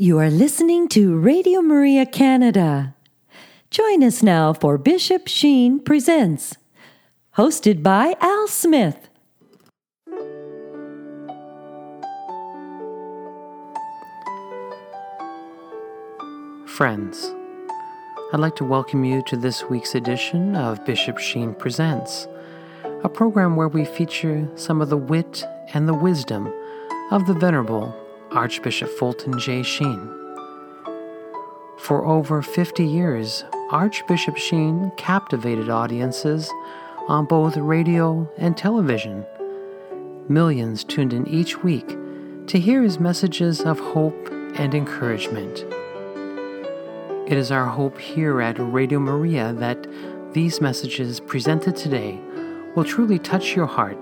You 0.00 0.20
are 0.20 0.30
listening 0.30 0.86
to 0.90 1.18
Radio 1.18 1.60
Maria 1.60 2.06
Canada. 2.06 2.94
Join 3.68 4.04
us 4.04 4.22
now 4.22 4.52
for 4.52 4.78
Bishop 4.78 5.26
Sheen 5.26 5.80
Presents, 5.80 6.54
hosted 7.36 7.82
by 7.82 8.14
Al 8.20 8.46
Smith. 8.46 9.08
Friends, 16.68 17.34
I'd 18.32 18.38
like 18.38 18.54
to 18.54 18.64
welcome 18.64 19.04
you 19.04 19.20
to 19.26 19.36
this 19.36 19.64
week's 19.64 19.96
edition 19.96 20.54
of 20.54 20.86
Bishop 20.86 21.18
Sheen 21.18 21.54
Presents, 21.54 22.28
a 23.02 23.08
program 23.08 23.56
where 23.56 23.66
we 23.66 23.84
feature 23.84 24.48
some 24.54 24.80
of 24.80 24.90
the 24.90 24.96
wit 24.96 25.44
and 25.74 25.88
the 25.88 25.94
wisdom 25.94 26.46
of 27.10 27.26
the 27.26 27.34
Venerable 27.34 27.92
Archbishop 28.32 28.90
Fulton 28.90 29.38
J. 29.38 29.62
Sheen. 29.62 30.14
For 31.78 32.04
over 32.04 32.42
50 32.42 32.84
years, 32.84 33.44
Archbishop 33.70 34.36
Sheen 34.36 34.92
captivated 34.98 35.70
audiences 35.70 36.52
on 37.08 37.24
both 37.24 37.56
radio 37.56 38.30
and 38.36 38.54
television. 38.54 39.24
Millions 40.28 40.84
tuned 40.84 41.14
in 41.14 41.26
each 41.26 41.62
week 41.62 41.96
to 42.48 42.60
hear 42.60 42.82
his 42.82 43.00
messages 43.00 43.62
of 43.62 43.78
hope 43.78 44.28
and 44.56 44.74
encouragement. 44.74 45.64
It 47.26 47.38
is 47.38 47.50
our 47.50 47.66
hope 47.66 47.98
here 47.98 48.42
at 48.42 48.58
Radio 48.58 48.98
Maria 48.98 49.54
that 49.54 49.86
these 50.34 50.60
messages 50.60 51.18
presented 51.18 51.76
today 51.76 52.20
will 52.74 52.84
truly 52.84 53.18
touch 53.18 53.56
your 53.56 53.66
heart 53.66 53.96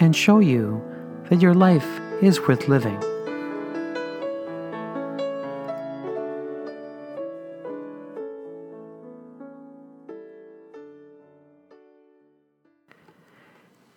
and 0.00 0.16
show 0.16 0.38
you 0.38 0.82
that 1.28 1.42
your 1.42 1.54
life 1.54 2.00
is 2.22 2.40
worth 2.40 2.68
living. 2.68 3.02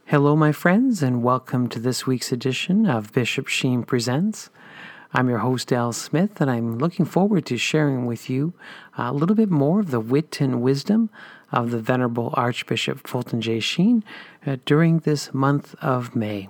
Hello, 0.10 0.38
my 0.38 0.54
friends, 0.54 1.04
and 1.04 1.22
welcome 1.22 1.68
to 1.68 1.80
this 1.80 2.08
week's 2.08 2.32
edition 2.32 2.86
of 2.86 3.12
Bishop 3.12 3.50
Sheen 3.50 3.84
Presents. 3.84 4.50
I'm 5.14 5.28
your 5.28 5.40
host, 5.40 5.74
Al 5.74 5.92
Smith, 5.92 6.40
and 6.40 6.50
I'm 6.50 6.78
looking 6.78 7.06
forward 7.06 7.46
to 7.48 7.58
sharing 7.58 8.06
with 8.06 8.30
you 8.30 8.54
a 8.98 9.12
little 9.12 9.36
bit 9.36 9.50
more 9.50 9.82
of 9.82 9.92
the 9.92 10.00
wit 10.00 10.40
and 10.40 10.62
wisdom 10.62 11.10
of 11.52 11.72
the 11.72 11.80
Venerable 11.80 12.34
Archbishop 12.36 13.06
Fulton 13.06 13.42
J. 13.42 13.60
Sheen 13.60 14.02
uh, 14.46 14.56
during 14.64 15.00
this 15.00 15.34
month 15.34 15.76
of 15.82 16.16
May. 16.16 16.48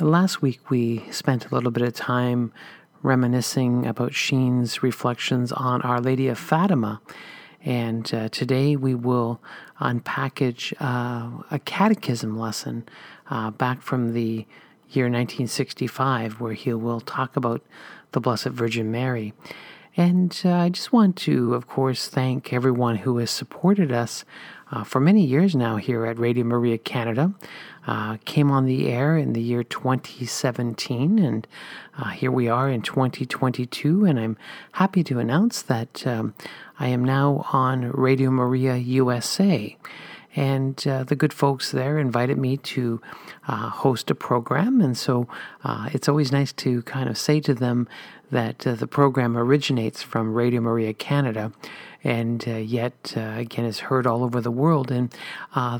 Last 0.00 0.42
week, 0.42 0.68
we 0.68 1.08
spent 1.12 1.46
a 1.46 1.54
little 1.54 1.70
bit 1.70 1.84
of 1.84 1.94
time 1.94 2.52
reminiscing 3.04 3.86
about 3.86 4.14
Sheen's 4.14 4.82
reflections 4.82 5.52
on 5.52 5.80
Our 5.82 6.00
Lady 6.00 6.26
of 6.26 6.40
Fatima. 6.40 7.00
And 7.66 8.14
uh, 8.14 8.28
today 8.28 8.76
we 8.76 8.94
will 8.94 9.40
unpackage 9.80 10.72
uh, 10.80 11.42
a 11.50 11.58
catechism 11.58 12.38
lesson 12.38 12.88
uh, 13.28 13.50
back 13.50 13.82
from 13.82 14.12
the 14.12 14.46
year 14.88 15.06
1965, 15.06 16.40
where 16.40 16.52
he 16.52 16.72
will 16.72 17.00
talk 17.00 17.36
about 17.36 17.62
the 18.12 18.20
Blessed 18.20 18.50
Virgin 18.50 18.92
Mary. 18.92 19.34
And 19.96 20.38
uh, 20.44 20.52
I 20.52 20.68
just 20.68 20.92
want 20.92 21.16
to, 21.18 21.54
of 21.54 21.66
course, 21.66 22.08
thank 22.08 22.52
everyone 22.52 22.96
who 22.96 23.16
has 23.16 23.30
supported 23.30 23.90
us 23.90 24.26
uh, 24.70 24.84
for 24.84 25.00
many 25.00 25.24
years 25.24 25.54
now 25.54 25.76
here 25.76 26.04
at 26.04 26.18
Radio 26.18 26.44
Maria 26.44 26.76
Canada. 26.76 27.32
Uh, 27.86 28.18
came 28.26 28.50
on 28.50 28.66
the 28.66 28.88
air 28.88 29.16
in 29.16 29.32
the 29.32 29.40
year 29.40 29.62
2017, 29.62 31.18
and 31.18 31.46
uh, 31.96 32.10
here 32.10 32.30
we 32.30 32.46
are 32.48 32.68
in 32.68 32.82
2022. 32.82 34.04
And 34.04 34.20
I'm 34.20 34.36
happy 34.72 35.02
to 35.04 35.18
announce 35.18 35.62
that 35.62 36.06
um, 36.06 36.34
I 36.78 36.88
am 36.88 37.02
now 37.02 37.46
on 37.52 37.90
Radio 37.92 38.30
Maria 38.30 38.76
USA. 38.76 39.76
And 40.36 40.86
uh, 40.86 41.04
the 41.04 41.16
good 41.16 41.32
folks 41.32 41.70
there 41.70 41.98
invited 41.98 42.36
me 42.36 42.58
to 42.58 43.00
uh, 43.48 43.70
host 43.70 44.10
a 44.10 44.14
program. 44.14 44.82
And 44.82 44.96
so 44.96 45.26
uh, 45.64 45.88
it's 45.94 46.10
always 46.10 46.30
nice 46.30 46.52
to 46.54 46.82
kind 46.82 47.08
of 47.08 47.16
say 47.16 47.40
to 47.40 47.54
them 47.54 47.88
that 48.30 48.66
uh, 48.66 48.74
the 48.74 48.86
program 48.86 49.36
originates 49.36 50.02
from 50.02 50.34
Radio 50.34 50.60
Maria 50.60 50.92
Canada 50.92 51.52
and 52.04 52.46
uh, 52.46 52.52
yet, 52.52 53.14
uh, 53.16 53.34
again, 53.36 53.64
is 53.64 53.80
heard 53.80 54.06
all 54.06 54.22
over 54.22 54.40
the 54.40 54.50
world. 54.50 54.92
And 54.92 55.12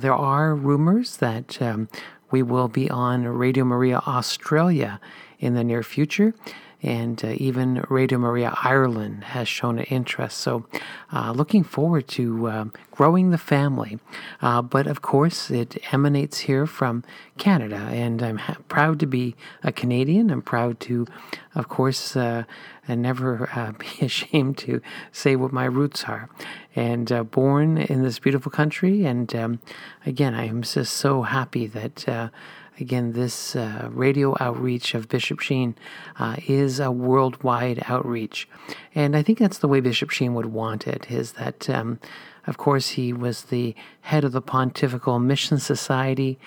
there 0.00 0.14
are 0.14 0.54
rumors 0.54 1.18
that 1.18 1.60
um, 1.62 1.88
we 2.30 2.42
will 2.42 2.68
be 2.68 2.90
on 2.90 3.24
Radio 3.24 3.64
Maria 3.64 3.98
Australia 4.06 5.00
in 5.38 5.54
the 5.54 5.62
near 5.62 5.82
future 5.82 6.34
and 6.82 7.24
uh, 7.24 7.34
even 7.36 7.84
Radio 7.88 8.18
Maria 8.18 8.54
Ireland 8.62 9.24
has 9.24 9.48
shown 9.48 9.78
an 9.78 9.86
interest. 9.86 10.38
So, 10.38 10.66
uh, 11.12 11.32
looking 11.32 11.64
forward 11.64 12.06
to 12.08 12.46
uh, 12.48 12.64
growing 12.90 13.30
the 13.30 13.38
family. 13.38 13.98
Uh, 14.42 14.62
but 14.62 14.86
of 14.86 15.02
course, 15.02 15.50
it 15.50 15.78
emanates 15.92 16.40
here 16.40 16.66
from 16.66 17.02
Canada, 17.38 17.76
and 17.76 18.22
I'm 18.22 18.38
ha- 18.38 18.56
proud 18.68 19.00
to 19.00 19.06
be 19.06 19.34
a 19.62 19.72
Canadian. 19.72 20.30
I'm 20.30 20.42
proud 20.42 20.78
to, 20.80 21.06
of 21.54 21.68
course, 21.68 22.16
uh, 22.16 22.44
and 22.86 23.02
never 23.02 23.48
uh, 23.54 23.72
be 23.78 24.04
ashamed 24.04 24.58
to 24.58 24.80
say 25.12 25.36
what 25.36 25.52
my 25.52 25.64
roots 25.64 26.04
are. 26.04 26.28
And 26.74 27.30
born 27.30 27.78
in 27.78 28.02
this 28.02 28.18
beautiful 28.18 28.52
country, 28.52 29.06
and 29.06 29.34
um, 29.34 29.60
again, 30.04 30.34
I 30.34 30.44
am 30.44 30.60
just 30.60 30.92
so 30.92 31.22
happy 31.22 31.66
that 31.68 32.30
Again, 32.78 33.12
this 33.12 33.56
uh, 33.56 33.88
radio 33.90 34.36
outreach 34.38 34.94
of 34.94 35.08
Bishop 35.08 35.40
Sheen 35.40 35.74
uh, 36.18 36.36
is 36.46 36.78
a 36.78 36.90
worldwide 36.90 37.82
outreach. 37.86 38.46
And 38.94 39.16
I 39.16 39.22
think 39.22 39.38
that's 39.38 39.58
the 39.58 39.68
way 39.68 39.80
Bishop 39.80 40.10
Sheen 40.10 40.34
would 40.34 40.46
want 40.46 40.86
it, 40.86 41.10
is 41.10 41.32
that, 41.32 41.70
um, 41.70 41.98
of 42.46 42.58
course, 42.58 42.90
he 42.90 43.14
was 43.14 43.44
the 43.44 43.74
head 44.02 44.24
of 44.24 44.32
the 44.32 44.42
Pontifical 44.42 45.18
Mission 45.18 45.58
Society 45.58 46.38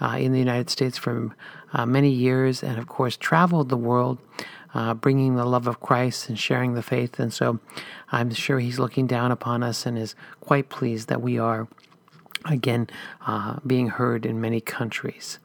uh, 0.00 0.16
in 0.20 0.32
the 0.32 0.38
United 0.38 0.68
States 0.68 0.98
for 0.98 1.34
uh, 1.72 1.86
many 1.86 2.10
years, 2.10 2.62
and 2.62 2.78
of 2.78 2.86
course, 2.86 3.16
traveled 3.16 3.68
the 3.68 3.76
world. 3.76 4.18
Uh, 4.74 4.92
bringing 4.92 5.34
the 5.34 5.46
love 5.46 5.66
of 5.66 5.80
Christ 5.80 6.28
and 6.28 6.38
sharing 6.38 6.74
the 6.74 6.82
faith. 6.82 7.18
And 7.18 7.32
so 7.32 7.58
I'm 8.12 8.30
sure 8.34 8.58
he's 8.58 8.78
looking 8.78 9.06
down 9.06 9.32
upon 9.32 9.62
us 9.62 9.86
and 9.86 9.96
is 9.96 10.14
quite 10.40 10.68
pleased 10.68 11.08
that 11.08 11.22
we 11.22 11.38
are 11.38 11.66
again 12.44 12.88
uh, 13.26 13.56
being 13.66 13.88
heard 13.88 14.26
in 14.26 14.40
many 14.40 14.60
countries. 14.60 15.38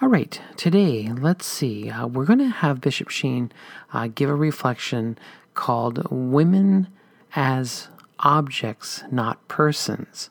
All 0.00 0.08
right, 0.08 0.40
today, 0.56 1.12
let's 1.12 1.46
see. 1.46 1.88
Uh, 1.88 2.08
we're 2.08 2.24
going 2.24 2.40
to 2.40 2.48
have 2.48 2.80
Bishop 2.80 3.08
Sheen 3.08 3.52
uh, 3.92 4.08
give 4.12 4.28
a 4.28 4.34
reflection 4.34 5.16
called 5.54 6.06
Women 6.10 6.88
as 7.36 7.88
Objects, 8.18 9.04
Not 9.12 9.46
Persons. 9.46 10.30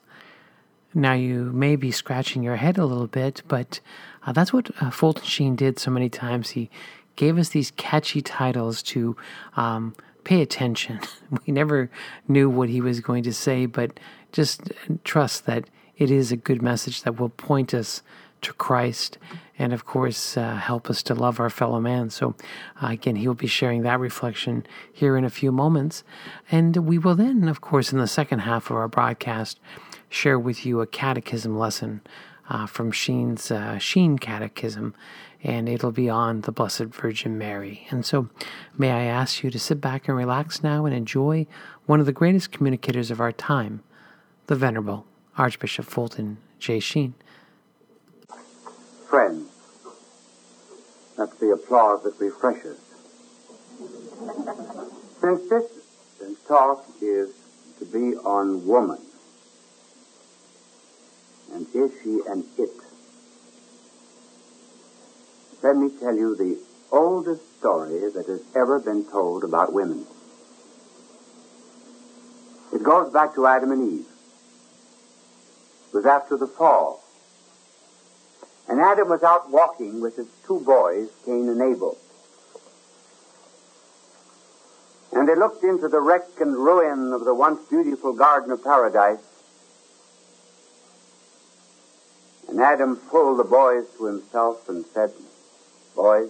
Now, 0.94 1.14
you 1.14 1.52
may 1.54 1.78
be 1.78 1.90
scratching 1.92 2.44
your 2.44 2.58
head 2.58 2.78
a 2.78 2.86
little 2.86 3.08
bit, 3.08 3.44
but 3.48 3.80
uh, 4.26 4.34
that's 4.34 4.52
what 4.52 4.72
uh, 4.82 4.90
Fulton 4.90 5.24
Sheen 5.24 5.56
did 5.56 5.80
so 5.80 5.90
many 5.90 6.10
times. 6.10 6.50
He 6.50 6.70
gave 7.16 7.38
us 7.38 7.50
these 7.50 7.72
catchy 7.72 8.22
titles 8.22 8.84
to 8.84 9.16
um, 9.56 9.96
pay 10.24 10.42
attention. 10.42 11.00
We 11.48 11.54
never 11.54 11.90
knew 12.28 12.50
what 12.50 12.68
he 12.68 12.82
was 12.82 13.00
going 13.00 13.24
to 13.24 13.34
say, 13.34 13.66
but 13.66 14.02
just 14.34 14.74
trust 15.06 15.46
that 15.46 15.70
it 16.02 16.10
is 16.10 16.32
a 16.32 16.36
good 16.36 16.64
message 16.64 17.04
that 17.04 17.20
will 17.20 17.30
point 17.30 17.76
us 17.76 18.02
to 18.42 18.52
Christ 18.54 19.20
and, 19.60 19.72
of 19.72 19.86
course, 19.86 20.36
uh, 20.36 20.56
help 20.56 20.90
us 20.90 21.04
to 21.04 21.14
love 21.14 21.40
our 21.40 21.52
fellow 21.52 21.80
man. 21.80 22.10
So, 22.10 22.34
uh, 22.82 22.88
again, 22.88 23.18
he 23.18 23.28
will 23.28 23.36
be 23.36 23.46
sharing 23.46 23.84
that 23.84 24.00
reflection 24.00 24.66
here 24.92 25.16
in 25.16 25.24
a 25.24 25.30
few 25.30 25.52
moments. 25.52 26.04
And 26.52 26.76
we 26.78 26.98
will 26.98 27.14
then, 27.14 27.48
of 27.48 27.62
course, 27.62 27.94
in 27.94 28.00
the 28.00 28.08
second 28.08 28.40
half 28.40 28.72
of 28.72 28.78
our 28.78 28.88
broadcast, 28.88 29.60
share 30.10 30.40
with 30.40 30.66
you 30.66 30.82
a 30.82 30.88
catechism 30.88 31.56
lesson 31.56 32.02
uh, 32.50 32.66
from 32.66 32.92
Sheen's 32.92 33.52
uh, 33.52 33.78
Sheen 33.78 34.18
Catechism. 34.18 34.96
And 35.44 35.70
it'll 35.70 35.92
be 35.92 36.10
on 36.10 36.42
the 36.42 36.52
Blessed 36.52 36.86
Virgin 36.86 37.38
Mary. 37.38 37.86
And 37.92 38.04
so, 38.04 38.28
may 38.76 38.90
I 38.90 39.04
ask 39.04 39.44
you 39.44 39.52
to 39.52 39.60
sit 39.60 39.80
back 39.80 40.08
and 40.08 40.18
relax 40.18 40.64
now 40.64 40.86
and 40.86 40.96
enjoy 40.96 41.46
one 41.86 42.00
of 42.00 42.08
the 42.08 42.12
greatest 42.12 42.52
communicators 42.52 43.12
of 43.12 43.22
our 43.22 43.32
time, 43.32 43.84
the 44.48 44.56
Venerable 44.56 45.06
Archbishop 45.38 45.86
Fulton 45.86 46.38
J. 46.60 46.80
Sheen 46.80 47.14
friends. 49.12 49.50
That's 51.18 51.36
the 51.36 51.52
applause 51.52 52.02
that 52.04 52.18
refreshes. 52.18 52.80
Since 55.20 55.50
this 55.50 55.66
talk 56.48 56.86
is 57.02 57.30
to 57.80 57.86
be 57.86 58.16
on 58.16 58.66
woman, 58.66 59.00
and 61.54 61.68
is 61.76 61.92
she 62.02 62.22
an 62.30 62.46
it? 62.58 62.70
Let 65.62 65.76
me 65.76 65.90
tell 66.00 66.16
you 66.16 66.36
the 66.36 66.58
oldest 66.90 67.60
story 67.60 68.00
that 68.12 68.28
has 68.28 68.44
ever 68.56 68.80
been 68.80 69.04
told 69.04 69.44
about 69.44 69.74
women. 69.74 70.06
It 72.74 72.82
goes 72.82 73.12
back 73.12 73.36
to 73.36 73.46
Adam 73.46 73.72
and 73.72 73.92
Eve. 74.00 74.11
Was 75.94 76.06
after 76.06 76.38
the 76.38 76.48
fall. 76.48 77.04
And 78.70 78.80
Adam 78.80 79.10
was 79.10 79.24
out 79.24 79.50
walking 79.50 80.00
with 80.00 80.16
his 80.16 80.28
two 80.48 80.62
boys, 80.62 81.10
Cain 81.26 81.50
and 81.50 81.62
Abel. 81.62 81.98
And 85.12 85.28
they 85.28 85.36
looked 85.36 85.64
into 85.64 85.90
the 85.90 86.00
wreck 86.00 86.40
and 86.40 86.56
ruin 86.56 87.12
of 87.12 87.26
the 87.26 87.34
once 87.34 87.68
beautiful 87.70 88.14
Garden 88.14 88.52
of 88.52 88.64
Paradise. 88.64 89.20
And 92.48 92.62
Adam 92.62 92.96
pulled 92.96 93.40
the 93.40 93.44
boys 93.44 93.86
to 93.98 94.06
himself 94.06 94.70
and 94.70 94.86
said, 94.94 95.12
Boys, 95.96 96.30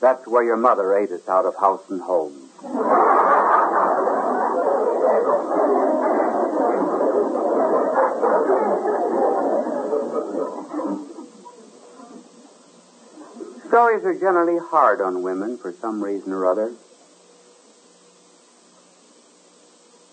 that's 0.00 0.26
where 0.26 0.44
your 0.44 0.56
mother 0.56 0.96
ate 0.96 1.10
us 1.10 1.28
out 1.28 1.46
of 1.46 1.56
house 1.56 1.82
and 1.90 2.00
home. 2.00 3.19
Stories 13.68 14.04
are 14.04 14.18
generally 14.18 14.58
hard 14.58 15.00
on 15.00 15.22
women 15.22 15.56
for 15.56 15.72
some 15.72 16.04
reason 16.04 16.32
or 16.32 16.44
other. 16.44 16.72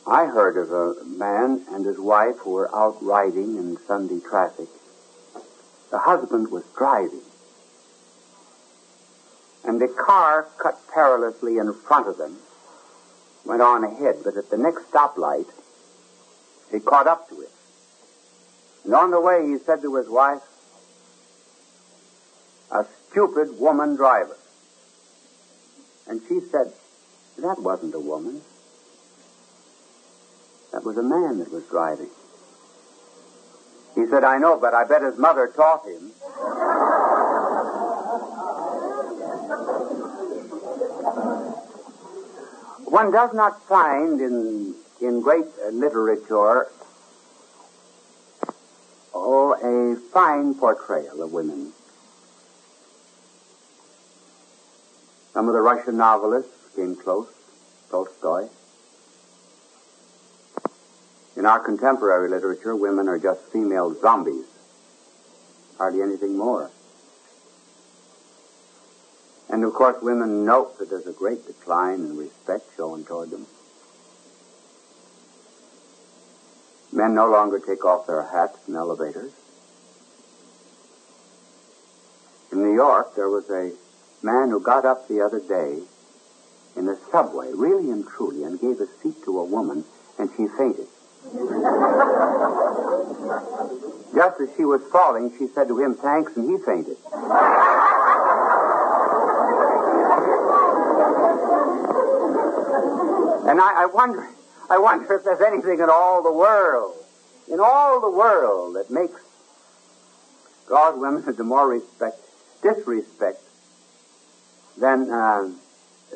I 0.05 0.25
heard 0.25 0.55
of 0.55 0.71
a 0.71 1.03
man 1.03 1.65
and 1.71 1.85
his 1.85 1.99
wife 1.99 2.37
who 2.37 2.51
were 2.51 2.73
out 2.73 3.03
riding 3.03 3.57
in 3.57 3.77
Sunday 3.85 4.21
traffic. 4.21 4.69
The 5.91 5.99
husband 5.99 6.49
was 6.49 6.63
driving. 6.77 7.23
And 9.65 9.81
the 9.81 9.89
car 9.89 10.47
cut 10.57 10.79
perilously 10.93 11.57
in 11.57 11.73
front 11.73 12.07
of 12.07 12.17
them, 12.17 12.37
went 13.43 13.61
on 13.61 13.83
ahead, 13.83 14.17
but 14.23 14.37
at 14.37 14.49
the 14.49 14.57
next 14.57 14.89
stoplight, 14.91 15.47
he 16.71 16.79
caught 16.79 17.07
up 17.07 17.27
to 17.29 17.41
it. 17.41 17.51
And 18.87 18.95
on 18.95 19.11
the 19.11 19.19
way, 19.19 19.45
he 19.45 19.57
said 19.57 19.81
to 19.81 19.95
his 19.95 20.07
wife, 20.07 20.41
a 22.71 22.85
stupid 23.09 23.59
woman 23.59 23.97
driver. 23.97 24.37
And 26.07 26.21
she 26.29 26.39
said, 26.39 26.71
that 27.39 27.59
wasn't 27.59 27.95
a 27.95 27.99
woman. 27.99 28.41
That 30.71 30.85
was 30.85 30.97
a 30.97 31.03
man 31.03 31.39
that 31.39 31.51
was 31.51 31.65
driving. 31.65 32.09
He 33.93 34.07
said, 34.07 34.23
I 34.23 34.37
know, 34.37 34.57
but 34.57 34.73
I 34.73 34.85
bet 34.85 35.01
his 35.01 35.17
mother 35.17 35.47
taught 35.53 35.85
him. 35.85 36.11
One 42.85 43.11
does 43.11 43.33
not 43.33 43.61
find 43.67 44.21
in, 44.21 44.75
in 45.01 45.19
great 45.19 45.45
literature 45.73 46.67
oh, 49.27 49.53
a 49.53 49.95
fine 50.13 50.53
portrayal 50.53 51.21
of 51.21 51.33
women. 51.33 51.73
Some 55.33 55.47
of 55.47 55.53
the 55.53 55.59
Russian 55.59 55.97
novelists 55.97 56.75
came 56.75 56.95
close, 56.95 57.27
Tolstoy. 57.91 58.47
In 61.35 61.45
our 61.45 61.59
contemporary 61.59 62.29
literature, 62.29 62.75
women 62.75 63.09
are 63.09 63.19
just 63.19 63.41
female 63.51 63.93
zombies. 63.99 64.45
Hardly 65.77 66.01
anything 66.01 66.37
more. 66.37 66.71
And 69.49 69.63
of 69.63 69.73
course, 69.73 70.01
women 70.01 70.45
note 70.45 70.79
that 70.79 70.89
there's 70.89 71.05
a 71.05 71.11
great 71.11 71.45
decline 71.45 71.99
in 71.99 72.17
respect 72.17 72.65
shown 72.75 73.03
toward 73.03 73.31
them. 73.31 73.45
Men 76.97 77.13
no 77.13 77.29
longer 77.29 77.59
take 77.59 77.85
off 77.85 78.07
their 78.07 78.23
hats 78.23 78.57
in 78.67 78.75
elevators. 78.75 79.31
In 82.51 82.63
New 82.63 82.73
York, 82.73 83.13
there 83.15 83.29
was 83.29 83.47
a 83.51 83.71
man 84.23 84.49
who 84.49 84.59
got 84.59 84.83
up 84.83 85.07
the 85.07 85.21
other 85.21 85.39
day 85.39 85.83
in 86.75 86.87
the 86.87 86.97
subway, 87.11 87.51
really 87.53 87.91
and 87.91 88.03
truly, 88.07 88.43
and 88.43 88.59
gave 88.59 88.79
a 88.81 88.87
seat 88.87 89.23
to 89.25 89.39
a 89.39 89.43
woman, 89.45 89.85
and 90.17 90.31
she 90.35 90.47
fainted. 90.47 90.87
Just 94.15 94.41
as 94.41 94.49
she 94.57 94.65
was 94.65 94.81
falling, 94.91 95.31
she 95.37 95.45
said 95.53 95.67
to 95.67 95.79
him, 95.79 95.93
thanks, 95.93 96.35
and 96.35 96.49
he 96.49 96.57
fainted. 96.65 96.97
And 103.45 103.61
I, 103.61 103.83
I 103.83 103.85
wonder, 103.93 104.27
I 104.69 104.77
wonder 104.77 105.13
if 105.15 105.23
there's 105.23 105.41
anything 105.41 105.79
in 105.79 105.89
all 105.89 106.21
the 106.21 106.31
world, 106.31 106.95
in 107.51 107.59
all 107.59 108.01
the 108.01 108.09
world 108.09 108.75
that 108.75 108.91
makes 108.91 109.21
God 110.67 110.99
women 110.99 111.23
into 111.25 111.43
more 111.43 111.69
respect, 111.69 112.17
disrespect 112.61 113.41
than 114.77 115.09
uh, 115.09 115.49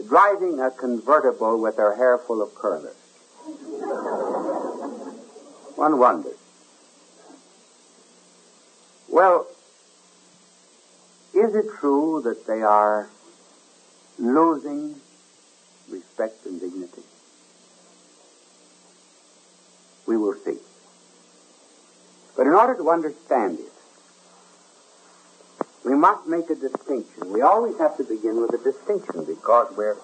driving 0.07 0.59
a 0.59 0.69
convertible 0.69 1.61
with 1.61 1.77
her 1.77 1.95
hair 1.95 2.17
full 2.17 2.41
of 2.41 2.53
curlers. 2.53 2.95
One 5.75 5.97
wonders. 5.97 6.37
Well, 9.07 9.47
is 11.33 11.55
it 11.55 11.65
true 11.79 12.21
that 12.25 12.45
they 12.45 12.61
are 12.61 13.09
losing 14.19 14.95
respect 15.89 16.45
and 16.45 16.59
dignity? 16.59 17.03
We 20.11 20.17
will 20.17 20.35
see. 20.43 20.57
But 22.35 22.45
in 22.45 22.51
order 22.51 22.75
to 22.75 22.89
understand 22.89 23.59
it, 23.59 23.71
we 25.85 25.95
must 25.95 26.27
make 26.27 26.49
a 26.49 26.55
distinction. 26.55 27.31
We 27.31 27.41
always 27.41 27.77
have 27.77 27.95
to 27.95 28.03
begin 28.03 28.41
with 28.41 28.53
a 28.53 28.57
distinction 28.57 29.23
because 29.23 29.73
we're 29.77 29.95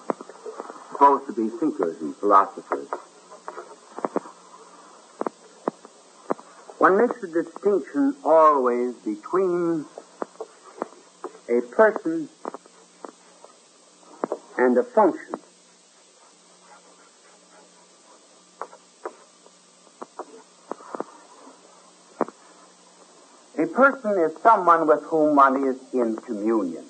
supposed 0.92 1.26
to 1.26 1.34
be 1.34 1.50
thinkers 1.58 2.00
and 2.00 2.16
philosophers. 2.16 2.88
One 6.78 6.96
makes 6.96 7.22
a 7.22 7.26
distinction 7.26 8.16
always 8.24 8.94
between 8.94 9.84
a 11.50 11.60
person 11.60 12.30
and 14.56 14.78
a 14.78 14.84
function. 14.84 15.34
Person 23.78 24.18
is 24.18 24.36
someone 24.42 24.88
with 24.88 25.04
whom 25.04 25.36
one 25.36 25.62
is 25.62 25.76
in 25.92 26.16
communion 26.16 26.84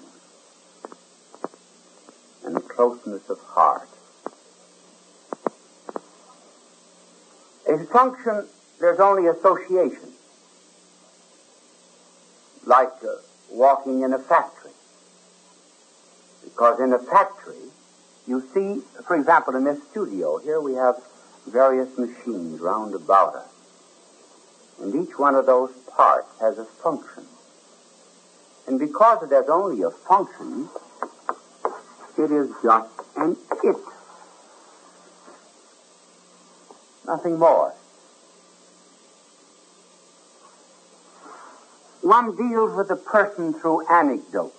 and 2.47 2.67
closeness 2.67 3.29
of 3.29 3.39
heart. 3.41 3.91
A 7.69 7.77
function, 7.93 8.49
there's 8.81 9.01
only 9.01 9.27
association, 9.27 10.15
like 12.65 12.89
uh, 13.05 13.17
walking 13.51 14.01
in 14.01 14.15
a 14.15 14.19
factory. 14.19 14.73
Because 16.43 16.81
in 16.81 16.95
a 16.95 16.99
factory, 16.99 17.69
you 18.27 18.43
see, 18.55 18.81
for 19.07 19.15
example, 19.15 19.55
in 19.57 19.65
this 19.65 19.79
studio, 19.91 20.39
here 20.39 20.59
we 20.59 20.73
have 20.73 20.97
various 21.47 21.99
machines 21.99 22.59
round 22.61 22.95
about 22.95 23.35
us. 23.35 23.53
And 24.81 25.07
each 25.07 25.19
one 25.19 25.35
of 25.35 25.45
those 25.45 25.71
parts 25.99 26.29
has 26.41 26.57
a 26.59 26.65
function. 26.65 27.25
And 28.69 28.79
because 28.79 29.25
it 29.25 29.35
has 29.35 29.49
only 29.49 29.83
a 29.83 29.91
function, 29.91 30.69
it 32.17 32.31
is 32.31 32.49
just 32.63 32.91
an 33.17 33.37
it. 33.65 33.77
Nothing 37.07 37.39
more. 37.39 37.75
One 42.03 42.37
deals 42.37 42.77
with 42.77 42.91
a 42.91 42.97
person 42.97 43.53
through 43.53 43.87
anecdote. 43.89 44.55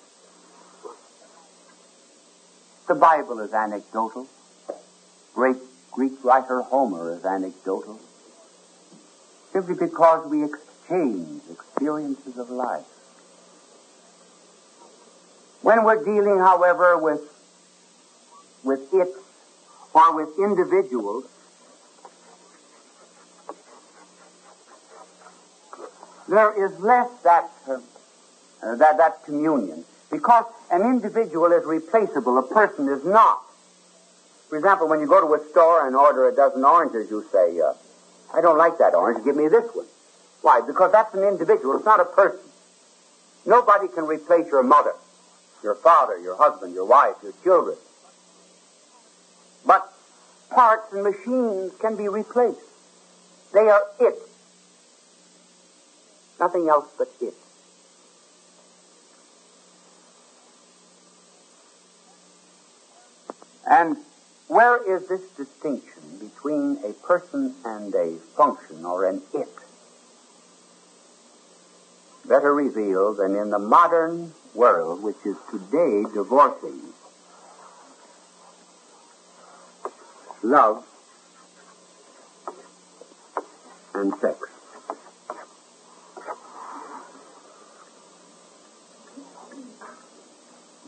The 2.87 2.95
Bible 2.95 3.39
is 3.39 3.53
anecdotal. 3.53 4.27
Great 5.33 5.57
Greek 5.91 6.21
writer 6.23 6.61
Homer 6.61 7.13
is 7.13 7.23
anecdotal 7.23 7.99
simply 9.51 9.75
because 9.75 10.27
we 10.29 10.43
exchange 10.89 11.41
experiences 11.51 12.37
of 12.37 12.49
life. 12.49 12.85
When 15.61 15.83
we're 15.83 16.03
dealing, 16.03 16.39
however, 16.39 16.97
with, 16.97 17.21
with 18.63 18.93
it 18.93 19.09
or 19.93 20.15
with 20.15 20.39
individuals, 20.39 21.25
there 26.27 26.65
is 26.65 26.79
less 26.79 27.09
that, 27.23 27.51
uh, 27.67 28.75
that, 28.75 28.97
that 28.97 29.23
communion. 29.25 29.83
Because 30.11 30.45
an 30.71 30.81
individual 30.81 31.51
is 31.51 31.65
replaceable, 31.65 32.37
a 32.39 32.43
person 32.43 32.87
is 32.87 33.03
not. 33.05 33.41
For 34.47 34.57
example, 34.57 34.87
when 34.87 34.99
you 34.99 35.07
go 35.07 35.21
to 35.21 35.41
a 35.41 35.49
store 35.49 35.85
and 35.85 35.95
order 35.95 36.27
a 36.27 36.35
dozen 36.35 36.63
oranges, 36.63 37.11
you 37.11 37.23
say, 37.31 37.59
uh, 37.59 37.73
I 38.33 38.41
don't 38.41 38.57
like 38.57 38.79
that 38.79 38.95
orange. 38.95 39.23
Give 39.23 39.35
me 39.35 39.47
this 39.47 39.69
one. 39.75 39.85
Why? 40.41 40.61
Because 40.61 40.91
that's 40.91 41.13
an 41.13 41.23
individual. 41.23 41.75
It's 41.75 41.85
not 41.85 41.99
a 41.99 42.05
person. 42.05 42.39
Nobody 43.45 43.87
can 43.87 44.05
replace 44.05 44.47
your 44.51 44.63
mother, 44.63 44.93
your 45.63 45.75
father, 45.75 46.17
your 46.17 46.37
husband, 46.37 46.73
your 46.73 46.85
wife, 46.85 47.15
your 47.23 47.33
children. 47.43 47.77
But 49.65 49.91
parts 50.49 50.93
and 50.93 51.03
machines 51.03 51.73
can 51.79 51.95
be 51.95 52.07
replaced. 52.07 52.59
They 53.53 53.67
are 53.69 53.83
it. 53.99 54.15
Nothing 56.39 56.69
else 56.69 56.87
but 56.97 57.11
it. 57.19 57.33
And 63.69 63.97
where 64.47 64.81
is 64.81 65.07
this 65.07 65.21
distinction 65.37 66.01
between 66.19 66.79
a 66.83 66.93
person 67.05 67.53
and 67.65 67.93
a 67.93 68.15
function 68.35 68.83
or 68.83 69.05
an 69.05 69.21
it? 69.33 69.47
Better 72.29 72.53
revealed 72.53 73.17
than 73.17 73.35
in 73.35 73.49
the 73.49 73.57
modern 73.57 74.33
world, 74.53 75.01
which 75.01 75.17
is 75.25 75.35
today 75.49 76.03
divorcing 76.13 76.79
love 80.43 80.85
and 83.95 84.13
sex. 84.21 84.37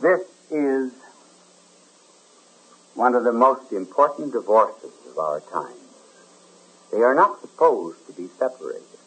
This 0.00 0.20
is 0.52 0.92
one 2.94 3.16
of 3.16 3.24
the 3.24 3.32
most 3.32 3.72
important 3.72 4.32
divorces 4.32 4.92
of 5.10 5.18
our 5.18 5.40
time. 5.40 5.74
They 6.92 7.02
are 7.02 7.14
not 7.16 7.40
supposed 7.40 8.06
to 8.06 8.12
be 8.12 8.28
separated. 8.38 9.01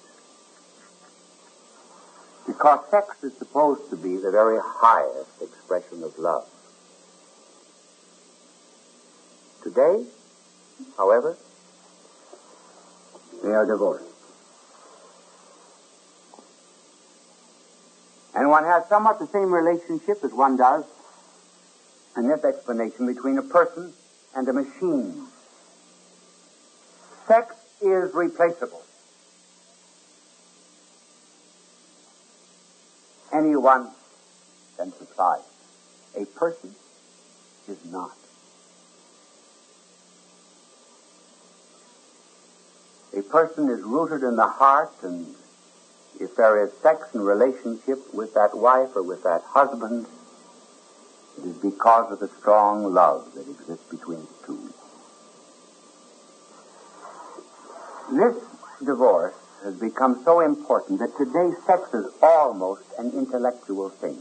Because 2.55 2.89
sex 2.89 3.21
is 3.21 3.37
supposed 3.37 3.89
to 3.89 3.97
be 3.97 4.15
the 4.15 4.31
very 4.31 4.57
highest 4.63 5.41
expression 5.41 6.03
of 6.03 6.17
love. 6.17 6.47
Today, 9.61 10.05
however, 10.95 11.35
they 13.43 13.49
are 13.49 13.65
divorced. 13.65 14.05
And 18.33 18.49
one 18.49 18.63
has 18.63 18.87
somewhat 18.87 19.19
the 19.19 19.27
same 19.27 19.53
relationship 19.53 20.23
as 20.23 20.31
one 20.31 20.55
does 20.55 20.85
in 22.15 22.29
this 22.29 22.45
explanation 22.45 23.05
between 23.05 23.37
a 23.37 23.43
person 23.43 23.91
and 24.33 24.47
a 24.47 24.53
machine. 24.53 25.27
Sex 27.27 27.53
is 27.81 28.13
replaceable. 28.13 28.84
Anyone 33.65 33.91
can 34.77 34.91
supply. 34.93 35.39
A 36.15 36.25
person 36.25 36.75
is 37.67 37.83
not. 37.85 38.15
A 43.17 43.23
person 43.23 43.69
is 43.71 43.81
rooted 43.81 44.21
in 44.21 44.35
the 44.35 44.45
heart, 44.45 44.91
and 45.01 45.33
if 46.19 46.35
there 46.35 46.63
is 46.63 46.73
sex 46.83 47.07
and 47.13 47.25
relationship 47.25 48.13
with 48.13 48.35
that 48.35 48.55
wife 48.55 48.95
or 48.95 49.01
with 49.01 49.23
that 49.23 49.41
husband, 49.41 50.05
it 51.39 51.45
is 51.45 51.57
because 51.57 52.11
of 52.11 52.19
the 52.19 52.27
strong 52.39 52.93
love 52.93 53.33
that 53.33 53.49
exists 53.49 53.89
between 53.89 54.19
the 54.19 54.45
two. 54.45 54.73
This 58.11 58.35
divorce 58.85 59.33
has 59.65 59.75
become 59.79 60.21
so 60.23 60.41
important 60.41 60.99
that 60.99 61.17
today 61.17 61.49
sex 61.65 61.91
is 61.93 62.05
almost 62.21 62.83
an 62.99 63.11
intellectual 63.13 63.89
thing. 63.89 64.19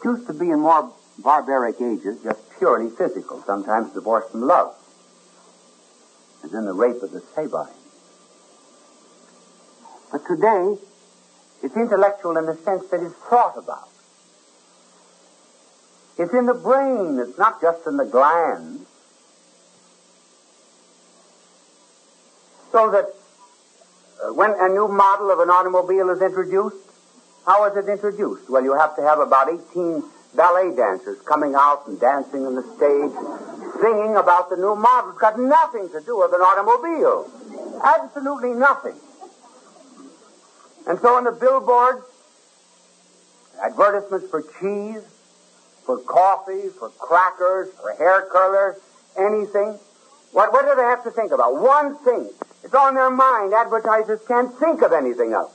It 0.00 0.04
used 0.04 0.26
to 0.26 0.34
be 0.34 0.50
in 0.50 0.58
more 0.58 0.92
barbaric 1.20 1.80
ages 1.80 2.20
just 2.24 2.40
purely 2.58 2.90
physical, 2.90 3.40
sometimes 3.46 3.92
divorced 3.92 4.32
from 4.32 4.42
love 4.42 4.74
as 6.42 6.52
in 6.52 6.66
the 6.66 6.72
rape 6.72 7.00
of 7.00 7.12
the 7.12 7.22
Sabine. 7.34 7.68
But 10.10 10.26
today, 10.26 10.76
it's 11.62 11.76
intellectual 11.76 12.36
in 12.36 12.46
the 12.46 12.56
sense 12.56 12.86
that 12.90 13.00
it's 13.00 13.14
thought 13.30 13.56
about. 13.56 13.88
It's 16.18 16.34
in 16.34 16.46
the 16.46 16.54
brain, 16.54 17.18
it's 17.20 17.38
not 17.38 17.60
just 17.62 17.86
in 17.86 17.96
the 17.96 18.04
glands. 18.04 18.86
So 22.74 22.90
that 22.90 23.06
uh, 23.06 24.34
when 24.34 24.50
a 24.50 24.68
new 24.68 24.88
model 24.88 25.30
of 25.30 25.38
an 25.38 25.48
automobile 25.48 26.10
is 26.10 26.20
introduced, 26.20 26.74
how 27.46 27.70
is 27.70 27.76
it 27.76 27.88
introduced? 27.88 28.50
Well, 28.50 28.64
you 28.64 28.74
have 28.74 28.96
to 28.96 29.02
have 29.02 29.20
about 29.20 29.48
18 29.48 30.02
ballet 30.34 30.74
dancers 30.74 31.22
coming 31.22 31.54
out 31.54 31.86
and 31.86 32.00
dancing 32.00 32.44
on 32.44 32.56
the 32.56 32.66
stage 32.74 33.14
singing 33.80 34.16
about 34.16 34.50
the 34.50 34.56
new 34.56 34.74
model. 34.74 35.10
It's 35.10 35.20
got 35.20 35.38
nothing 35.38 35.88
to 35.90 36.00
do 36.00 36.18
with 36.18 36.32
an 36.34 36.40
automobile. 36.40 37.30
Absolutely 37.78 38.54
nothing. 38.54 38.98
And 40.88 40.98
so 40.98 41.14
on 41.14 41.22
the 41.22 41.30
billboards, 41.30 42.02
advertisements 43.62 44.26
for 44.30 44.42
cheese, 44.58 45.06
for 45.86 45.98
coffee, 45.98 46.70
for 46.76 46.88
crackers, 46.98 47.68
for 47.80 47.94
hair 47.94 48.26
curlers, 48.32 48.82
anything. 49.16 49.78
What, 50.32 50.52
what 50.52 50.66
do 50.66 50.74
they 50.74 50.82
have 50.82 51.04
to 51.04 51.12
think 51.12 51.30
about? 51.30 51.54
One 51.62 51.94
thing. 51.98 52.28
It's 52.74 52.82
on 52.82 52.96
their 52.96 53.08
mind. 53.08 53.54
Advertisers 53.54 54.18
can't 54.26 54.52
think 54.58 54.82
of 54.82 54.92
anything 54.92 55.32
else. 55.32 55.52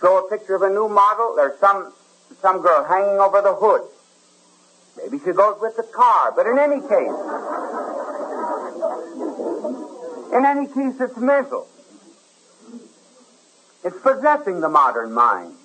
Show 0.00 0.24
a 0.24 0.30
picture 0.30 0.54
of 0.54 0.62
a 0.62 0.70
new 0.70 0.88
model. 0.88 1.34
There's 1.34 1.58
some 1.58 1.92
some 2.40 2.62
girl 2.62 2.84
hanging 2.84 3.18
over 3.18 3.42
the 3.42 3.52
hood. 3.52 3.82
Maybe 4.96 5.18
she 5.24 5.32
goes 5.32 5.60
with 5.60 5.76
the 5.76 5.82
car, 5.82 6.34
but 6.36 6.46
in 6.46 6.56
any 6.56 6.80
case, 6.80 7.18
in 10.32 10.46
any 10.46 10.68
case, 10.68 11.00
it's 11.00 11.16
mental. 11.16 11.66
It's 13.82 13.98
possessing 14.02 14.60
the 14.60 14.68
modern 14.68 15.12
mind. 15.12 15.56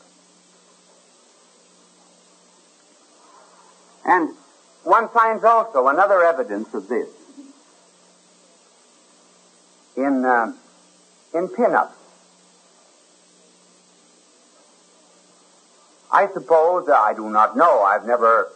And 4.03 4.29
one 4.83 5.09
finds 5.09 5.43
also 5.43 5.89
another 5.89 6.23
evidence 6.23 6.73
of 6.73 6.87
this 6.87 7.20
in 9.95 10.25
uh, 10.25 10.53
in 11.33 11.47
pinups. 11.47 11.93
I 16.11 16.27
suppose 16.33 16.89
uh, 16.89 16.93
I 16.93 17.13
do 17.13 17.29
not 17.29 17.55
know. 17.55 17.83
I've 17.83 18.05
never 18.05 18.51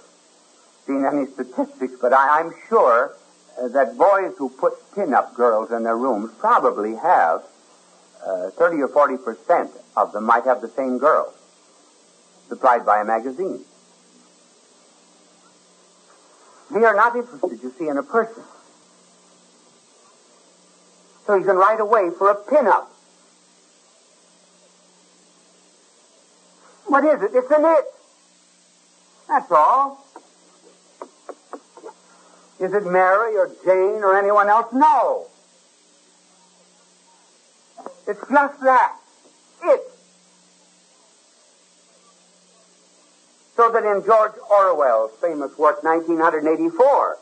seen 0.85 1.05
any 1.05 1.25
statistics, 1.25 1.93
but 2.01 2.13
I, 2.13 2.41
am 2.41 2.53
sure 2.67 3.15
uh, 3.59 3.69
that 3.69 3.97
boys 3.97 4.33
who 4.37 4.49
put 4.49 4.73
pin-up 4.93 5.35
girls 5.35 5.71
in 5.71 5.83
their 5.83 5.97
rooms 5.97 6.31
probably 6.37 6.95
have 6.95 7.43
uh, 8.25 8.49
30 8.51 8.81
or 8.81 8.87
40 8.89 9.17
percent 9.17 9.71
of 9.95 10.11
them 10.11 10.25
might 10.25 10.43
have 10.43 10.61
the 10.61 10.67
same 10.67 10.97
girl 10.97 11.33
supplied 12.49 12.85
by 12.85 13.01
a 13.01 13.05
magazine. 13.05 13.63
They 16.71 16.83
are 16.83 16.95
not 16.95 17.15
interested, 17.15 17.59
you 17.63 17.73
see, 17.77 17.87
in 17.87 17.97
a 17.97 18.03
person. 18.03 18.43
So 21.25 21.35
you 21.35 21.43
can 21.43 21.55
write 21.55 21.79
away 21.79 22.09
for 22.17 22.29
a 22.29 22.35
pin-up. 22.35 22.91
What 26.85 27.03
is 27.03 27.23
it? 27.23 27.31
It's 27.33 27.51
an 27.51 27.65
it. 27.65 27.85
That's 29.27 29.51
all. 29.51 30.05
Is 32.59 32.73
it 32.73 32.85
Mary 32.85 33.35
or 33.35 33.49
Jane 33.65 34.03
or 34.03 34.17
anyone 34.17 34.49
else? 34.49 34.67
No. 34.71 35.27
It's 38.07 38.19
just 38.19 38.61
that. 38.61 38.95
It. 39.63 39.81
So 43.57 43.71
that 43.71 43.83
in 43.83 44.05
George 44.05 44.33
Orwell's 44.51 45.11
famous 45.19 45.57
work, 45.57 45.83
1984, 45.83 47.17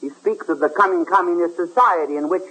he 0.00 0.10
speaks 0.10 0.48
of 0.48 0.58
the 0.58 0.68
coming 0.68 1.04
communist 1.04 1.56
society 1.56 2.16
in 2.16 2.28
which 2.28 2.42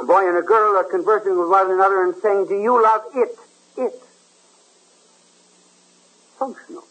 a 0.00 0.04
boy 0.04 0.28
and 0.28 0.36
a 0.36 0.42
girl 0.42 0.76
are 0.76 0.84
conversing 0.84 1.38
with 1.38 1.48
one 1.48 1.70
another 1.70 2.04
and 2.04 2.14
saying, 2.22 2.46
Do 2.46 2.54
you 2.54 2.82
love 2.82 3.02
it? 3.14 3.36
It. 3.76 4.02
Functional. 6.38 6.84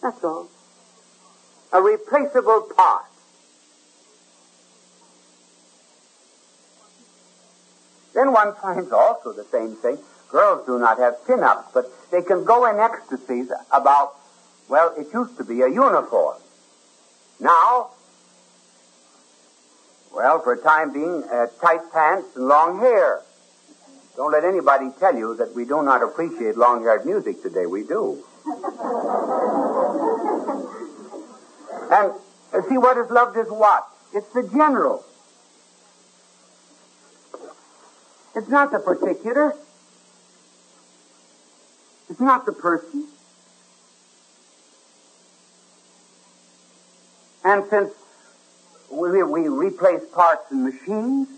That's 0.00 0.22
all. 0.22 0.48
A 1.72 1.80
replaceable 1.80 2.68
part. 2.76 3.04
Then 8.14 8.32
one 8.32 8.54
finds 8.54 8.92
also 8.92 9.32
the 9.32 9.44
same 9.44 9.74
thing. 9.76 9.98
Girls 10.30 10.66
do 10.66 10.78
not 10.78 10.98
have 10.98 11.26
pin-ups, 11.26 11.70
but 11.72 11.86
they 12.10 12.22
can 12.22 12.44
go 12.44 12.66
in 12.66 12.78
ecstasies 12.78 13.50
about, 13.70 14.14
well, 14.68 14.94
it 14.96 15.12
used 15.12 15.36
to 15.38 15.44
be 15.44 15.62
a 15.62 15.68
uniform. 15.68 16.36
Now, 17.40 17.90
well, 20.14 20.40
for 20.40 20.52
a 20.52 20.58
time 20.58 20.92
being, 20.92 21.24
uh, 21.24 21.46
tight 21.60 21.80
pants 21.92 22.28
and 22.36 22.46
long 22.46 22.78
hair. 22.78 23.22
Don't 24.16 24.30
let 24.30 24.44
anybody 24.44 24.90
tell 25.00 25.16
you 25.16 25.34
that 25.36 25.54
we 25.54 25.64
do 25.64 25.82
not 25.82 26.02
appreciate 26.02 26.56
long-haired 26.56 27.06
music 27.06 27.42
today. 27.42 27.64
We 27.64 27.82
do. 27.84 28.22
and 31.90 32.12
uh, 32.52 32.62
see, 32.68 32.76
what 32.76 32.98
is 32.98 33.10
loved 33.10 33.38
is 33.38 33.48
what? 33.48 33.88
It's 34.12 34.28
the 34.34 34.42
general. 34.42 35.04
It's 38.34 38.48
not 38.48 38.70
the 38.70 38.80
particular. 38.80 39.54
It's 42.10 42.20
not 42.20 42.44
the 42.44 42.52
person. 42.52 43.06
And 47.44 47.64
since 47.70 47.92
we, 48.92 49.22
we 49.22 49.48
replace 49.48 50.04
parts 50.12 50.50
in 50.52 50.64
machines, 50.64 51.28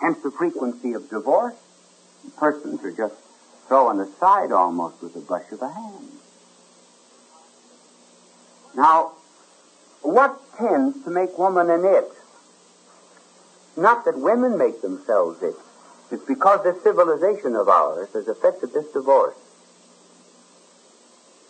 hence 0.00 0.18
the 0.22 0.30
frequency 0.30 0.92
of 0.92 1.08
divorce, 1.08 1.54
persons 2.36 2.82
are 2.84 2.92
just 2.92 3.14
thrown 3.68 4.00
aside 4.00 4.50
almost 4.50 5.00
with 5.02 5.14
a 5.16 5.20
brush 5.20 5.50
of 5.52 5.62
a 5.62 5.72
hand. 5.72 6.08
Now, 8.74 9.12
what 10.02 10.40
tends 10.56 11.04
to 11.04 11.10
make 11.10 11.38
woman 11.38 11.70
an 11.70 11.84
it? 11.84 12.10
Not 13.76 14.04
that 14.04 14.18
women 14.18 14.58
make 14.58 14.82
themselves 14.82 15.42
it. 15.42 15.54
It's 16.10 16.24
because 16.24 16.64
this 16.64 16.82
civilization 16.82 17.54
of 17.54 17.68
ours 17.68 18.08
has 18.14 18.28
affected 18.28 18.72
this 18.72 18.90
divorce 18.92 19.36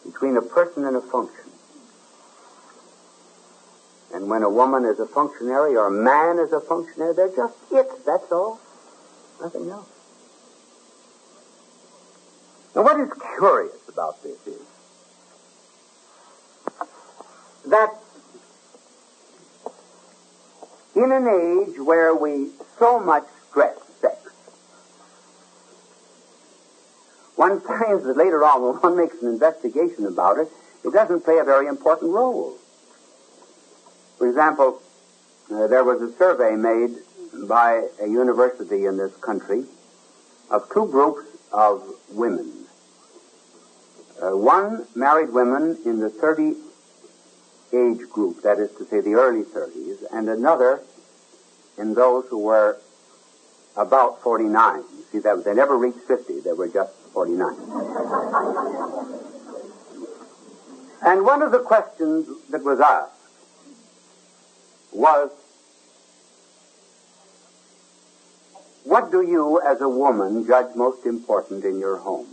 between 0.04 0.36
a 0.36 0.42
person 0.42 0.84
and 0.84 0.96
a 0.96 1.00
function. 1.00 1.50
And 4.18 4.28
when 4.28 4.42
a 4.42 4.50
woman 4.50 4.84
is 4.84 4.98
a 4.98 5.06
functionary 5.06 5.76
or 5.76 5.86
a 5.86 5.90
man 5.92 6.40
is 6.40 6.52
a 6.52 6.58
functionary, 6.58 7.14
they're 7.14 7.28
just 7.28 7.54
it, 7.70 7.86
that's 8.04 8.32
all. 8.32 8.58
Nothing 9.40 9.70
else. 9.70 9.86
Now 12.74 12.82
what 12.82 12.98
is 12.98 13.12
curious 13.38 13.88
about 13.88 14.20
this 14.24 14.44
is 14.44 14.60
that 17.66 17.94
in 20.96 21.12
an 21.12 21.28
age 21.28 21.78
where 21.78 22.12
we 22.12 22.48
so 22.76 22.98
much 22.98 23.22
stress 23.48 23.78
sex, 24.00 24.18
one 27.36 27.60
finds 27.68 28.02
that 28.02 28.16
later 28.16 28.44
on 28.44 28.62
when 28.62 28.74
one 28.82 28.96
makes 28.96 29.22
an 29.22 29.28
investigation 29.28 30.06
about 30.06 30.38
it, 30.38 30.48
it 30.84 30.92
doesn't 30.92 31.20
play 31.20 31.38
a 31.38 31.44
very 31.44 31.68
important 31.68 32.10
role. 32.10 32.58
For 34.18 34.28
example, 34.28 34.82
uh, 35.50 35.66
there 35.68 35.84
was 35.84 36.02
a 36.02 36.12
survey 36.16 36.56
made 36.56 36.96
by 37.46 37.86
a 38.02 38.08
university 38.08 38.84
in 38.84 38.96
this 38.96 39.14
country 39.16 39.64
of 40.50 40.68
two 40.72 40.86
groups 40.86 41.24
of 41.52 41.84
women. 42.10 42.64
Uh, 44.20 44.36
one 44.36 44.84
married 44.96 45.32
women 45.32 45.78
in 45.86 46.00
the 46.00 46.10
30 46.10 46.56
age 47.72 48.10
group, 48.10 48.42
that 48.42 48.58
is 48.58 48.72
to 48.72 48.84
say 48.86 49.00
the 49.00 49.14
early 49.14 49.44
30s, 49.44 49.98
and 50.12 50.28
another 50.28 50.80
in 51.76 51.94
those 51.94 52.26
who 52.28 52.38
were 52.38 52.76
about 53.76 54.20
49. 54.22 54.78
You 54.78 54.84
see, 55.12 55.20
that 55.20 55.44
they 55.44 55.54
never 55.54 55.78
reached 55.78 56.00
50, 56.00 56.40
they 56.40 56.52
were 56.52 56.66
just 56.66 56.92
49. 57.12 57.54
and 61.06 61.24
one 61.24 61.42
of 61.42 61.52
the 61.52 61.60
questions 61.60 62.26
that 62.50 62.64
was 62.64 62.80
asked 62.80 63.12
was, 64.98 65.30
what 68.82 69.12
do 69.12 69.22
you 69.22 69.60
as 69.60 69.80
a 69.80 69.88
woman 69.88 70.44
judge 70.44 70.74
most 70.74 71.06
important 71.06 71.64
in 71.64 71.78
your 71.78 71.98
home? 71.98 72.26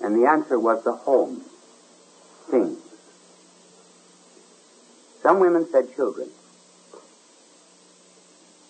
And 0.00 0.14
the 0.14 0.28
answer 0.28 0.58
was 0.60 0.84
the 0.84 0.92
home. 0.92 1.42
Things. 2.50 2.78
Some 5.22 5.40
women 5.40 5.66
said 5.72 5.92
children, 5.96 6.28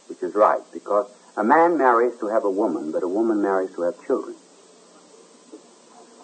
which 0.08 0.22
is 0.22 0.34
right, 0.34 0.62
because 0.72 1.10
a 1.36 1.44
man 1.44 1.76
marries 1.76 2.18
to 2.20 2.28
have 2.28 2.44
a 2.44 2.50
woman, 2.50 2.92
but 2.92 3.02
a 3.02 3.08
woman 3.08 3.42
marries 3.42 3.74
to 3.74 3.82
have 3.82 3.94
children. 4.06 4.34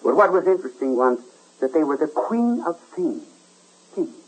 But 0.03 0.15
what 0.15 0.31
was 0.31 0.47
interesting 0.47 0.95
was 0.97 1.19
that 1.59 1.71
they 1.71 1.83
were 1.83 1.97
the 1.97 2.07
queen 2.07 2.63
of 2.65 2.79
things. 2.95 3.23
Things. 3.93 4.22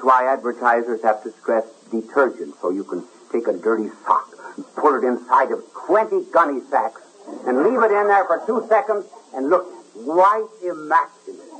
That's 0.00 0.08
why 0.08 0.32
advertisers 0.32 1.02
have 1.02 1.22
to 1.24 1.30
stress 1.42 1.66
detergent, 1.90 2.54
so 2.62 2.70
you 2.70 2.84
can 2.84 3.04
take 3.30 3.46
a 3.46 3.52
dirty 3.52 3.90
sock 4.06 4.30
pull 4.74 4.94
it 4.94 5.04
inside 5.04 5.52
of 5.52 5.62
20 5.86 6.24
gunny 6.32 6.62
sacks 6.70 7.02
and 7.46 7.58
leave 7.58 7.78
it 7.82 7.92
in 7.92 8.06
there 8.08 8.24
for 8.24 8.42
two 8.46 8.66
seconds 8.66 9.04
and 9.34 9.50
look 9.50 9.66
white 9.94 10.48
immaculate. 10.62 11.52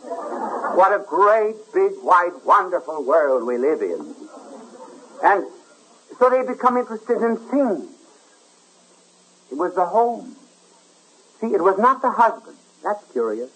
What 0.75 0.99
a 0.99 1.05
great, 1.07 1.57
big, 1.75 1.93
wide, 2.03 2.33
wonderful 2.47 3.05
world 3.05 3.47
we 3.47 3.59
live 3.59 3.83
in. 3.83 4.15
And 5.23 5.45
so 6.19 6.31
they 6.31 6.43
become 6.43 6.79
interested 6.79 7.21
in 7.21 7.37
things. 7.37 7.91
It 9.53 9.59
was 9.59 9.75
the 9.75 9.85
home. 9.85 10.35
See, 11.43 11.49
it 11.49 11.61
was 11.61 11.79
not 11.79 12.01
the 12.01 12.11
husband. 12.11 12.57
That's 12.83 13.05
curious. 13.13 13.51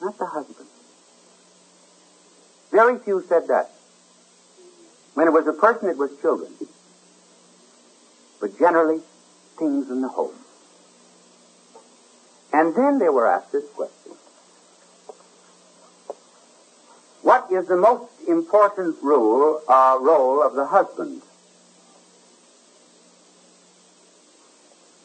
Not 0.00 0.16
the 0.16 0.26
husband. 0.26 0.68
Very 2.72 2.98
few 2.98 3.22
said 3.28 3.48
that. 3.48 3.70
When 5.14 5.28
it 5.28 5.30
was 5.30 5.46
a 5.46 5.52
person, 5.52 5.90
it 5.90 5.98
was 5.98 6.10
children. 6.22 6.50
But 8.40 8.58
generally, 8.58 9.02
things 9.58 9.90
in 9.90 10.00
the 10.00 10.08
home. 10.08 10.34
And 12.52 12.74
then 12.74 12.98
they 12.98 13.10
were 13.10 13.26
asked 13.26 13.52
this 13.52 13.68
question. 13.70 14.12
What 17.20 17.52
is 17.52 17.68
the 17.68 17.76
most 17.76 18.10
important 18.26 18.96
rule, 19.02 19.60
uh, 19.68 19.98
role 20.00 20.42
of 20.42 20.54
the 20.54 20.66
husband? 20.66 21.22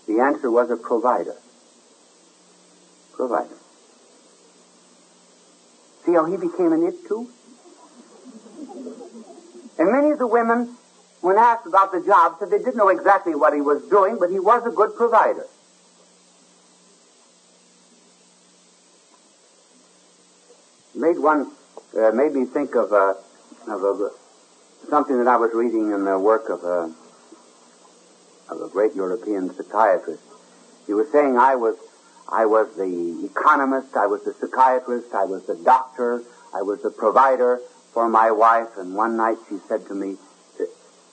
The 0.08 0.22
answer 0.22 0.50
was 0.50 0.72
a 0.72 0.78
provider. 0.78 1.36
Provider. 3.14 3.58
See 6.06 6.14
how 6.14 6.26
he 6.26 6.38
became 6.38 6.72
an 6.72 6.84
it 6.84 7.06
too? 7.08 7.30
And 9.80 9.92
many 9.92 10.12
of 10.12 10.20
the 10.20 10.28
women, 10.28 10.76
when 11.22 11.38
asked 11.38 11.68
about 11.68 11.92
the 11.92 12.02
job, 12.02 12.38
said 12.40 12.50
they 12.50 12.58
didn't 12.58 12.78
know 12.78 12.90
exactly 12.90 13.36
what 13.36 13.54
he 13.54 13.62
was 13.62 13.84
doing, 13.90 14.18
but 14.20 14.30
he 14.30 14.40
was 14.40 14.66
a 14.66 14.72
good 14.72 14.96
provider. 14.96 15.46
Made 20.96 21.20
one, 21.20 21.52
uh, 21.96 22.12
made 22.12 22.34
me 22.34 22.46
think 22.46 22.76
of, 22.76 22.92
uh, 22.92 23.14
of 23.68 24.12
something 24.90 25.18
that 25.20 25.28
I 25.28 25.38
was 25.38 25.52
reading 25.54 25.92
in 25.92 26.06
the 26.06 26.18
work 26.18 26.50
of 26.50 26.64
a, 26.64 26.92
of 28.50 28.62
a 28.62 28.68
great 28.70 28.96
European 28.96 29.54
psychiatrist. 29.54 30.24
He 30.88 30.94
was 30.94 31.12
saying 31.12 31.38
I 31.38 31.56
was, 31.56 31.76
I 32.28 32.46
was 32.46 32.76
the 32.76 33.26
economist, 33.26 33.96
I 33.96 34.08
was 34.08 34.24
the 34.24 34.34
psychiatrist, 34.34 35.14
I 35.14 35.26
was 35.26 35.46
the 35.46 35.56
doctor, 35.56 36.24
I 36.52 36.64
was 36.64 36.82
the 36.82 36.90
provider, 36.90 37.60
for 37.94 38.10
my 38.10 38.32
wife, 38.32 38.78
and 38.78 38.96
one 38.96 39.18
night 39.18 39.38
she 39.50 39.58
said 39.68 39.86
to 39.88 39.96
me, 39.96 40.18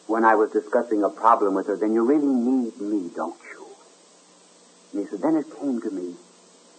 when 0.06 0.24
I 0.24 0.34
was 0.34 0.50
discussing 0.50 1.02
a 1.02 1.08
problem 1.08 1.54
with 1.54 1.66
her, 1.66 1.76
then 1.76 1.94
you 1.94 2.04
really 2.04 2.26
need 2.26 2.78
me, 2.80 3.10
don't 3.14 3.40
you? 3.52 3.66
And 4.92 5.02
he 5.02 5.08
said, 5.08 5.22
then 5.22 5.36
it 5.36 5.46
came 5.58 5.80
to 5.80 5.90
me 5.90 6.14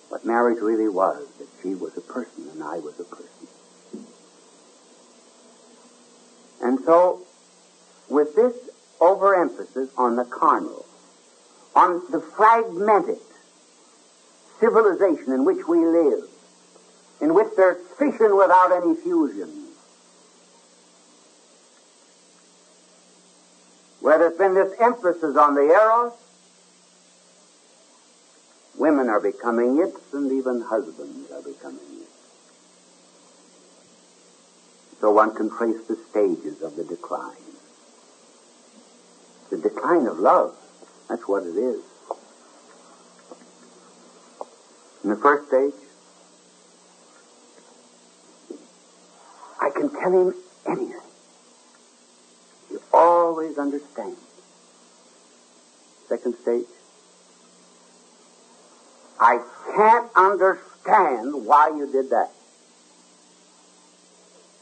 what 0.09 0.25
marriage 0.25 0.59
really 0.59 0.87
was, 0.87 1.25
that 1.39 1.47
she 1.61 1.73
was 1.73 1.97
a 1.97 2.01
person 2.01 2.47
and 2.51 2.63
I 2.63 2.77
was 2.77 2.99
a 2.99 3.03
person. 3.03 3.47
And 6.61 6.79
so, 6.85 7.21
with 8.09 8.35
this 8.35 8.53
overemphasis 9.01 9.89
on 9.97 10.15
the 10.15 10.25
carnal, 10.25 10.85
on 11.75 12.01
the 12.11 12.21
fragmented 12.21 13.19
civilization 14.59 15.33
in 15.33 15.43
which 15.43 15.67
we 15.67 15.85
live, 15.85 16.23
in 17.21 17.33
which 17.33 17.47
there's 17.57 17.85
fission 17.97 18.37
without 18.37 18.71
any 18.71 18.95
fusion, 18.95 19.64
where 24.05 24.19
there's 24.19 24.37
been 24.37 24.53
this 24.53 24.71
emphasis 24.79 25.35
on 25.35 25.55
the 25.55 25.61
eros, 25.61 26.13
women 28.77 29.09
are 29.09 29.19
becoming 29.19 29.79
it, 29.79 29.95
and 30.13 30.31
even 30.31 30.61
husbands 30.61 31.31
are 31.31 31.41
becoming 31.41 31.79
it. 32.01 32.07
So 35.01 35.09
one 35.09 35.33
can 35.33 35.49
trace 35.49 35.83
the 35.87 35.95
stages 35.95 36.61
of 36.61 36.75
the 36.75 36.83
decline. 36.83 37.33
The 39.49 39.57
decline 39.57 40.05
of 40.05 40.19
love, 40.19 40.55
that's 41.09 41.27
what 41.27 41.41
it 41.41 41.57
is. 41.57 41.81
In 45.03 45.09
the 45.09 45.15
first 45.15 45.47
stage, 45.47 45.73
I 49.59 49.71
can 49.71 49.89
tell 49.89 50.11
him 50.11 50.35
anything 50.67 51.04
always 52.95 53.57
understand. 53.57 54.15
second 56.07 56.35
stage? 56.41 56.65
I 59.19 59.39
can't 59.75 60.09
understand 60.15 61.45
why 61.45 61.69
you 61.69 61.91
did 61.91 62.09
that. 62.11 62.31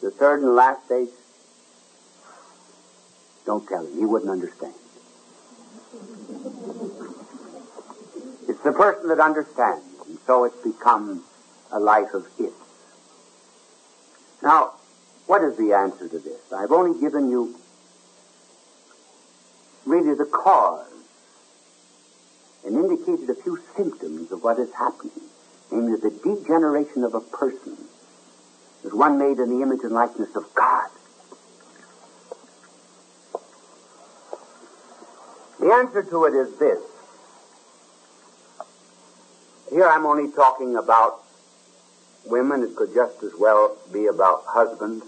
The 0.02 0.12
third 0.12 0.42
and 0.42 0.56
last 0.56 0.86
stage? 0.86 1.10
Don't 3.46 3.68
tell 3.68 3.86
him. 3.86 3.98
He 3.98 4.06
wouldn't 4.06 4.32
understand. 4.32 4.74
It's 8.48 8.62
the 8.62 8.72
person 8.72 9.10
that 9.10 9.20
understands, 9.20 9.86
and 10.08 10.18
so 10.26 10.44
it's 10.46 10.62
become 10.64 11.24
a 11.72 11.80
life 11.80 12.14
of 12.14 12.26
his. 12.38 12.54
Now, 14.42 14.74
what 15.28 15.44
is 15.44 15.58
the 15.58 15.74
answer 15.74 16.08
to 16.08 16.20
this? 16.20 16.52
I've 16.54 16.72
only 16.72 17.00
given 17.00 17.30
you 17.30 17.56
really 19.94 20.16
the 20.16 20.26
cause 20.26 20.92
and 22.66 22.76
indicated 22.76 23.30
a 23.30 23.36
few 23.36 23.60
symptoms 23.78 24.32
of 24.32 24.42
what 24.42 24.58
is 24.58 24.74
happening, 24.74 25.22
namely 25.72 25.98
the 25.98 26.10
degeneration 26.10 27.04
of 27.04 27.14
a 27.14 27.20
person 27.20 27.78
as 28.84 28.92
one 28.92 29.20
made 29.20 29.38
in 29.38 29.50
the 29.50 29.62
image 29.62 29.82
and 29.84 29.92
likeness 29.92 30.36
of 30.36 30.52
God. 30.56 30.90
The 35.60 35.72
answer 35.72 36.02
to 36.02 36.26
it 36.26 36.34
is 36.34 36.58
this. 36.58 36.80
Here 39.70 39.88
I'm 39.88 40.08
only 40.08 40.32
talking 40.32 40.76
about 40.76 41.24
women. 42.26 42.64
It 42.64 42.76
could 42.76 42.96
just 42.96 43.22
as 43.22 43.34
well 43.40 43.78
be 43.92 44.08
about 44.08 44.44
husbands. 44.48 45.06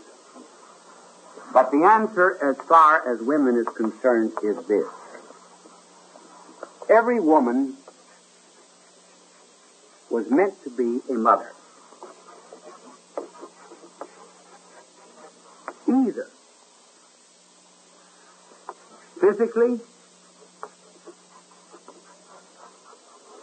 But 1.55 1.71
the 1.71 1.85
answer, 1.85 2.37
as 2.43 2.57
far 2.67 3.07
as 3.07 3.21
women 3.21 3.55
is 3.55 3.65
concerned, 3.77 4.33
is 4.43 4.57
this. 4.67 4.85
Every 6.89 7.21
woman 7.21 7.77
was 10.09 10.29
meant 10.29 10.61
to 10.65 10.69
be 10.69 10.99
a 11.09 11.13
mother. 11.13 11.53
Either 15.87 16.27
physically 19.21 19.79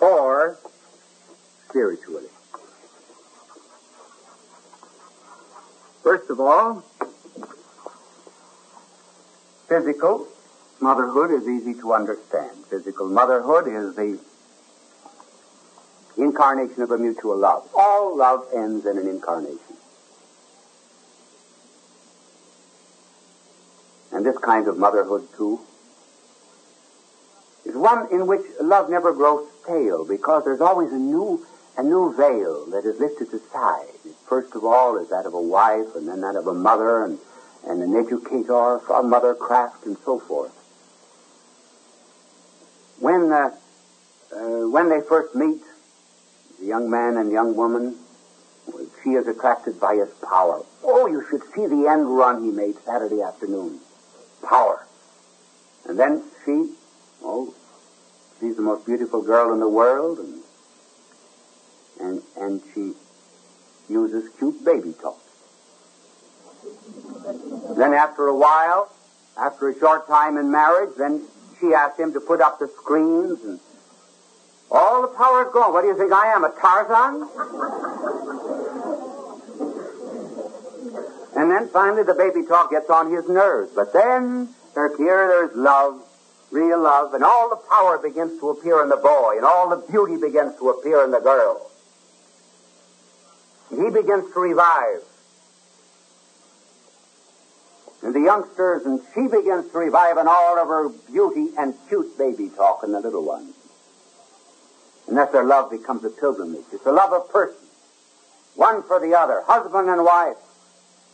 or 0.02 0.58
spiritually. 1.66 2.28
First 6.02 6.28
of 6.28 6.40
all, 6.40 6.84
physical 9.72 10.28
motherhood 10.80 11.30
is 11.30 11.48
easy 11.48 11.72
to 11.80 11.94
understand. 11.94 12.50
Physical 12.68 13.08
motherhood 13.08 13.66
is 13.66 13.96
the 13.96 14.18
incarnation 16.18 16.82
of 16.82 16.90
a 16.90 16.98
mutual 16.98 17.38
love. 17.38 17.66
All 17.74 18.14
love 18.14 18.46
ends 18.54 18.84
in 18.84 18.98
an 18.98 19.08
incarnation. 19.08 19.76
And 24.12 24.26
this 24.26 24.36
kind 24.36 24.68
of 24.68 24.76
motherhood, 24.76 25.26
too, 25.38 25.60
is 27.64 27.74
one 27.74 28.12
in 28.12 28.26
which 28.26 28.42
love 28.60 28.90
never 28.90 29.14
grows 29.14 29.48
stale 29.62 30.04
because 30.04 30.44
there's 30.44 30.60
always 30.60 30.92
a 30.92 30.98
new, 30.98 31.46
a 31.78 31.82
new 31.82 32.14
veil 32.14 32.66
that 32.66 32.84
is 32.84 33.00
lifted 33.00 33.32
aside. 33.32 33.86
First 34.28 34.54
of 34.54 34.66
all 34.66 34.98
is 34.98 35.08
that 35.08 35.24
of 35.24 35.32
a 35.32 35.40
wife 35.40 35.96
and 35.96 36.06
then 36.06 36.20
that 36.20 36.36
of 36.36 36.46
a 36.46 36.52
mother 36.52 37.04
and, 37.04 37.18
and 37.66 37.82
an 37.82 37.94
educator, 37.96 38.78
for 38.80 39.00
a 39.00 39.02
mothercraft 39.02 39.86
and 39.86 39.96
so 40.04 40.18
forth. 40.18 40.52
When, 42.98 43.32
uh, 43.32 43.50
uh, 44.34 44.68
when 44.68 44.88
they 44.88 45.00
first 45.00 45.34
meet, 45.34 45.62
the 46.58 46.66
young 46.66 46.90
man 46.90 47.16
and 47.16 47.30
young 47.30 47.56
woman, 47.56 47.96
she 49.02 49.10
is 49.10 49.26
attracted 49.26 49.80
by 49.80 49.96
his 49.96 50.08
power. 50.22 50.62
Oh, 50.84 51.06
you 51.06 51.24
should 51.28 51.42
see 51.54 51.66
the 51.66 51.88
end 51.88 52.16
run 52.16 52.42
he 52.42 52.50
made 52.50 52.76
Saturday 52.84 53.20
afternoon. 53.20 53.80
Power. 54.42 54.86
And 55.88 55.98
then 55.98 56.22
she, 56.44 56.72
oh, 57.22 57.54
she's 58.38 58.56
the 58.56 58.62
most 58.62 58.86
beautiful 58.86 59.22
girl 59.22 59.52
in 59.52 59.60
the 59.60 59.68
world, 59.68 60.18
and 60.18 60.42
and 62.00 62.22
and 62.36 62.62
she 62.72 62.94
uses 63.88 64.28
cute 64.38 64.64
baby 64.64 64.94
talk. 65.00 65.21
Then 67.76 67.94
after 67.94 68.26
a 68.26 68.36
while, 68.36 68.90
after 69.36 69.68
a 69.68 69.78
short 69.78 70.06
time 70.06 70.36
in 70.36 70.50
marriage, 70.50 70.90
then 70.96 71.22
she 71.60 71.74
asked 71.74 71.98
him 71.98 72.12
to 72.12 72.20
put 72.20 72.40
up 72.40 72.58
the 72.58 72.68
screens 72.68 73.42
and 73.44 73.60
all 74.70 75.02
the 75.02 75.08
power 75.08 75.46
is 75.46 75.52
gone. 75.52 75.72
What 75.72 75.82
do 75.82 75.88
you 75.88 75.96
think 75.96 76.12
I 76.12 76.32
am, 76.34 76.44
a 76.44 76.50
Tarzan? 76.50 77.28
and 81.36 81.50
then 81.50 81.68
finally 81.68 82.02
the 82.02 82.14
baby 82.14 82.46
talk 82.46 82.70
gets 82.70 82.88
on 82.88 83.10
his 83.10 83.28
nerves. 83.28 83.72
But 83.74 83.92
then 83.92 84.48
there's 84.74 84.96
here 84.96 85.28
there's 85.28 85.56
love, 85.56 86.00
real 86.50 86.80
love, 86.80 87.14
and 87.14 87.24
all 87.24 87.50
the 87.50 87.56
power 87.56 87.98
begins 87.98 88.38
to 88.40 88.50
appear 88.50 88.82
in 88.82 88.88
the 88.88 88.96
boy, 88.96 89.34
and 89.36 89.44
all 89.44 89.68
the 89.68 89.84
beauty 89.90 90.16
begins 90.16 90.56
to 90.58 90.70
appear 90.70 91.04
in 91.04 91.10
the 91.10 91.20
girl. 91.20 91.68
He 93.70 93.90
begins 93.90 94.32
to 94.32 94.40
revive. 94.40 95.02
And 98.02 98.14
the 98.14 98.20
youngsters, 98.20 98.84
and 98.84 99.00
she 99.14 99.28
begins 99.28 99.70
to 99.70 99.78
revive 99.78 100.18
in 100.18 100.26
all 100.26 100.58
of 100.58 100.66
her 100.66 100.88
beauty 101.10 101.50
and 101.56 101.74
cute 101.88 102.18
baby 102.18 102.48
talk 102.48 102.82
in 102.82 102.92
the 102.92 103.00
little 103.00 103.24
ones. 103.24 103.54
And 105.06 105.16
that 105.16 105.32
their 105.32 105.44
love 105.44 105.70
becomes 105.70 106.04
a 106.04 106.10
pilgrimage. 106.10 106.64
It's 106.72 106.84
a 106.84 106.92
love 106.92 107.12
of 107.12 107.30
persons, 107.30 107.68
one 108.56 108.82
for 108.82 108.98
the 108.98 109.16
other, 109.16 109.42
husband 109.46 109.88
and 109.88 110.04
wife, 110.04 110.36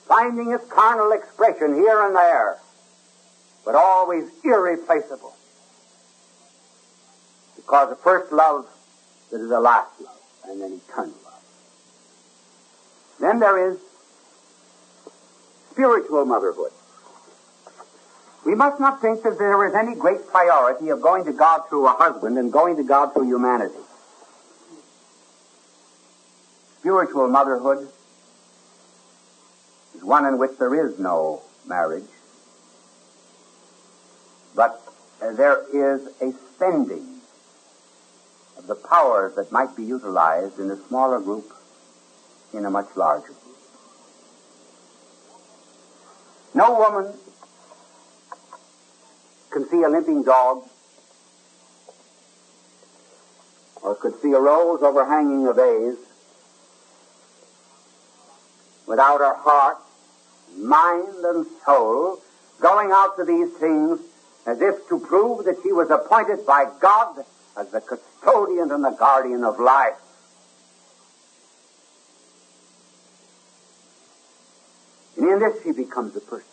finding 0.06 0.52
its 0.52 0.66
carnal 0.66 1.12
expression 1.12 1.74
here 1.74 2.06
and 2.06 2.16
there, 2.16 2.58
but 3.66 3.74
always 3.74 4.24
irreplaceable. 4.42 5.34
Because 7.56 7.90
the 7.90 7.96
first 7.96 8.32
love 8.32 8.66
that 9.30 9.40
is 9.42 9.50
the 9.50 9.60
last 9.60 10.00
love, 10.00 10.20
and 10.44 10.62
then 10.62 10.80
eternal 10.88 11.14
love. 11.24 11.44
Then 13.20 13.40
there 13.40 13.72
is 13.72 13.78
spiritual 15.72 16.24
motherhood. 16.24 16.72
We 18.48 18.54
must 18.54 18.80
not 18.80 19.02
think 19.02 19.22
that 19.24 19.38
there 19.38 19.62
is 19.66 19.74
any 19.74 19.94
great 19.94 20.26
priority 20.26 20.88
of 20.88 21.02
going 21.02 21.26
to 21.26 21.34
God 21.34 21.68
through 21.68 21.86
a 21.86 21.92
husband 21.92 22.38
and 22.38 22.50
going 22.50 22.78
to 22.78 22.82
God 22.82 23.12
through 23.12 23.26
humanity. 23.26 23.74
Spiritual 26.80 27.28
motherhood 27.28 27.90
is 29.94 30.02
one 30.02 30.24
in 30.24 30.38
which 30.38 30.52
there 30.58 30.74
is 30.74 30.98
no 30.98 31.42
marriage, 31.66 32.08
but 34.56 34.82
there 35.20 35.66
is 35.70 36.08
a 36.22 36.32
spending 36.54 37.20
of 38.56 38.66
the 38.66 38.76
powers 38.76 39.34
that 39.34 39.52
might 39.52 39.76
be 39.76 39.84
utilized 39.84 40.58
in 40.58 40.70
a 40.70 40.76
smaller 40.88 41.20
group 41.20 41.52
in 42.54 42.64
a 42.64 42.70
much 42.70 42.88
larger 42.96 43.26
group. 43.26 43.58
No 46.54 46.78
woman 46.78 47.12
can 49.58 49.68
see 49.68 49.82
a 49.82 49.88
limping 49.88 50.22
dog 50.22 50.62
or 53.82 53.96
could 53.96 54.20
see 54.22 54.30
a 54.32 54.38
rose 54.38 54.82
overhanging 54.82 55.48
a 55.48 55.52
vase 55.52 55.96
without 58.86 59.18
her 59.18 59.34
heart, 59.34 59.78
mind, 60.56 61.24
and 61.24 61.44
soul 61.66 62.20
going 62.60 62.90
out 62.92 63.16
to 63.16 63.24
these 63.24 63.52
things 63.54 63.98
as 64.46 64.60
if 64.60 64.88
to 64.88 65.00
prove 65.00 65.44
that 65.44 65.56
she 65.64 65.72
was 65.72 65.90
appointed 65.90 66.46
by 66.46 66.66
God 66.80 67.24
as 67.56 67.68
the 67.72 67.80
custodian 67.80 68.70
and 68.70 68.84
the 68.84 68.90
guardian 68.90 69.42
of 69.42 69.58
life. 69.58 69.94
And 75.16 75.28
in 75.28 75.38
this 75.40 75.60
she 75.64 75.72
becomes 75.72 76.14
a 76.14 76.20
person. 76.20 76.48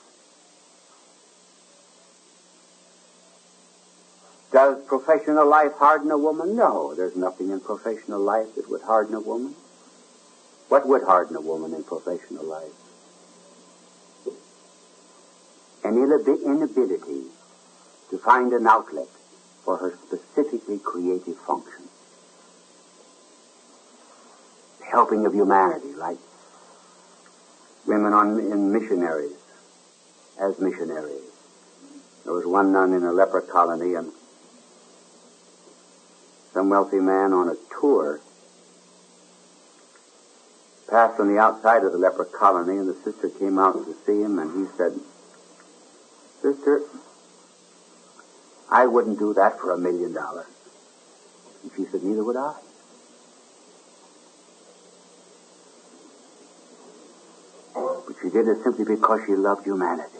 Does 4.55 4.74
professional 4.87 5.47
life 5.47 5.73
harden 5.73 6.11
a 6.11 6.17
woman? 6.17 6.55
No, 6.55 6.93
there's 6.93 7.15
nothing 7.15 7.51
in 7.51 7.59
professional 7.59 8.19
life 8.19 8.55
that 8.55 8.69
would 8.69 8.81
harden 8.81 9.15
a 9.15 9.19
woman. 9.19 9.55
What 10.69 10.87
would 10.87 11.03
harden 11.03 11.35
a 11.35 11.41
woman 11.41 11.73
in 11.73 11.83
professional 11.83 12.45
life? 12.45 12.71
An 15.83 15.97
inability 15.97 17.23
to 18.09 18.17
find 18.17 18.53
an 18.53 18.65
outlet 18.65 19.07
for 19.63 19.77
her 19.77 19.93
specifically 20.07 20.79
creative 20.79 21.37
function. 21.37 21.83
The 24.79 24.85
helping 24.85 25.25
of 25.25 25.33
humanity, 25.33 25.93
like 25.93 26.17
women 27.85 28.13
on, 28.13 28.39
in 28.39 28.71
missionaries, 28.71 29.37
as 30.39 30.59
missionaries. 30.59 31.21
There 32.23 32.33
was 32.33 32.45
one 32.45 32.71
nun 32.71 32.93
in 32.93 33.03
a 33.03 33.11
leper 33.11 33.41
colony, 33.41 33.93
and 33.93 34.11
some 36.55 36.69
wealthy 36.69 37.01
man 37.01 37.33
on 37.33 37.49
a 37.49 37.55
tour 37.81 38.21
passed 40.89 41.19
on 41.19 41.27
the 41.27 41.37
outside 41.37 41.83
of 41.83 41.91
the 41.91 41.97
leper 41.97 42.23
colony, 42.23 42.77
and 42.77 42.87
the 42.87 42.93
sister 42.93 43.27
came 43.27 43.59
out 43.59 43.73
to 43.73 43.93
see 44.05 44.21
him, 44.21 44.39
and 44.39 44.55
he 44.55 44.73
said, 44.77 44.97
Sister, 46.41 46.81
I 48.71 48.85
wouldn't 48.85 49.19
do 49.19 49.33
that 49.33 49.59
for 49.59 49.71
a 49.71 49.77
million 49.77 50.13
dollars. 50.13 50.45
And 51.63 51.71
she 51.75 51.83
said, 51.91 52.03
Neither 52.03 52.23
would 52.23 52.37
I. 52.37 52.55
But 57.73 58.15
she 58.21 58.29
did 58.29 58.47
it 58.47 58.63
simply 58.63 58.85
because 58.85 59.19
she 59.25 59.35
loved 59.35 59.65
humanity, 59.65 60.19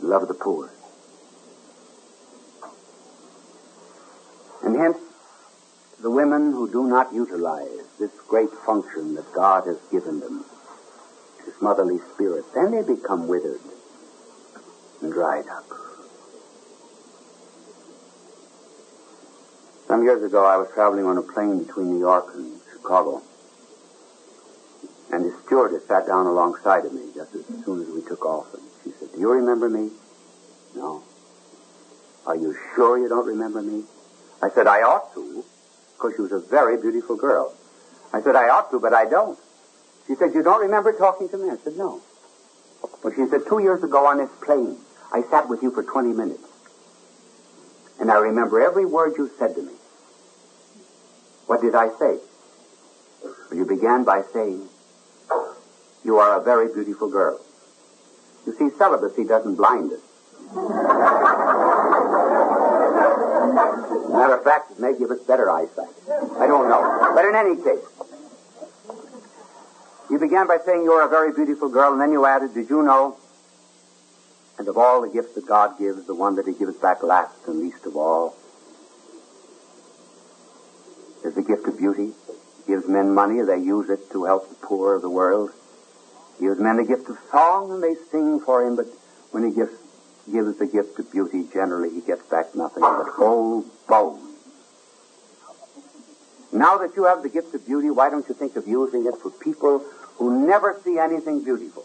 loved 0.00 0.26
the 0.26 0.34
poor. 0.34 0.72
Hence, 4.78 4.98
the 6.00 6.10
women 6.10 6.52
who 6.52 6.70
do 6.70 6.86
not 6.86 7.12
utilize 7.12 7.84
this 7.98 8.12
great 8.28 8.50
function 8.50 9.14
that 9.14 9.32
God 9.34 9.66
has 9.66 9.78
given 9.90 10.20
them, 10.20 10.44
this 11.44 11.60
motherly 11.60 11.98
spirit, 12.14 12.44
then 12.54 12.70
they 12.70 12.82
become 12.82 13.26
withered 13.26 13.60
and 15.02 15.12
dried 15.12 15.48
up. 15.48 15.64
Some 19.88 20.02
years 20.02 20.22
ago, 20.22 20.44
I 20.44 20.58
was 20.58 20.68
traveling 20.74 21.06
on 21.06 21.16
a 21.16 21.22
plane 21.22 21.64
between 21.64 21.90
New 21.90 21.98
York 21.98 22.34
and 22.34 22.60
Chicago. 22.70 23.22
And 25.10 25.24
the 25.24 25.34
stewardess 25.46 25.86
sat 25.86 26.06
down 26.06 26.26
alongside 26.26 26.84
of 26.84 26.92
me 26.92 27.08
just 27.14 27.34
as 27.34 27.46
soon 27.64 27.80
as 27.80 27.88
we 27.88 28.02
took 28.02 28.24
off. 28.26 28.52
And 28.52 28.62
she 28.84 28.90
said, 28.98 29.12
Do 29.14 29.18
you 29.18 29.32
remember 29.32 29.70
me? 29.70 29.90
No. 30.76 31.02
Are 32.26 32.36
you 32.36 32.54
sure 32.74 32.98
you 32.98 33.08
don't 33.08 33.26
remember 33.26 33.62
me? 33.62 33.84
I 34.42 34.48
said, 34.50 34.66
I 34.66 34.82
ought 34.82 35.12
to, 35.14 35.44
because 35.96 36.14
she 36.14 36.22
was 36.22 36.32
a 36.32 36.38
very 36.38 36.76
beautiful 36.76 37.16
girl. 37.16 37.54
I 38.12 38.20
said, 38.20 38.36
I 38.36 38.48
ought 38.48 38.70
to, 38.70 38.78
but 38.80 38.94
I 38.94 39.04
don't. 39.04 39.38
She 40.06 40.14
said, 40.14 40.32
You 40.34 40.42
don't 40.42 40.60
remember 40.62 40.92
talking 40.92 41.28
to 41.28 41.36
me? 41.36 41.50
I 41.50 41.56
said, 41.56 41.76
No. 41.76 42.00
But 43.02 43.14
she 43.14 43.26
said, 43.26 43.42
Two 43.46 43.58
years 43.58 43.82
ago 43.82 44.06
on 44.06 44.18
this 44.18 44.30
plane, 44.40 44.78
I 45.12 45.22
sat 45.22 45.48
with 45.48 45.62
you 45.62 45.70
for 45.70 45.82
20 45.82 46.12
minutes. 46.12 46.44
And 48.00 48.10
I 48.10 48.18
remember 48.18 48.60
every 48.60 48.86
word 48.86 49.14
you 49.18 49.30
said 49.38 49.54
to 49.56 49.62
me. 49.62 49.72
What 51.46 51.60
did 51.60 51.74
I 51.74 51.88
say? 51.88 52.18
Well, 53.22 53.58
you 53.58 53.66
began 53.66 54.04
by 54.04 54.22
saying, 54.32 54.68
You 56.04 56.18
are 56.18 56.40
a 56.40 56.44
very 56.44 56.72
beautiful 56.72 57.10
girl. 57.10 57.40
You 58.46 58.52
see, 58.52 58.70
celibacy 58.70 59.24
doesn't 59.24 59.56
blind 59.56 59.92
us. 59.92 61.84
Matter 64.10 64.34
of 64.34 64.44
fact, 64.44 64.72
it 64.72 64.80
may 64.80 64.96
give 64.98 65.10
us 65.10 65.20
better 65.20 65.50
eyesight. 65.50 65.94
I 66.38 66.46
don't 66.46 66.68
know. 66.68 67.12
But 67.14 67.24
in 67.24 67.34
any 67.34 67.56
case, 67.56 67.84
you 70.10 70.18
began 70.18 70.46
by 70.46 70.58
saying 70.64 70.82
you 70.82 70.92
are 70.92 71.06
a 71.06 71.08
very 71.08 71.32
beautiful 71.32 71.68
girl, 71.68 71.92
and 71.92 72.00
then 72.00 72.12
you 72.12 72.24
added, 72.24 72.54
Did 72.54 72.70
you 72.70 72.82
know? 72.82 73.16
And 74.58 74.66
of 74.66 74.76
all 74.76 75.00
the 75.02 75.08
gifts 75.08 75.34
that 75.34 75.46
God 75.46 75.78
gives, 75.78 76.06
the 76.06 76.14
one 76.14 76.36
that 76.36 76.46
He 76.46 76.52
gives 76.52 76.76
back 76.76 77.02
last 77.02 77.34
and 77.46 77.60
least 77.60 77.84
of 77.86 77.96
all 77.96 78.36
is 81.24 81.34
the 81.34 81.42
gift 81.42 81.66
of 81.66 81.78
beauty. 81.78 82.12
He 82.66 82.72
gives 82.72 82.88
men 82.88 83.12
money, 83.12 83.40
they 83.42 83.58
use 83.58 83.90
it 83.90 84.10
to 84.12 84.24
help 84.24 84.48
the 84.48 84.54
poor 84.56 84.94
of 84.94 85.02
the 85.02 85.10
world. 85.10 85.50
He 86.38 86.46
gives 86.46 86.58
men 86.58 86.76
the 86.76 86.84
gift 86.84 87.08
of 87.08 87.18
song, 87.30 87.72
and 87.72 87.82
they 87.82 87.94
sing 88.10 88.40
for 88.40 88.64
Him, 88.64 88.76
but 88.76 88.86
when 89.30 89.44
He 89.44 89.50
gives 89.50 89.72
gives 90.32 90.58
the 90.58 90.66
gift 90.66 90.98
of 90.98 91.10
beauty, 91.10 91.46
generally 91.52 91.90
he 91.90 92.00
gets 92.00 92.22
back 92.28 92.54
nothing 92.54 92.82
but 92.82 93.18
old 93.18 93.66
bones. 93.86 94.24
Now 96.52 96.78
that 96.78 96.96
you 96.96 97.04
have 97.04 97.22
the 97.22 97.28
gift 97.28 97.54
of 97.54 97.66
beauty, 97.66 97.90
why 97.90 98.10
don't 98.10 98.26
you 98.28 98.34
think 98.34 98.56
of 98.56 98.66
using 98.66 99.06
it 99.06 99.14
for 99.20 99.30
people 99.30 99.84
who 100.16 100.46
never 100.46 100.80
see 100.82 100.98
anything 100.98 101.44
beautiful? 101.44 101.84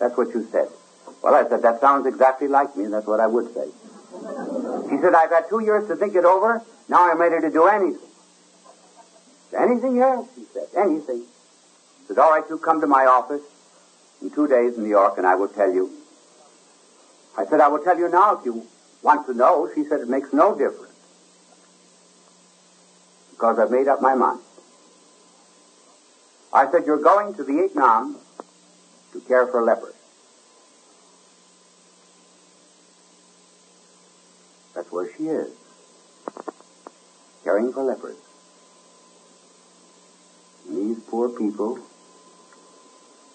That's 0.00 0.16
what 0.16 0.34
you 0.34 0.46
said. 0.50 0.68
Well, 1.22 1.34
I 1.34 1.48
said, 1.48 1.62
that 1.62 1.80
sounds 1.80 2.06
exactly 2.06 2.48
like 2.48 2.76
me, 2.76 2.84
and 2.84 2.92
that's 2.92 3.06
what 3.06 3.20
I 3.20 3.26
would 3.28 3.54
say. 3.54 3.68
He 4.90 4.98
said, 5.00 5.14
I've 5.14 5.30
had 5.30 5.48
two 5.48 5.60
years 5.60 5.86
to 5.88 5.96
think 5.96 6.14
it 6.16 6.24
over. 6.24 6.62
Now 6.88 7.10
I'm 7.10 7.20
ready 7.20 7.40
to 7.40 7.50
do 7.50 7.66
anything. 7.66 8.08
Anything 9.56 10.00
else, 10.00 10.28
he 10.34 10.44
said. 10.52 10.66
Anything. 10.76 11.20
He 11.20 12.06
said, 12.08 12.18
all 12.18 12.30
right, 12.30 12.44
you 12.50 12.58
come 12.58 12.80
to 12.80 12.86
my 12.86 13.06
office 13.06 13.42
in 14.20 14.30
two 14.30 14.48
days 14.48 14.76
in 14.76 14.82
New 14.82 14.90
York, 14.90 15.16
and 15.18 15.26
I 15.26 15.36
will 15.36 15.48
tell 15.48 15.72
you 15.72 15.90
I 17.36 17.46
said, 17.46 17.60
I 17.60 17.68
will 17.68 17.82
tell 17.82 17.98
you 17.98 18.08
now 18.08 18.38
if 18.38 18.44
you 18.44 18.66
want 19.02 19.26
to 19.26 19.34
know. 19.34 19.70
She 19.74 19.84
said, 19.84 20.00
it 20.00 20.08
makes 20.08 20.32
no 20.32 20.56
difference. 20.56 20.92
Because 23.30 23.58
I've 23.58 23.70
made 23.70 23.88
up 23.88 24.02
my 24.02 24.14
mind. 24.14 24.40
I 26.52 26.70
said, 26.70 26.84
you're 26.86 27.02
going 27.02 27.34
to 27.34 27.44
Vietnam 27.44 28.18
to 29.12 29.20
care 29.20 29.46
for 29.46 29.62
lepers. 29.62 29.94
That's 34.74 34.90
where 34.92 35.10
she 35.16 35.24
is. 35.24 35.50
Caring 37.44 37.72
for 37.72 37.82
lepers. 37.82 38.16
And 40.68 40.78
these 40.78 41.02
poor 41.04 41.28
people 41.30 41.78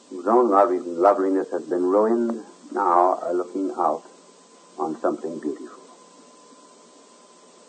whose 0.09 0.27
own 0.27 0.49
loveliness 0.49 1.49
has 1.51 1.63
been 1.63 1.83
ruined 1.83 2.43
now 2.71 3.19
are 3.21 3.33
looking 3.33 3.71
out 3.77 4.03
on 4.77 4.99
something 4.99 5.39
beautiful. 5.39 5.83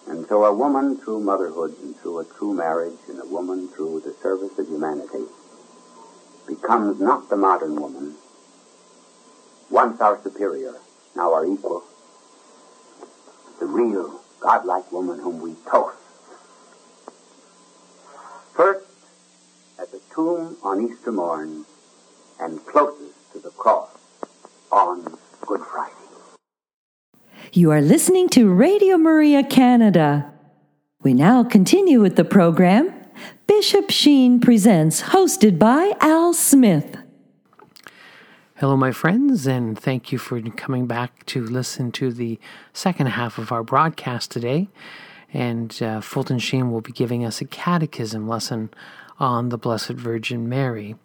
And 0.09 0.27
so 0.27 0.45
a 0.45 0.53
woman 0.53 0.97
through 0.97 1.21
motherhood 1.21 1.75
and 1.83 1.97
through 1.97 2.21
a 2.21 2.25
true 2.25 2.55
marriage 2.55 2.99
and 3.09 3.21
a 3.21 3.27
woman 3.27 3.69
through 3.69 4.01
the 4.01 4.15
service 4.23 4.59
of 4.59 4.67
humanity 4.69 5.25
becomes 6.47 7.01
not 7.01 7.29
the 7.29 7.37
modern 7.37 7.81
woman, 7.81 8.15
once 9.71 10.01
our 10.01 10.19
superior, 10.23 10.75
now 11.15 11.35
our 11.35 11.45
equal, 11.45 11.85
the 13.61 13.67
real 13.67 14.21
godlike 14.41 14.91
woman 14.91 15.19
whom 15.19 15.41
we 15.41 15.55
toast. 15.71 15.99
First, 18.55 18.87
at 19.79 19.91
the 19.91 20.01
tomb 20.13 20.57
on 20.63 20.91
Easter 20.91 21.13
morn 21.13 21.67
and 22.41 22.65
closest 22.65 23.33
to 23.33 23.41
the 23.41 23.51
cross 23.51 23.98
on 24.71 25.17
Good 25.43 25.61
Friday. 25.61 25.95
You 27.53 27.71
are 27.71 27.81
listening 27.81 28.29
to 28.31 28.53
Radio 28.53 28.97
Maria 28.97 29.43
Canada. 29.43 30.33
We 31.03 31.15
now 31.15 31.45
continue 31.45 32.01
with 32.01 32.17
the 32.17 32.25
program 32.25 32.93
Bishop 33.47 33.91
Sheen 33.91 34.41
Presents, 34.41 35.03
hosted 35.03 35.59
by 35.59 35.93
Al 36.01 36.35
Smith. 36.35 36.97
Hello, 38.57 38.77
my 38.77 38.93
friends, 38.93 39.47
and 39.47 39.79
thank 39.79 40.13
you 40.13 40.19
for 40.19 40.41
coming 40.43 40.87
back 40.87 41.25
to 41.27 41.45
listen 41.45 41.93
to 41.93 42.13
the 42.13 42.39
second 42.73 43.07
half 43.07 43.39
of 43.39 43.53
our 43.53 43.63
broadcast 43.63 44.31
today. 44.31 44.69
And 45.33 45.81
uh, 45.83 46.01
Fulton 46.01 46.39
Sheen 46.39 46.71
will 46.71 46.81
be 46.81 46.93
giving 46.93 47.25
us 47.25 47.41
a 47.41 47.45
catechism 47.45 48.27
lesson 48.29 48.71
on 49.19 49.51
the 49.51 49.59
Blessed 49.59 49.91
Virgin 49.91 50.49
Mary. 50.49 50.97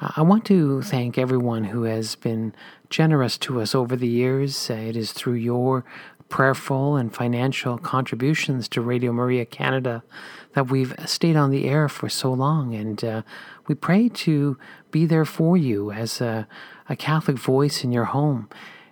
I 0.00 0.22
want 0.22 0.44
to 0.46 0.82
thank 0.82 1.16
everyone 1.16 1.64
who 1.64 1.84
has 1.84 2.16
been 2.16 2.54
generous 2.94 3.36
to 3.36 3.60
us 3.60 3.74
over 3.74 3.96
the 3.96 4.06
years. 4.06 4.70
Uh, 4.70 4.74
it 4.74 4.96
is 4.96 5.10
through 5.10 5.34
your 5.34 5.84
prayerful 6.28 6.94
and 6.94 7.12
financial 7.12 7.76
contributions 7.76 8.68
to 8.68 8.80
Radio 8.80 9.12
Maria 9.12 9.44
Canada 9.44 10.04
that 10.52 10.70
we've 10.70 10.94
stayed 11.04 11.34
on 11.34 11.50
the 11.50 11.68
air 11.68 11.88
for 11.88 12.08
so 12.08 12.32
long. 12.32 12.72
And 12.72 13.04
uh, 13.04 13.22
we 13.66 13.74
pray 13.74 14.08
to 14.08 14.56
be 14.92 15.06
there 15.06 15.24
for 15.24 15.56
you 15.56 15.90
as 15.90 16.20
a, 16.20 16.46
a 16.88 16.94
Catholic 16.94 17.36
voice 17.36 17.82
in 17.82 17.90
your 17.90 18.04
home. 18.04 18.48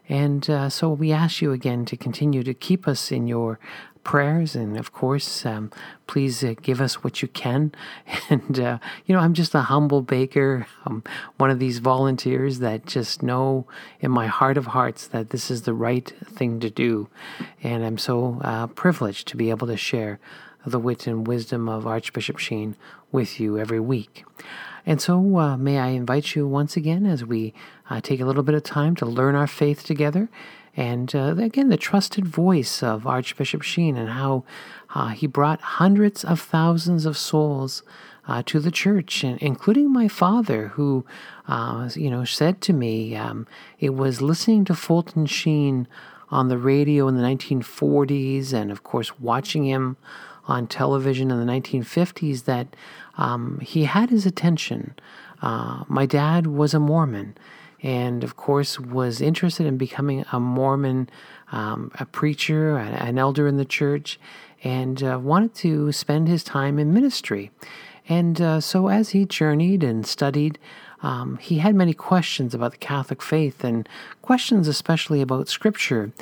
And 0.09 0.51
uh, 0.51 0.69
so 0.69 0.91
we 0.91 1.13
ask 1.13 1.41
you 1.41 1.53
again 1.53 1.85
to 1.85 1.97
continue 1.97 2.43
to 2.43 2.55
keep 2.55 2.89
us 2.89 3.13
in 3.13 3.29
your 3.29 3.61
prayers. 4.05 4.55
And 4.55 4.77
of 4.77 4.93
course, 4.93 5.47
um, 5.47 5.71
please 6.07 6.43
uh, 6.43 6.55
give 6.61 6.81
us 6.81 7.03
what 7.03 7.23
you 7.23 7.29
can. 7.29 7.73
And, 8.31 8.59
uh, 8.59 8.79
you 9.05 9.15
know, 9.15 9.21
I'm 9.21 9.35
just 9.35 9.55
a 9.55 9.63
humble 9.63 10.01
baker, 10.01 10.67
I'm 10.87 11.03
one 11.37 11.51
of 11.51 11.59
these 11.59 11.79
volunteers 11.79 12.61
that 12.61 12.87
just 12.87 13.23
know 13.23 13.67
in 14.01 14.11
my 14.11 14.27
heart 14.27 14.57
of 14.57 14.67
hearts 14.67 15.07
that 15.09 15.31
this 15.31 15.51
is 15.51 15.63
the 15.63 15.75
right 15.75 16.13
thing 16.25 16.61
to 16.61 16.71
do. 16.71 17.09
And 17.63 17.85
I'm 17.85 17.99
so 17.99 18.41
uh, 18.43 18.69
privileged 18.69 19.29
to 19.29 19.37
be 19.37 19.51
able 19.51 19.67
to 19.67 19.77
share 19.77 20.19
the 20.65 20.79
wit 20.79 21.07
and 21.07 21.27
wisdom 21.27 21.69
of 21.69 21.87
Archbishop 21.87 22.39
Sheen 22.39 22.77
with 23.11 23.39
you 23.41 23.59
every 23.59 23.81
week. 23.81 24.25
And 24.87 25.01
so, 25.01 25.39
uh, 25.39 25.57
may 25.57 25.79
I 25.79 25.89
invite 25.89 26.35
you 26.35 26.47
once 26.47 26.77
again 26.77 27.07
as 27.07 27.25
we 27.25 27.55
uh, 27.91 28.01
take 28.01 28.21
a 28.21 28.25
little 28.25 28.43
bit 28.43 28.55
of 28.55 28.63
time 28.63 28.97
to 28.97 29.07
learn 29.07 29.35
our 29.35 29.47
faith 29.47 29.85
together 29.85 30.29
and 30.77 31.15
uh, 31.15 31.35
again, 31.39 31.69
the 31.69 31.77
trusted 31.77 32.27
voice 32.27 32.83
of 32.83 33.07
Archbishop 33.07 33.63
Sheen 33.63 33.97
and 33.97 34.11
how 34.11 34.45
uh, 34.95 35.09
he 35.09 35.27
brought 35.27 35.61
hundreds 35.61 36.25
of 36.25 36.41
thousands 36.41 37.05
of 37.05 37.17
souls 37.17 37.83
uh, 38.27 38.43
to 38.47 38.61
the 38.61 38.71
church, 38.71 39.25
and 39.25 39.39
including 39.39 39.93
my 39.93 40.09
father, 40.09 40.69
who, 40.69 41.05
uh, 41.49 41.91
you 41.95 42.11
know, 42.11 42.25
said 42.25 42.61
to 42.63 42.73
me, 42.73 43.17
um, 43.17 43.47
it 43.81 43.95
was 43.95 44.23
listening 44.23 44.65
to 44.65 44.75
Fulton 44.75 45.27
Sheen 45.27 45.89
on 46.31 46.49
the 46.49 46.59
radio 46.59 47.09
in 47.09 47.17
the 47.17 47.23
1940s, 47.23 48.53
and 48.53 48.71
of 48.71 48.85
course, 48.85 49.19
watching 49.19 49.65
him 49.65 49.97
on 50.47 50.67
television 50.67 51.31
in 51.31 51.45
the 51.45 51.53
1950s, 51.53 52.45
that 52.45 52.75
um, 53.19 53.59
he 53.61 53.85
had 53.85 54.11
his 54.11 54.25
attention. 54.25 54.95
Uh, 55.43 55.85
my 55.89 56.07
dad 56.07 56.47
was 56.47 56.75
a 56.75 56.81
Mormon, 56.81 57.37
and 57.83 58.23
of 58.23 58.37
course, 58.37 58.79
was 58.79 59.21
interested 59.21 59.67
in 59.67 59.77
becoming 59.77 60.25
a 60.33 60.39
Mormon, 60.39 61.11
um, 61.51 61.91
a 61.99 62.07
preacher, 62.07 62.77
an 62.77 63.19
elder 63.19 63.47
in 63.47 63.57
the 63.57 63.65
church, 63.65 64.21
and 64.63 65.03
uh, 65.03 65.19
wanted 65.21 65.55
to 65.57 65.93
spend 65.93 66.29
his 66.29 66.45
time 66.45 66.79
in 66.79 66.95
ministry. 66.95 67.51
And 68.09 68.41
uh, 68.41 68.61
so, 68.61 68.89
as 68.89 69.11
he 69.11 69.25
journeyed 69.25 69.83
and 69.83 70.07
studied, 70.07 70.59
um, 71.03 71.39
he 71.39 71.59
had 71.59 71.75
many 71.75 71.95
questions 71.95 72.55
about 72.55 72.73
the 72.73 72.79
Catholic 72.79 73.23
faith 73.23 73.65
and 73.65 73.89
questions 74.23 74.69
especially 74.69 75.21
about 75.21 75.49
Scripture. 75.49 76.13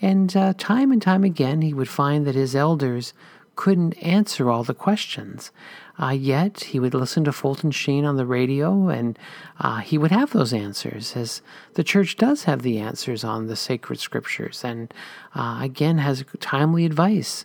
And 0.00 0.34
uh, 0.34 0.54
time 0.56 0.92
and 0.92 1.02
time 1.02 1.24
again, 1.24 1.60
he 1.60 1.74
would 1.74 1.88
find 1.88 2.26
that 2.26 2.34
his 2.34 2.56
elders 2.56 3.12
couldn't 3.60 3.92
answer 4.02 4.48
all 4.48 4.64
the 4.64 4.72
questions. 4.72 5.50
Uh, 5.98 6.08
yet 6.08 6.60
he 6.60 6.80
would 6.80 6.94
listen 6.94 7.24
to 7.24 7.30
Fulton 7.30 7.70
Sheen 7.70 8.06
on 8.06 8.16
the 8.16 8.24
radio 8.24 8.88
and 8.88 9.18
uh, 9.58 9.80
he 9.80 9.98
would 9.98 10.10
have 10.10 10.32
those 10.32 10.54
answers, 10.54 11.14
as 11.14 11.42
the 11.74 11.84
church 11.84 12.16
does 12.16 12.44
have 12.44 12.62
the 12.62 12.78
answers 12.78 13.22
on 13.22 13.48
the 13.48 13.56
sacred 13.56 14.00
scriptures 14.00 14.64
and 14.64 14.94
uh, 15.34 15.58
again 15.60 15.98
has 15.98 16.24
timely 16.40 16.86
advice. 16.86 17.44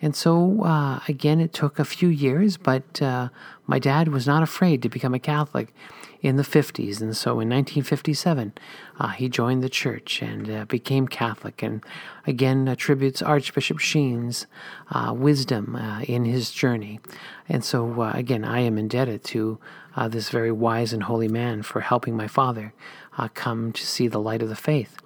And 0.00 0.14
so, 0.14 0.62
uh, 0.62 1.00
again, 1.08 1.40
it 1.40 1.52
took 1.52 1.80
a 1.80 1.84
few 1.84 2.10
years, 2.10 2.56
but 2.56 3.02
uh, 3.02 3.30
my 3.66 3.80
dad 3.80 4.06
was 4.06 4.24
not 4.24 4.44
afraid 4.44 4.82
to 4.82 4.88
become 4.88 5.14
a 5.14 5.18
Catholic 5.18 5.74
in 6.26 6.34
the 6.34 6.42
50s. 6.42 7.00
And 7.00 7.16
so 7.16 7.30
in 7.38 7.48
1957, 7.48 8.52
uh, 8.98 9.08
he 9.10 9.28
joined 9.28 9.62
the 9.62 9.68
church 9.68 10.20
and 10.20 10.50
uh, 10.50 10.64
became 10.64 11.06
Catholic, 11.06 11.62
and 11.62 11.84
again 12.26 12.66
attributes 12.66 13.22
Archbishop 13.22 13.78
Sheen's 13.78 14.48
uh, 14.90 15.14
wisdom 15.16 15.76
uh, 15.76 16.00
in 16.00 16.24
his 16.24 16.50
journey. 16.50 16.98
And 17.48 17.64
so, 17.64 18.02
uh, 18.02 18.10
again, 18.12 18.44
I 18.44 18.58
am 18.60 18.76
indebted 18.76 19.22
to 19.24 19.60
uh, 19.94 20.08
this 20.08 20.30
very 20.30 20.50
wise 20.50 20.92
and 20.92 21.04
holy 21.04 21.28
man 21.28 21.62
for 21.62 21.80
helping 21.80 22.16
my 22.16 22.26
father 22.26 22.74
come 23.32 23.72
to 23.72 23.86
see 23.86 24.08
the 24.08 24.18
light 24.18 24.42
of 24.42 24.50
the 24.50 24.56
faith. 24.56 24.98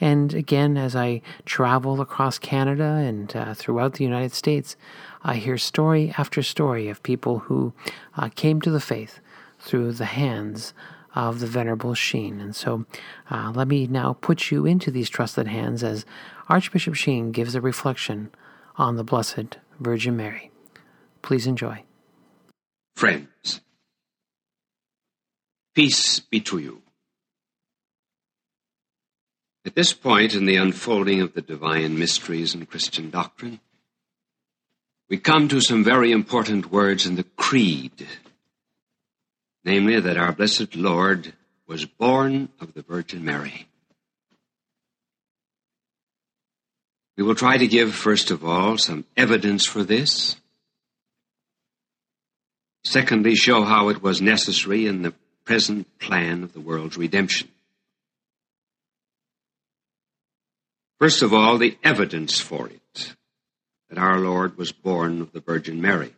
And 0.00 0.32
again, 0.32 0.78
as 0.78 0.96
I 0.96 1.20
travel 1.44 2.00
across 2.00 2.38
Canada 2.38 2.84
and 2.84 3.30
throughout 3.54 3.94
the 3.94 4.04
United 4.04 4.32
States, 4.32 4.76
I 5.22 5.34
hear 5.34 5.58
story 5.58 6.14
after 6.16 6.42
story 6.42 6.88
of 6.88 7.02
people 7.02 7.40
who 7.40 7.74
came 8.34 8.62
to 8.62 8.70
the 8.70 8.80
faith 8.80 9.20
through 9.60 9.92
the 9.92 10.06
hands 10.06 10.72
of 11.14 11.40
the 11.40 11.46
Venerable 11.46 11.94
Sheen. 11.94 12.40
And 12.40 12.54
so 12.54 12.86
uh, 13.30 13.52
let 13.54 13.68
me 13.68 13.86
now 13.86 14.16
put 14.20 14.50
you 14.50 14.66
into 14.66 14.90
these 14.90 15.08
trusted 15.08 15.46
hands 15.46 15.82
as 15.82 16.06
Archbishop 16.48 16.94
Sheen 16.94 17.32
gives 17.32 17.54
a 17.54 17.60
reflection 17.60 18.30
on 18.76 18.96
the 18.96 19.04
Blessed 19.04 19.58
Virgin 19.78 20.16
Mary. 20.16 20.50
Please 21.22 21.46
enjoy. 21.46 21.82
Friends, 22.96 23.60
peace 25.74 26.20
be 26.20 26.40
to 26.40 26.58
you. 26.58 26.82
At 29.66 29.74
this 29.74 29.92
point 29.92 30.34
in 30.34 30.46
the 30.46 30.56
unfolding 30.56 31.20
of 31.20 31.34
the 31.34 31.42
divine 31.42 31.98
mysteries 31.98 32.54
and 32.54 32.68
Christian 32.68 33.10
doctrine, 33.10 33.60
we 35.08 35.18
come 35.18 35.48
to 35.48 35.60
some 35.60 35.84
very 35.84 36.12
important 36.12 36.72
words 36.72 37.04
in 37.04 37.16
the 37.16 37.24
Creed 37.24 38.06
namely, 39.64 40.00
that 40.00 40.16
our 40.16 40.32
blessed 40.32 40.74
Lord 40.74 41.32
was 41.66 41.84
born 41.84 42.48
of 42.60 42.74
the 42.74 42.82
Virgin 42.82 43.24
Mary. 43.24 43.66
We 47.16 47.22
will 47.22 47.34
try 47.34 47.58
to 47.58 47.68
give, 47.68 47.94
first 47.94 48.30
of 48.30 48.44
all, 48.44 48.78
some 48.78 49.04
evidence 49.16 49.66
for 49.66 49.84
this. 49.84 50.36
Secondly, 52.82 53.34
show 53.34 53.62
how 53.62 53.90
it 53.90 54.02
was 54.02 54.22
necessary 54.22 54.86
in 54.86 55.02
the 55.02 55.12
present 55.44 55.86
plan 55.98 56.42
of 56.42 56.54
the 56.54 56.60
world's 56.60 56.96
redemption. 56.96 57.48
First 60.98 61.22
of 61.22 61.32
all, 61.32 61.58
the 61.58 61.76
evidence 61.84 62.40
for 62.40 62.68
it, 62.68 63.14
that 63.88 63.98
our 63.98 64.18
Lord 64.18 64.56
was 64.56 64.72
born 64.72 65.20
of 65.20 65.32
the 65.32 65.40
Virgin 65.40 65.80
Mary. 65.80 66.14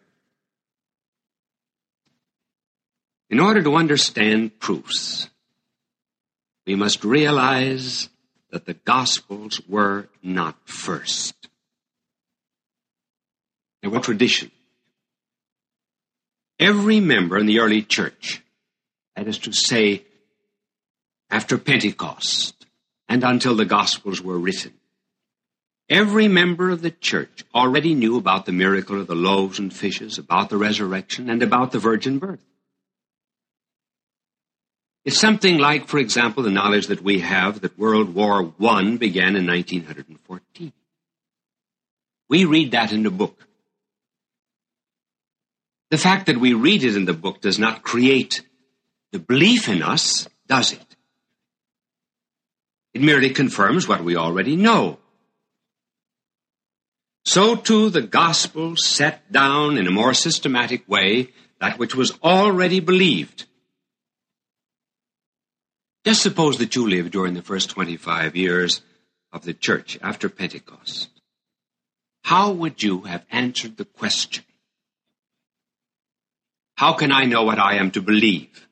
In 3.32 3.40
order 3.40 3.62
to 3.62 3.76
understand 3.76 4.60
proofs, 4.60 5.30
we 6.66 6.74
must 6.74 7.02
realize 7.02 8.10
that 8.50 8.66
the 8.66 8.74
Gospels 8.74 9.58
were 9.66 10.10
not 10.22 10.54
first. 10.66 11.48
They 13.80 13.88
were 13.88 14.00
tradition. 14.00 14.50
Every 16.60 17.00
member 17.00 17.38
in 17.38 17.46
the 17.46 17.60
early 17.60 17.80
church, 17.80 18.42
that 19.16 19.26
is 19.26 19.38
to 19.38 19.52
say, 19.54 20.04
after 21.30 21.56
Pentecost 21.56 22.66
and 23.08 23.24
until 23.24 23.56
the 23.56 23.64
Gospels 23.64 24.20
were 24.20 24.38
written, 24.38 24.74
every 25.88 26.28
member 26.28 26.68
of 26.68 26.82
the 26.82 26.90
church 26.90 27.46
already 27.54 27.94
knew 27.94 28.18
about 28.18 28.44
the 28.44 28.52
miracle 28.52 29.00
of 29.00 29.06
the 29.06 29.14
loaves 29.14 29.58
and 29.58 29.72
fishes, 29.72 30.18
about 30.18 30.50
the 30.50 30.58
resurrection, 30.58 31.30
and 31.30 31.42
about 31.42 31.72
the 31.72 31.78
virgin 31.78 32.18
birth. 32.18 32.44
It's 35.04 35.18
something 35.18 35.58
like, 35.58 35.88
for 35.88 35.98
example, 35.98 36.42
the 36.42 36.50
knowledge 36.50 36.86
that 36.86 37.02
we 37.02 37.20
have 37.20 37.60
that 37.62 37.78
World 37.78 38.14
War 38.14 38.52
I 38.60 38.96
began 38.96 39.34
in 39.34 39.46
1914. 39.46 40.72
We 42.28 42.44
read 42.44 42.70
that 42.70 42.92
in 42.92 43.02
the 43.02 43.10
book. 43.10 43.46
The 45.90 45.98
fact 45.98 46.26
that 46.26 46.38
we 46.38 46.54
read 46.54 46.84
it 46.84 46.96
in 46.96 47.04
the 47.04 47.12
book 47.12 47.40
does 47.40 47.58
not 47.58 47.82
create 47.82 48.42
the 49.10 49.18
belief 49.18 49.68
in 49.68 49.82
us, 49.82 50.26
does 50.46 50.72
it? 50.72 50.96
It 52.94 53.02
merely 53.02 53.30
confirms 53.30 53.88
what 53.88 54.04
we 54.04 54.16
already 54.16 54.56
know. 54.56 54.98
So 57.24 57.56
too 57.56 57.90
the 57.90 58.02
gospel 58.02 58.76
set 58.76 59.30
down 59.30 59.78
in 59.78 59.86
a 59.86 59.90
more 59.90 60.14
systematic 60.14 60.88
way 60.88 61.28
that 61.60 61.78
which 61.78 61.94
was 61.94 62.12
already 62.22 62.80
believed. 62.80 63.46
Just 66.04 66.22
suppose 66.22 66.58
that 66.58 66.74
you 66.74 66.88
lived 66.88 67.12
during 67.12 67.34
the 67.34 67.42
first 67.42 67.70
25 67.70 68.34
years 68.34 68.80
of 69.32 69.44
the 69.44 69.54
church 69.54 69.98
after 70.02 70.28
Pentecost. 70.28 71.08
How 72.24 72.50
would 72.50 72.82
you 72.82 73.02
have 73.02 73.24
answered 73.30 73.76
the 73.76 73.84
question? 73.84 74.44
How 76.76 76.94
can 76.94 77.12
I 77.12 77.24
know 77.24 77.44
what 77.44 77.58
I 77.58 77.74
am 77.74 77.92
to 77.92 78.02
believe? 78.02 78.66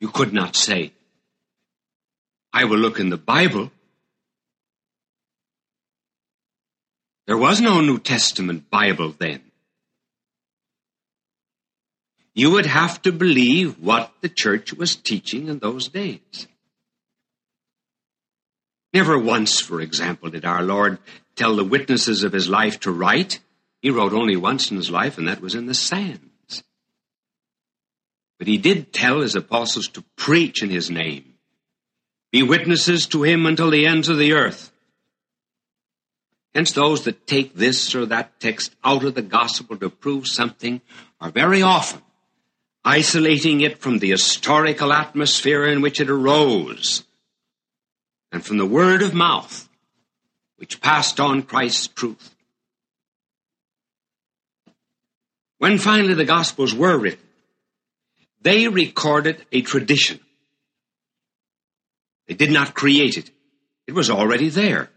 You 0.00 0.08
could 0.08 0.32
not 0.34 0.54
say, 0.54 0.92
I 2.52 2.64
will 2.64 2.78
look 2.78 3.00
in 3.00 3.08
the 3.08 3.16
Bible. 3.16 3.72
There 7.26 7.38
was 7.38 7.60
no 7.60 7.80
New 7.80 7.98
Testament 7.98 8.68
Bible 8.68 9.14
then 9.18 9.43
you 12.34 12.50
would 12.50 12.66
have 12.66 13.00
to 13.02 13.12
believe 13.12 13.78
what 13.78 14.12
the 14.20 14.28
church 14.28 14.74
was 14.74 14.96
teaching 14.96 15.48
in 15.48 15.60
those 15.60 15.88
days. 15.88 16.48
Never 18.92 19.18
once, 19.18 19.60
for 19.60 19.80
example, 19.80 20.30
did 20.30 20.44
our 20.44 20.62
Lord 20.62 20.98
tell 21.36 21.56
the 21.56 21.64
witnesses 21.64 22.24
of 22.24 22.32
his 22.32 22.48
life 22.48 22.80
to 22.80 22.92
write. 22.92 23.40
He 23.82 23.90
wrote 23.90 24.12
only 24.12 24.36
once 24.36 24.70
in 24.70 24.76
his 24.76 24.90
life, 24.90 25.16
and 25.16 25.28
that 25.28 25.40
was 25.40 25.54
in 25.54 25.66
the 25.66 25.74
sands. 25.74 26.62
But 28.38 28.48
he 28.48 28.58
did 28.58 28.92
tell 28.92 29.20
his 29.20 29.36
apostles 29.36 29.88
to 29.88 30.04
preach 30.16 30.62
in 30.62 30.70
his 30.70 30.90
name, 30.90 31.34
be 32.32 32.42
witnesses 32.42 33.06
to 33.08 33.22
him 33.22 33.46
until 33.46 33.70
the 33.70 33.86
ends 33.86 34.08
of 34.08 34.18
the 34.18 34.32
earth. 34.32 34.72
Hence, 36.52 36.72
those 36.72 37.04
that 37.04 37.26
take 37.26 37.54
this 37.54 37.94
or 37.94 38.06
that 38.06 38.38
text 38.40 38.74
out 38.84 39.04
of 39.04 39.14
the 39.14 39.22
gospel 39.22 39.76
to 39.76 39.90
prove 39.90 40.26
something 40.26 40.80
are 41.20 41.30
very 41.30 41.62
often 41.62 42.00
isolating 42.84 43.60
it 43.60 43.78
from 43.78 43.98
the 43.98 44.10
historical 44.10 44.92
atmosphere 44.92 45.64
in 45.64 45.80
which 45.80 46.00
it 46.00 46.10
arose 46.10 47.04
and 48.30 48.44
from 48.44 48.58
the 48.58 48.66
word 48.66 49.02
of 49.02 49.14
mouth 49.14 49.68
which 50.56 50.80
passed 50.80 51.18
on 51.18 51.42
Christ's 51.42 51.88
truth. 51.88 52.34
When 55.58 55.78
finally 55.78 56.14
the 56.14 56.24
Gospels 56.24 56.74
were 56.74 56.98
written, 56.98 57.24
they 58.42 58.68
recorded 58.68 59.44
a 59.50 59.62
tradition. 59.62 60.20
They 62.26 62.34
did 62.34 62.50
not 62.50 62.74
create 62.74 63.16
it. 63.16 63.30
It 63.86 63.94
was 63.94 64.10
already 64.10 64.48
there. 64.48 64.90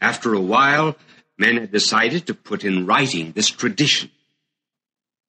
After 0.00 0.34
a 0.34 0.40
while, 0.40 0.96
men 1.38 1.56
had 1.56 1.72
decided 1.72 2.26
to 2.26 2.34
put 2.34 2.64
in 2.64 2.86
writing 2.86 3.32
this 3.32 3.48
tradition. 3.48 4.10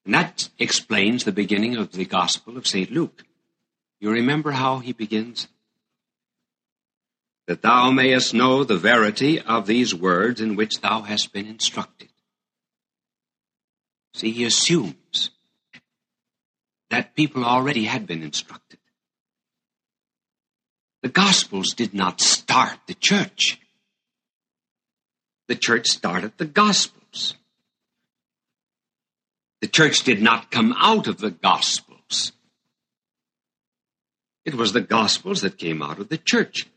And 0.10 0.16
that 0.16 0.50
explains 0.58 1.24
the 1.24 1.32
beginning 1.32 1.76
of 1.78 1.92
the 1.92 2.04
Gospel 2.04 2.58
of 2.58 2.66
St. 2.66 2.90
Luke. 2.90 3.26
You 4.00 4.10
remember 4.10 4.50
how 4.50 4.80
he 4.80 4.92
begins? 4.92 5.48
that 7.46 7.62
thou 7.64 7.90
mayest 7.90 8.34
know 8.34 8.64
the 8.64 8.78
verity 8.78 9.40
of 9.42 9.66
these 9.66 9.94
words 9.94 10.40
in 10.40 10.56
which 10.56 10.82
thou 10.82 11.02
hast 11.02 11.34
been 11.34 11.48
instructed. 11.48 12.10
See, 14.14 14.30
he 14.30 14.46
assumes 14.46 15.32
that 16.92 17.16
people 17.16 17.44
already 17.44 17.86
had 17.86 18.06
been 18.06 18.22
instructed. 18.22 18.78
The 21.02 21.10
Gospels 21.10 21.74
did 21.74 21.94
not 21.94 22.22
start 22.22 22.78
the 22.86 22.94
church. 22.94 23.60
The 25.48 25.56
church 25.56 25.88
started 25.88 26.34
the 26.38 26.46
Gospels. 26.46 27.34
The 29.62 29.68
church 29.68 30.04
did 30.04 30.22
not 30.22 30.52
come 30.52 30.74
out 30.78 31.08
of 31.08 31.18
the 31.18 31.32
Gospels. 31.32 32.32
It 34.46 34.56
was 34.56 34.74
the 34.74 34.82
Gospels 34.82 35.42
that 35.42 35.58
came 35.58 35.82
out 35.82 36.00
of 36.00 36.10
the 36.10 36.18
church. 36.18 36.68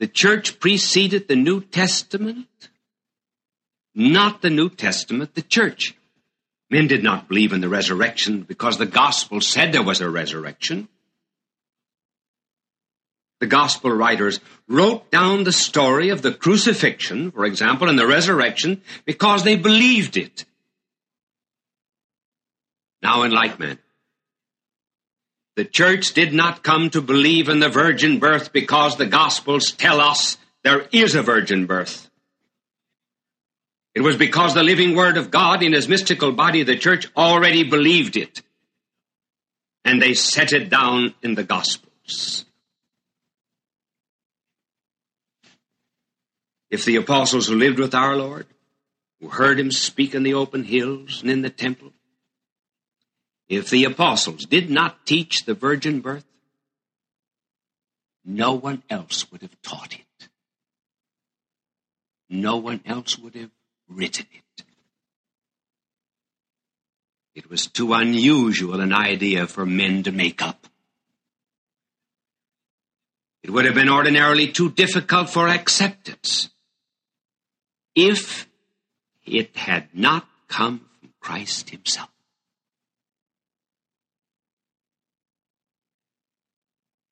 The 0.00 0.08
church 0.08 0.58
preceded 0.58 1.28
the 1.28 1.36
New 1.36 1.60
Testament, 1.60 2.48
not 3.94 4.42
the 4.42 4.50
New 4.50 4.68
Testament, 4.68 5.34
the 5.34 5.42
church. 5.42 5.94
Men 6.70 6.88
did 6.88 7.04
not 7.04 7.28
believe 7.28 7.52
in 7.52 7.60
the 7.60 7.68
resurrection 7.68 8.42
because 8.42 8.78
the 8.78 8.86
gospel 8.86 9.40
said 9.40 9.72
there 9.72 9.82
was 9.82 10.00
a 10.00 10.10
resurrection. 10.10 10.88
The 13.42 13.48
gospel 13.48 13.90
writers 13.90 14.38
wrote 14.68 15.10
down 15.10 15.42
the 15.42 15.50
story 15.50 16.10
of 16.10 16.22
the 16.22 16.32
crucifixion, 16.32 17.32
for 17.32 17.44
example, 17.44 17.88
and 17.88 17.98
the 17.98 18.06
resurrection 18.06 18.82
because 19.04 19.42
they 19.42 19.56
believed 19.56 20.16
it. 20.16 20.44
Now, 23.02 23.24
in 23.24 23.32
like 23.32 23.58
manner, 23.58 23.80
the 25.56 25.64
church 25.64 26.12
did 26.12 26.32
not 26.32 26.62
come 26.62 26.88
to 26.90 27.00
believe 27.00 27.48
in 27.48 27.58
the 27.58 27.68
virgin 27.68 28.20
birth 28.20 28.52
because 28.52 28.96
the 28.96 29.06
Gospels 29.06 29.72
tell 29.72 30.00
us 30.00 30.38
there 30.62 30.86
is 30.92 31.16
a 31.16 31.22
virgin 31.22 31.66
birth. 31.66 32.08
It 33.92 34.02
was 34.02 34.16
because 34.16 34.54
the 34.54 34.62
living 34.62 34.94
Word 34.94 35.16
of 35.16 35.32
God 35.32 35.64
in 35.64 35.72
His 35.72 35.88
mystical 35.88 36.30
body, 36.30 36.62
the 36.62 36.76
church, 36.76 37.08
already 37.16 37.64
believed 37.64 38.16
it. 38.16 38.40
And 39.84 40.00
they 40.00 40.14
set 40.14 40.52
it 40.52 40.70
down 40.70 41.16
in 41.24 41.34
the 41.34 41.42
Gospels. 41.42 42.44
If 46.72 46.86
the 46.86 46.96
apostles 46.96 47.48
who 47.48 47.54
lived 47.54 47.78
with 47.78 47.94
our 47.94 48.16
Lord, 48.16 48.46
who 49.20 49.28
heard 49.28 49.60
Him 49.60 49.70
speak 49.70 50.14
in 50.14 50.22
the 50.22 50.32
open 50.32 50.64
hills 50.64 51.20
and 51.20 51.30
in 51.30 51.42
the 51.42 51.50
temple, 51.50 51.92
if 53.46 53.68
the 53.68 53.84
apostles 53.84 54.46
did 54.46 54.70
not 54.70 55.04
teach 55.04 55.44
the 55.44 55.52
virgin 55.52 56.00
birth, 56.00 56.24
no 58.24 58.54
one 58.54 58.82
else 58.88 59.30
would 59.30 59.42
have 59.42 59.60
taught 59.60 59.92
it. 59.92 60.28
No 62.30 62.56
one 62.56 62.80
else 62.86 63.18
would 63.18 63.34
have 63.34 63.50
written 63.86 64.24
it. 64.32 64.64
It 67.34 67.50
was 67.50 67.66
too 67.66 67.92
unusual 67.92 68.80
an 68.80 68.94
idea 68.94 69.46
for 69.46 69.66
men 69.66 70.04
to 70.04 70.10
make 70.10 70.40
up. 70.40 70.66
It 73.42 73.50
would 73.50 73.66
have 73.66 73.74
been 73.74 73.90
ordinarily 73.90 74.48
too 74.48 74.70
difficult 74.70 75.28
for 75.28 75.48
acceptance 75.48 76.48
if 77.94 78.48
it 79.24 79.56
had 79.56 79.88
not 79.92 80.26
come 80.48 80.88
from 81.00 81.12
Christ 81.20 81.70
Himself. 81.70 82.08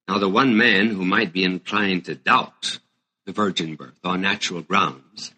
Now, 0.08 0.18
the 0.18 0.28
one 0.28 0.56
man 0.56 0.88
who 0.88 1.04
might 1.04 1.32
be 1.32 1.44
inclined 1.44 2.06
to 2.06 2.16
doubt 2.16 2.80
the 3.26 3.32
virgin 3.32 3.76
birth 3.76 3.98
on 4.02 4.20
natural 4.20 4.60
grounds 4.60 5.32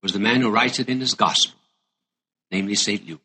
was 0.00 0.12
the 0.12 0.20
man 0.20 0.42
who 0.42 0.50
writes 0.50 0.78
it 0.78 0.88
in 0.88 1.00
his 1.00 1.14
gospel, 1.14 1.58
namely 2.52 2.76
St. 2.76 3.04
Luke. 3.08 3.20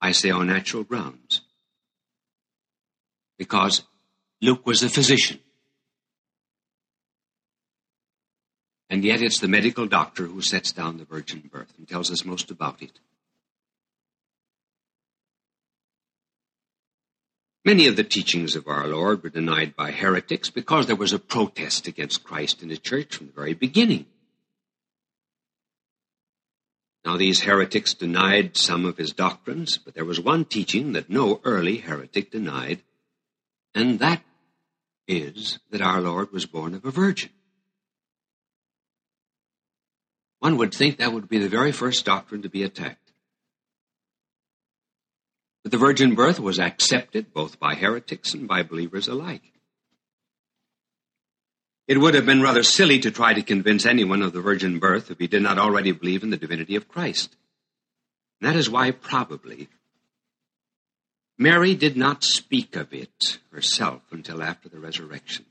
I 0.00 0.12
say 0.12 0.30
on 0.30 0.46
natural 0.46 0.84
grounds 0.84 1.42
because 3.36 3.82
Luke 4.40 4.64
was 4.64 4.82
a 4.82 4.88
physician. 4.88 5.38
And 8.90 9.04
yet 9.04 9.22
it's 9.22 9.38
the 9.38 9.46
medical 9.46 9.86
doctor 9.86 10.26
who 10.26 10.42
sets 10.42 10.72
down 10.72 10.98
the 10.98 11.04
virgin 11.04 11.48
birth 11.50 11.72
and 11.78 11.88
tells 11.88 12.10
us 12.10 12.24
most 12.24 12.50
about 12.50 12.82
it. 12.82 12.98
Many 17.64 17.86
of 17.86 17.94
the 17.94 18.02
teachings 18.02 18.56
of 18.56 18.66
our 18.66 18.88
Lord 18.88 19.22
were 19.22 19.28
denied 19.28 19.76
by 19.76 19.92
heretics 19.92 20.50
because 20.50 20.86
there 20.86 20.96
was 20.96 21.12
a 21.12 21.20
protest 21.20 21.86
against 21.86 22.24
Christ 22.24 22.62
in 22.62 22.68
the 22.68 22.76
church 22.76 23.14
from 23.14 23.28
the 23.28 23.32
very 23.32 23.54
beginning. 23.54 24.06
Now, 27.04 27.16
these 27.16 27.42
heretics 27.42 27.94
denied 27.94 28.56
some 28.56 28.84
of 28.84 28.96
his 28.96 29.12
doctrines, 29.12 29.78
but 29.78 29.94
there 29.94 30.04
was 30.04 30.20
one 30.20 30.44
teaching 30.44 30.92
that 30.92 31.08
no 31.08 31.40
early 31.44 31.76
heretic 31.76 32.30
denied, 32.30 32.82
and 33.74 34.00
that 34.00 34.22
is 35.06 35.60
that 35.70 35.80
our 35.80 36.00
Lord 36.00 36.32
was 36.32 36.46
born 36.46 36.74
of 36.74 36.84
a 36.84 36.90
virgin. 36.90 37.30
One 40.40 40.56
would 40.56 40.74
think 40.74 40.96
that 40.96 41.12
would 41.12 41.28
be 41.28 41.38
the 41.38 41.48
very 41.48 41.70
first 41.70 42.04
doctrine 42.04 42.42
to 42.42 42.48
be 42.48 42.62
attacked. 42.62 43.12
But 45.62 45.72
the 45.72 45.78
virgin 45.78 46.14
birth 46.14 46.40
was 46.40 46.58
accepted 46.58 47.32
both 47.32 47.60
by 47.60 47.74
heretics 47.74 48.32
and 48.32 48.48
by 48.48 48.62
believers 48.62 49.06
alike. 49.06 49.42
It 51.86 51.98
would 51.98 52.14
have 52.14 52.24
been 52.24 52.40
rather 52.40 52.62
silly 52.62 53.00
to 53.00 53.10
try 53.10 53.34
to 53.34 53.42
convince 53.42 53.84
anyone 53.84 54.22
of 54.22 54.32
the 54.32 54.40
virgin 54.40 54.78
birth 54.78 55.10
if 55.10 55.18
he 55.18 55.26
did 55.26 55.42
not 55.42 55.58
already 55.58 55.92
believe 55.92 56.22
in 56.22 56.30
the 56.30 56.36
divinity 56.36 56.76
of 56.76 56.88
Christ. 56.88 57.36
And 58.40 58.48
that 58.48 58.56
is 58.56 58.70
why, 58.70 58.92
probably, 58.92 59.68
Mary 61.36 61.74
did 61.74 61.96
not 61.96 62.22
speak 62.22 62.76
of 62.76 62.94
it 62.94 63.38
herself 63.52 64.02
until 64.10 64.42
after 64.42 64.68
the 64.68 64.78
resurrection. 64.78 65.44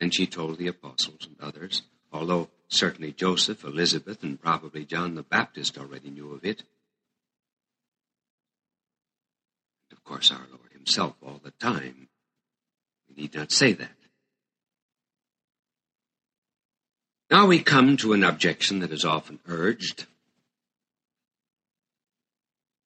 And 0.00 0.14
she 0.14 0.26
told 0.26 0.58
the 0.58 0.68
apostles 0.68 1.26
and 1.26 1.36
others, 1.40 1.82
although 2.14 2.48
certainly 2.68 3.12
Joseph, 3.12 3.64
Elizabeth, 3.64 4.22
and 4.22 4.40
probably 4.40 4.84
John 4.84 5.16
the 5.16 5.24
Baptist 5.24 5.76
already 5.76 6.10
knew 6.10 6.32
of 6.32 6.44
it. 6.44 6.62
And 9.90 9.98
of 9.98 10.04
course, 10.04 10.30
our 10.30 10.46
Lord 10.48 10.72
Himself 10.72 11.16
all 11.26 11.40
the 11.42 11.50
time. 11.50 12.08
We 13.08 13.22
need 13.22 13.34
not 13.34 13.50
say 13.50 13.72
that. 13.72 13.90
Now 17.30 17.46
we 17.46 17.60
come 17.60 17.96
to 17.98 18.12
an 18.12 18.22
objection 18.22 18.78
that 18.78 18.92
is 18.92 19.04
often 19.04 19.40
urged. 19.46 20.06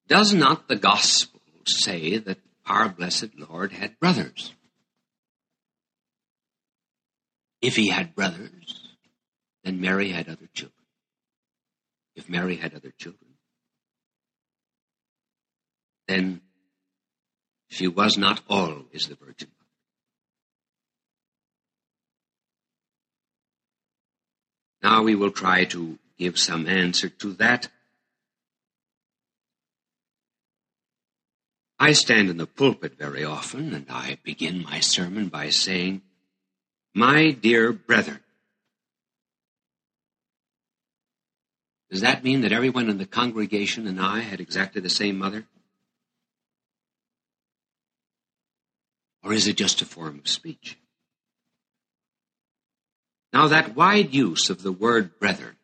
Does 0.07 0.33
not 0.33 0.67
the 0.67 0.75
gospel 0.75 1.39
say 1.67 2.17
that 2.17 2.39
our 2.65 2.89
blessed 2.89 3.37
Lord 3.37 3.73
had 3.73 3.99
brothers? 3.99 4.53
If 7.61 7.75
he 7.75 7.89
had 7.89 8.15
brothers, 8.15 8.88
then 9.69 9.79
Mary 9.79 10.09
had 10.09 10.27
other 10.27 10.49
children. 10.51 10.73
If 12.15 12.27
Mary 12.27 12.55
had 12.55 12.73
other 12.73 12.91
children, 12.97 13.35
then 16.07 16.41
she 17.67 17.87
was 17.87 18.17
not 18.17 18.41
always 18.49 19.07
the 19.07 19.13
Virgin 19.13 19.49
Now 24.81 25.03
we 25.03 25.13
will 25.13 25.29
try 25.29 25.65
to 25.65 25.99
give 26.17 26.39
some 26.39 26.65
answer 26.65 27.09
to 27.09 27.33
that. 27.33 27.67
I 31.77 31.91
stand 31.91 32.29
in 32.29 32.37
the 32.37 32.47
pulpit 32.47 32.97
very 32.97 33.25
often 33.25 33.73
and 33.73 33.85
I 33.89 34.17
begin 34.23 34.63
my 34.63 34.79
sermon 34.79 35.27
by 35.27 35.49
saying, 35.49 36.01
My 36.95 37.31
dear 37.31 37.73
brethren. 37.73 38.21
Does 41.91 42.01
that 42.01 42.23
mean 42.23 42.41
that 42.41 42.51
everyone 42.51 42.89
in 42.89 42.97
the 42.97 43.05
congregation 43.05 43.87
and 43.87 43.99
I 43.99 44.19
had 44.19 44.39
exactly 44.39 44.81
the 44.81 44.89
same 44.89 45.17
mother? 45.17 45.45
Or 49.23 49.33
is 49.33 49.47
it 49.47 49.57
just 49.57 49.81
a 49.81 49.85
form 49.85 50.19
of 50.19 50.27
speech? 50.27 50.77
Now, 53.33 53.47
that 53.47 53.75
wide 53.75 54.13
use 54.13 54.49
of 54.49 54.63
the 54.63 54.71
word 54.71 55.19
brethren 55.19 55.55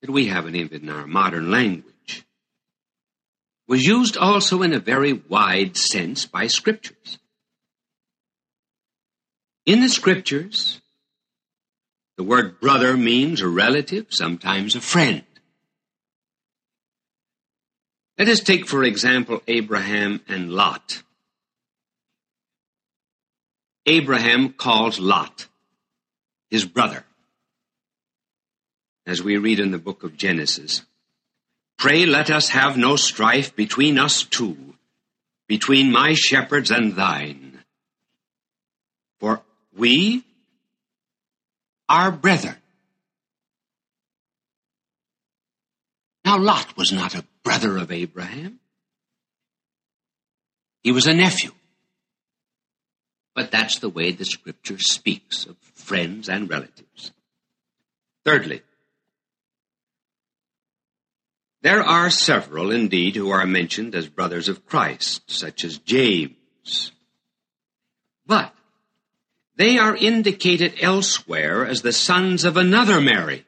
that 0.00 0.10
we 0.10 0.26
haven't 0.26 0.56
even 0.56 0.82
in 0.82 0.90
our 0.90 1.06
modern 1.06 1.50
language 1.50 2.26
was 3.66 3.86
used 3.86 4.16
also 4.16 4.62
in 4.62 4.74
a 4.74 4.78
very 4.78 5.12
wide 5.12 5.76
sense 5.76 6.26
by 6.26 6.46
scriptures. 6.46 7.18
In 9.64 9.80
the 9.80 9.88
scriptures, 9.88 10.82
the 12.18 12.24
word 12.24 12.60
brother 12.60 12.96
means 12.96 13.40
a 13.40 13.48
relative, 13.48 14.06
sometimes 14.10 14.76
a 14.76 14.80
friend. 14.80 15.24
Let 18.18 18.28
us 18.28 18.40
take, 18.40 18.66
for 18.66 18.84
example, 18.84 19.42
Abraham 19.48 20.20
and 20.28 20.52
Lot. 20.52 21.02
Abraham 23.86 24.52
calls 24.52 24.98
Lot 24.98 25.46
his 26.50 26.64
brother. 26.64 27.04
As 29.06 29.22
we 29.22 29.36
read 29.36 29.60
in 29.60 29.70
the 29.70 29.78
book 29.78 30.02
of 30.02 30.16
Genesis, 30.16 30.82
Pray 31.76 32.06
let 32.06 32.30
us 32.30 32.48
have 32.50 32.76
no 32.76 32.96
strife 32.96 33.54
between 33.54 33.98
us 33.98 34.22
two, 34.22 34.74
between 35.48 35.92
my 35.92 36.14
shepherds 36.14 36.70
and 36.70 36.94
thine. 36.94 37.62
For 39.20 39.42
we 39.76 40.24
are 41.88 42.10
brethren. 42.10 42.56
Now, 46.24 46.38
Lot 46.38 46.76
was 46.76 46.92
not 46.92 47.14
a 47.14 47.24
brother 47.42 47.76
of 47.76 47.92
Abraham. 47.92 48.60
He 50.82 50.92
was 50.92 51.06
a 51.06 51.14
nephew. 51.14 51.52
But 53.34 53.50
that's 53.50 53.78
the 53.78 53.88
way 53.88 54.12
the 54.12 54.24
scripture 54.24 54.78
speaks 54.78 55.44
of 55.44 55.56
friends 55.74 56.28
and 56.28 56.48
relatives. 56.48 57.12
Thirdly, 58.24 58.62
there 61.62 61.82
are 61.82 62.10
several, 62.10 62.70
indeed, 62.70 63.16
who 63.16 63.30
are 63.30 63.46
mentioned 63.46 63.94
as 63.94 64.06
brothers 64.08 64.48
of 64.48 64.66
Christ, 64.66 65.30
such 65.30 65.64
as 65.64 65.78
James. 65.78 66.92
But 68.26 68.54
they 69.56 69.78
are 69.78 69.96
indicated 69.96 70.74
elsewhere 70.80 71.66
as 71.66 71.82
the 71.82 71.92
sons 71.92 72.44
of 72.44 72.56
another 72.56 73.00
Mary. 73.00 73.44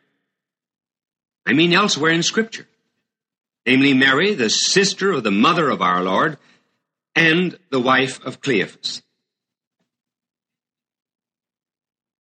I 1.47 1.53
mean 1.53 1.73
elsewhere 1.73 2.11
in 2.11 2.23
Scripture. 2.23 2.67
Namely, 3.65 3.95
Mary, 3.95 4.35
the 4.35 4.51
sister 4.51 5.13
of 5.13 5.25
the 5.25 5.31
mother 5.31 5.69
of 5.69 5.83
our 5.83 6.03
Lord, 6.03 6.39
and 7.15 7.59
the 7.71 7.81
wife 7.81 8.25
of 8.25 8.41
Cleophas. 8.41 9.03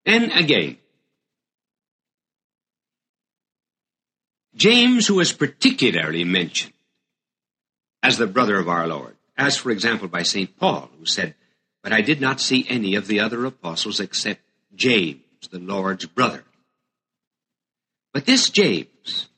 And 0.04 0.32
again, 0.32 0.78
James, 4.56 5.06
who 5.06 5.20
is 5.20 5.32
particularly 5.32 6.24
mentioned 6.24 6.72
as 8.02 8.16
the 8.16 8.26
brother 8.26 8.58
of 8.58 8.68
our 8.68 8.86
Lord, 8.86 9.16
as 9.36 9.56
for 9.56 9.70
example 9.70 10.08
by 10.08 10.22
St. 10.22 10.56
Paul, 10.56 10.88
who 10.98 11.04
said, 11.04 11.34
But 11.82 11.92
I 11.92 12.00
did 12.00 12.20
not 12.20 12.40
see 12.40 12.66
any 12.68 12.94
of 12.94 13.06
the 13.06 13.20
other 13.20 13.44
apostles 13.44 14.00
except 14.00 14.40
James, 14.74 15.20
the 15.50 15.58
Lord's 15.58 16.06
brother. 16.06 16.44
But 18.16 18.24
this 18.24 18.48
James 18.48 19.28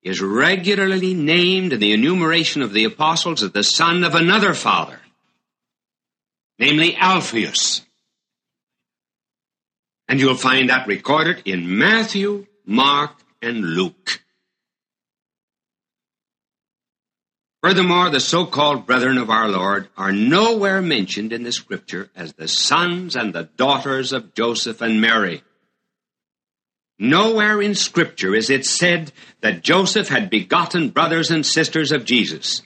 is 0.00 0.20
regularly 0.20 1.12
named 1.12 1.72
in 1.72 1.80
the 1.80 1.92
enumeration 1.92 2.62
of 2.62 2.72
the 2.72 2.84
apostles 2.84 3.42
as 3.42 3.50
the 3.50 3.64
son 3.64 4.04
of 4.04 4.14
another 4.14 4.54
father, 4.54 5.00
namely 6.56 6.94
Alphaeus. 6.94 7.82
And 10.06 10.20
you'll 10.20 10.36
find 10.36 10.70
that 10.70 10.86
recorded 10.86 11.42
in 11.46 11.76
Matthew, 11.76 12.46
Mark, 12.64 13.10
and 13.42 13.64
Luke. 13.64 14.22
Furthermore, 17.60 18.08
the 18.08 18.20
so-called 18.20 18.86
brethren 18.86 19.18
of 19.18 19.30
our 19.30 19.48
Lord 19.48 19.88
are 19.96 20.12
nowhere 20.12 20.80
mentioned 20.80 21.32
in 21.32 21.42
the 21.42 21.50
scripture 21.50 22.08
as 22.14 22.34
the 22.34 22.46
sons 22.46 23.16
and 23.16 23.32
the 23.32 23.50
daughters 23.56 24.12
of 24.12 24.32
Joseph 24.32 24.80
and 24.80 25.00
Mary. 25.00 25.42
Nowhere 26.98 27.60
in 27.60 27.74
scripture 27.74 28.34
is 28.34 28.50
it 28.50 28.64
said 28.64 29.12
that 29.40 29.62
Joseph 29.62 30.08
had 30.08 30.30
begotten 30.30 30.90
brothers 30.90 31.30
and 31.30 31.44
sisters 31.44 31.90
of 31.90 32.04
Jesus, 32.04 32.62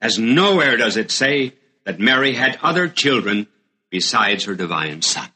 as 0.00 0.18
nowhere 0.18 0.76
does 0.76 0.96
it 0.96 1.10
say 1.10 1.54
that 1.84 2.00
Mary 2.00 2.34
had 2.34 2.58
other 2.62 2.88
children 2.88 3.46
besides 3.90 4.44
her 4.44 4.54
divine 4.54 5.02
son. 5.02 5.28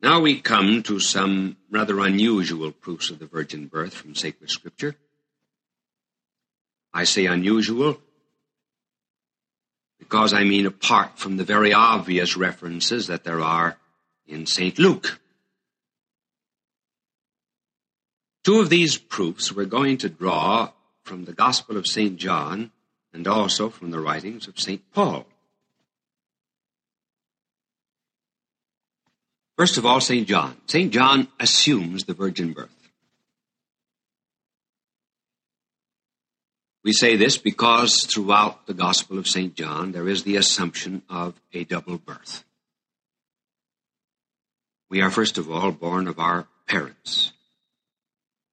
Now 0.00 0.20
we 0.20 0.40
come 0.40 0.82
to 0.84 0.98
some 0.98 1.56
rather 1.70 1.98
unusual 2.00 2.72
proofs 2.72 3.10
of 3.10 3.18
the 3.18 3.26
virgin 3.26 3.66
birth 3.66 3.94
from 3.94 4.14
sacred 4.14 4.50
scripture. 4.50 4.96
I 6.92 7.04
say 7.04 7.26
unusual 7.26 8.00
because 10.08 10.34
I 10.34 10.44
mean 10.44 10.66
apart 10.66 11.18
from 11.18 11.36
the 11.36 11.44
very 11.44 11.72
obvious 11.72 12.36
references 12.36 13.06
that 13.06 13.24
there 13.24 13.40
are 13.40 13.76
in 14.26 14.46
St. 14.46 14.78
Luke. 14.78 15.18
Two 18.44 18.60
of 18.60 18.68
these 18.68 18.98
proofs 18.98 19.50
we're 19.50 19.64
going 19.64 19.98
to 19.98 20.08
draw 20.08 20.70
from 21.02 21.24
the 21.24 21.32
Gospel 21.32 21.76
of 21.76 21.86
St. 21.86 22.16
John 22.16 22.70
and 23.12 23.26
also 23.26 23.70
from 23.70 23.90
the 23.90 24.00
writings 24.00 24.46
of 24.46 24.60
St. 24.60 24.82
Paul. 24.92 25.26
First 29.56 29.78
of 29.78 29.86
all, 29.86 30.00
St. 30.00 30.26
John. 30.26 30.56
St. 30.66 30.92
John 30.92 31.28
assumes 31.40 32.04
the 32.04 32.14
virgin 32.14 32.52
birth. 32.52 32.83
We 36.84 36.92
say 36.92 37.16
this 37.16 37.38
because 37.38 38.04
throughout 38.04 38.66
the 38.66 38.74
Gospel 38.74 39.18
of 39.18 39.26
St. 39.26 39.54
John 39.54 39.92
there 39.92 40.06
is 40.06 40.22
the 40.22 40.36
assumption 40.36 41.02
of 41.08 41.34
a 41.54 41.64
double 41.64 41.96
birth. 41.96 42.44
We 44.90 45.00
are 45.00 45.10
first 45.10 45.38
of 45.38 45.50
all 45.50 45.72
born 45.72 46.06
of 46.08 46.18
our 46.18 46.46
parents, 46.68 47.32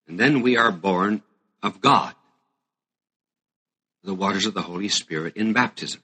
and 0.07 0.17
then 0.17 0.41
we 0.41 0.55
are 0.55 0.71
born 0.71 1.21
of 1.61 1.81
God, 1.81 2.15
the 4.03 4.13
waters 4.13 4.45
of 4.45 4.53
the 4.53 4.61
Holy 4.61 4.87
Spirit 4.87 5.35
in 5.35 5.51
baptism. 5.51 6.01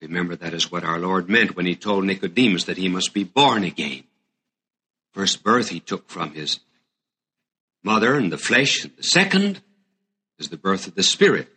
Remember, 0.00 0.36
that 0.36 0.54
is 0.54 0.70
what 0.70 0.84
our 0.84 0.98
Lord 0.98 1.28
meant 1.28 1.56
when 1.56 1.66
he 1.66 1.74
told 1.74 2.04
Nicodemus 2.04 2.64
that 2.64 2.76
he 2.76 2.88
must 2.88 3.12
be 3.12 3.24
born 3.24 3.64
again. 3.64 4.04
First 5.12 5.42
birth 5.42 5.70
he 5.70 5.80
took 5.80 6.08
from 6.08 6.34
his 6.34 6.60
mother 7.82 8.14
and 8.14 8.30
the 8.30 8.38
flesh, 8.38 8.84
and 8.84 8.96
the 8.96 9.02
second 9.02 9.60
is 10.38 10.48
the 10.48 10.56
birth 10.56 10.86
of 10.86 10.94
the 10.94 11.02
Spirit. 11.02 11.48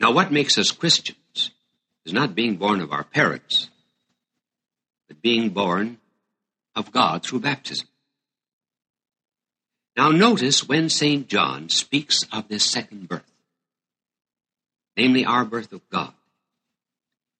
Now, 0.00 0.12
what 0.12 0.32
makes 0.32 0.58
us 0.58 0.70
Christians 0.70 1.50
is 2.04 2.12
not 2.12 2.34
being 2.34 2.56
born 2.56 2.80
of 2.80 2.92
our 2.92 3.04
parents, 3.04 3.68
but 5.08 5.20
being 5.20 5.50
born 5.50 5.98
of 6.74 6.92
God 6.92 7.24
through 7.24 7.40
baptism. 7.40 7.88
Now, 9.96 10.10
notice 10.10 10.68
when 10.68 10.88
St. 10.88 11.26
John 11.26 11.68
speaks 11.68 12.22
of 12.32 12.46
this 12.46 12.64
second 12.64 13.08
birth, 13.08 13.30
namely 14.96 15.24
our 15.24 15.44
birth 15.44 15.72
of 15.72 15.80
God, 15.90 16.12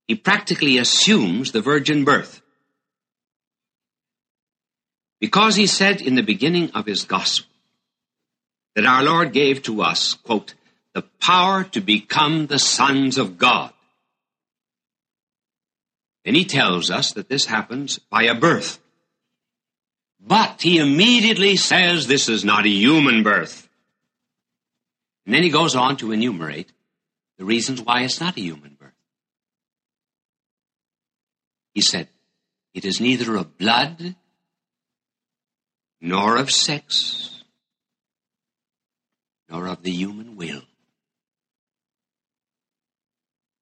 he 0.08 0.16
practically 0.16 0.78
assumes 0.78 1.52
the 1.52 1.60
virgin 1.60 2.04
birth. 2.04 2.42
Because 5.20 5.54
he 5.54 5.66
said 5.66 6.00
in 6.00 6.14
the 6.14 6.22
beginning 6.22 6.70
of 6.72 6.86
his 6.86 7.04
gospel 7.04 7.47
that 8.78 8.86
our 8.86 9.02
Lord 9.02 9.32
gave 9.32 9.64
to 9.64 9.82
us, 9.82 10.14
quote, 10.14 10.54
the 10.94 11.02
power 11.20 11.64
to 11.64 11.80
become 11.80 12.46
the 12.46 12.60
sons 12.60 13.18
of 13.18 13.36
God. 13.36 13.72
And 16.24 16.36
he 16.36 16.44
tells 16.44 16.88
us 16.88 17.10
that 17.14 17.28
this 17.28 17.46
happens 17.46 17.98
by 17.98 18.22
a 18.22 18.36
birth. 18.36 18.78
But 20.24 20.62
he 20.62 20.78
immediately 20.78 21.56
says 21.56 22.06
this 22.06 22.28
is 22.28 22.44
not 22.44 22.66
a 22.66 22.68
human 22.68 23.24
birth. 23.24 23.68
And 25.26 25.34
then 25.34 25.42
he 25.42 25.50
goes 25.50 25.74
on 25.74 25.96
to 25.96 26.12
enumerate 26.12 26.72
the 27.36 27.44
reasons 27.44 27.82
why 27.82 28.02
it's 28.02 28.20
not 28.20 28.36
a 28.36 28.40
human 28.40 28.76
birth. 28.78 28.92
He 31.74 31.80
said, 31.80 32.06
It 32.74 32.84
is 32.84 33.00
neither 33.00 33.34
of 33.34 33.58
blood, 33.58 34.14
nor 36.00 36.36
of 36.36 36.52
sex, 36.52 37.37
nor 39.50 39.66
of 39.66 39.82
the 39.82 39.90
human 39.90 40.36
will, 40.36 40.62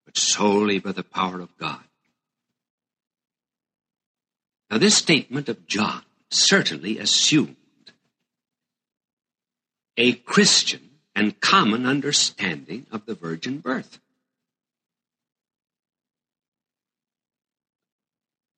but 0.05 0.17
solely 0.17 0.79
by 0.79 0.93
the 0.93 1.05
power 1.05 1.41
of 1.41 1.57
God. 1.59 1.83
Now, 4.71 4.79
this 4.79 4.97
statement 4.97 5.49
of 5.49 5.67
John 5.67 6.03
certainly 6.31 6.99
assumed 6.99 7.57
a 9.97 10.13
Christian 10.13 10.91
and 11.15 11.41
common 11.41 11.87
understanding 11.87 12.87
of 12.91 13.07
the 13.07 13.15
virgin 13.15 13.59
birth. 13.59 13.99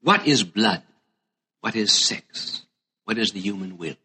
What 0.02 0.26
is 0.26 0.42
blood? 0.42 0.82
What 1.60 1.76
is 1.76 1.92
sex? 1.92 2.62
What 3.04 3.18
is 3.18 3.32
the 3.32 3.40
human 3.40 3.76
will? 3.78 3.96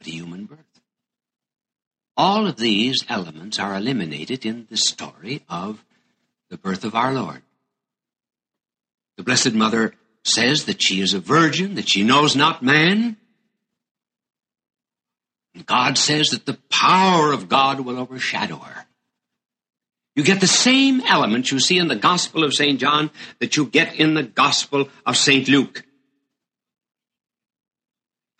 The 0.00 0.10
human 0.10 0.46
birth. 0.46 0.71
All 2.16 2.46
of 2.46 2.56
these 2.56 3.04
elements 3.08 3.58
are 3.58 3.74
eliminated 3.74 4.44
in 4.44 4.66
the 4.70 4.76
story 4.76 5.42
of 5.48 5.84
the 6.50 6.58
birth 6.58 6.84
of 6.84 6.94
our 6.94 7.12
Lord. 7.12 7.42
The 9.16 9.22
Blessed 9.22 9.54
Mother 9.54 9.94
says 10.24 10.64
that 10.64 10.82
she 10.82 11.00
is 11.00 11.14
a 11.14 11.20
virgin, 11.20 11.74
that 11.74 11.88
she 11.88 12.02
knows 12.02 12.36
not 12.36 12.62
man. 12.62 13.16
God 15.66 15.98
says 15.98 16.30
that 16.30 16.46
the 16.46 16.58
power 16.70 17.32
of 17.32 17.48
God 17.48 17.80
will 17.80 17.98
overshadow 17.98 18.56
her. 18.56 18.86
You 20.14 20.22
get 20.22 20.40
the 20.40 20.46
same 20.46 21.00
elements 21.02 21.50
you 21.50 21.58
see 21.58 21.78
in 21.78 21.88
the 21.88 21.96
Gospel 21.96 22.44
of 22.44 22.52
St. 22.52 22.78
John 22.78 23.10
that 23.38 23.56
you 23.56 23.64
get 23.64 23.94
in 23.96 24.14
the 24.14 24.22
Gospel 24.22 24.88
of 25.06 25.16
St. 25.16 25.48
Luke. 25.48 25.84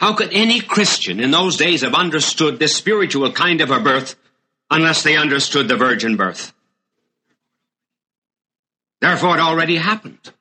How 0.02 0.14
could 0.14 0.32
any 0.32 0.60
Christian 0.60 1.20
in 1.20 1.30
those 1.30 1.56
days 1.56 1.82
have 1.82 1.94
understood 1.94 2.58
this 2.58 2.74
spiritual 2.74 3.30
kind 3.30 3.60
of 3.60 3.70
a 3.70 3.78
birth 3.78 4.16
unless 4.68 5.04
they 5.04 5.16
understood 5.16 5.68
the 5.68 5.76
virgin 5.76 6.16
birth? 6.16 6.52
Therefore, 9.00 9.38
it 9.38 9.40
already 9.40 9.76
happened. 9.76 10.32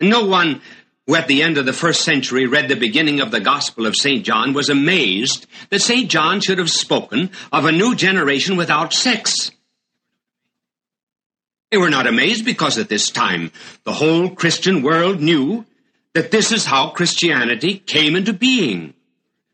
No 0.00 0.24
one 0.24 0.62
who 1.06 1.14
at 1.14 1.28
the 1.28 1.42
end 1.42 1.58
of 1.58 1.66
the 1.66 1.74
first 1.74 2.00
century 2.00 2.46
read 2.46 2.70
the 2.70 2.74
beginning 2.74 3.20
of 3.20 3.30
the 3.30 3.40
Gospel 3.40 3.84
of 3.84 3.96
St. 3.96 4.24
John 4.24 4.54
was 4.54 4.70
amazed 4.70 5.46
that 5.68 5.82
St. 5.82 6.10
John 6.10 6.40
should 6.40 6.56
have 6.56 6.70
spoken 6.70 7.32
of 7.52 7.66
a 7.66 7.72
new 7.72 7.94
generation 7.94 8.56
without 8.56 8.94
sex. 8.94 9.50
They 11.70 11.76
were 11.76 11.90
not 11.90 12.06
amazed 12.06 12.46
because 12.46 12.78
at 12.78 12.88
this 12.88 13.10
time 13.10 13.52
the 13.84 13.92
whole 13.92 14.30
Christian 14.30 14.80
world 14.80 15.20
knew 15.20 15.66
that 16.14 16.30
this 16.30 16.52
is 16.52 16.64
how 16.64 16.90
Christianity 16.90 17.78
came 17.78 18.16
into 18.16 18.32
being. 18.32 18.94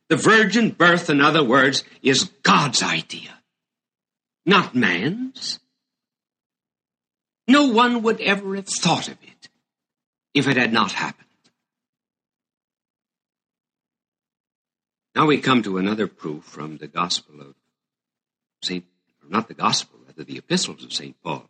The 0.08 0.16
virgin 0.16 0.70
birth, 0.70 1.08
in 1.08 1.20
other 1.20 1.42
words, 1.42 1.84
is 2.02 2.24
God's 2.42 2.82
idea, 2.82 3.30
not 4.44 4.74
man's. 4.74 5.58
No 7.48 7.68
one 7.68 8.02
would 8.02 8.20
ever 8.20 8.54
have 8.56 8.68
thought 8.68 9.08
of 9.08 9.16
it 9.22 9.48
if 10.34 10.46
it 10.46 10.56
had 10.56 10.72
not 10.72 10.92
happened. 10.92 11.26
Now 15.14 15.26
we 15.26 15.40
come 15.40 15.62
to 15.62 15.78
another 15.78 16.06
proof 16.06 16.44
from 16.44 16.76
the 16.76 16.86
Gospel 16.86 17.40
of 17.40 17.54
St. 18.62 18.84
not 19.28 19.48
the 19.48 19.54
Gospel, 19.54 19.98
rather 20.06 20.24
the 20.24 20.38
epistles 20.38 20.84
of 20.84 20.92
St. 20.92 21.20
Paul. 21.22 21.49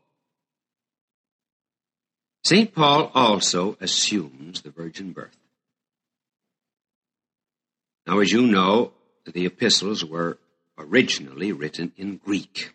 St. 2.45 2.75
Paul 2.75 3.11
also 3.15 3.77
assumes 3.81 4.63
the 4.63 4.71
virgin 4.71 5.13
birth. 5.13 5.37
Now, 8.07 8.21
as 8.21 8.33
you 8.33 8.43
know, 8.43 8.93
the 9.27 9.47
epistles 9.47 10.05
were 10.05 10.39
originally 10.79 11.53
written 11.53 11.93
in 11.97 12.17
Greek. 12.17 12.75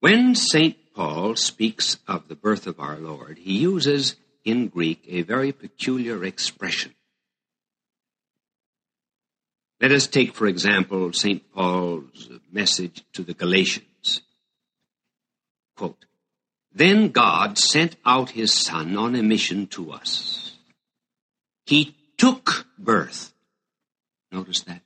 When 0.00 0.34
St. 0.34 0.76
Paul 0.94 1.36
speaks 1.36 1.98
of 2.06 2.28
the 2.28 2.34
birth 2.34 2.66
of 2.66 2.78
our 2.78 2.96
Lord, 2.96 3.38
he 3.38 3.58
uses 3.58 4.16
in 4.44 4.68
Greek 4.68 5.02
a 5.08 5.22
very 5.22 5.52
peculiar 5.52 6.24
expression. 6.24 6.94
Let 9.80 9.92
us 9.92 10.06
take, 10.06 10.34
for 10.34 10.46
example, 10.46 11.12
St. 11.12 11.42
Paul's 11.52 12.28
message 12.52 13.02
to 13.14 13.22
the 13.22 13.32
Galatians. 13.34 14.20
Quote, 15.76 16.04
Then 16.72 17.08
God 17.08 17.58
sent 17.58 17.96
out 18.04 18.30
his 18.30 18.52
Son 18.52 18.96
on 18.96 19.14
a 19.14 19.22
mission 19.22 19.66
to 19.68 19.92
us. 19.92 20.56
He 21.66 21.96
took 22.16 22.66
birth. 22.78 23.32
Notice 24.30 24.60
that. 24.62 24.82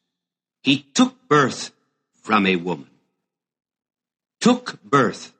He 0.63 0.79
took 0.95 1.29
birth 1.29 1.73
from 2.23 2.47
a 2.47 2.57
woman. 2.57 2.91
Took 4.41 4.83
birth 4.83 5.33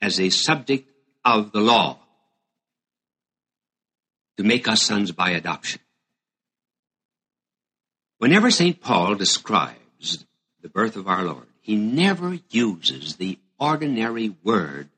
as 0.00 0.20
a 0.20 0.30
subject 0.30 0.88
of 1.24 1.52
the 1.52 1.60
law 1.60 1.98
to 4.36 4.44
make 4.44 4.68
us 4.68 4.82
sons 4.82 5.12
by 5.12 5.30
adoption. 5.30 5.80
Whenever 8.18 8.50
St. 8.50 8.80
Paul 8.80 9.14
describes 9.16 10.24
the 10.62 10.68
birth 10.68 10.96
of 10.96 11.08
our 11.08 11.24
Lord, 11.24 11.46
he 11.60 11.76
never 11.76 12.38
uses 12.50 13.16
the 13.16 13.38
ordinary 13.58 14.34
word 14.42 14.88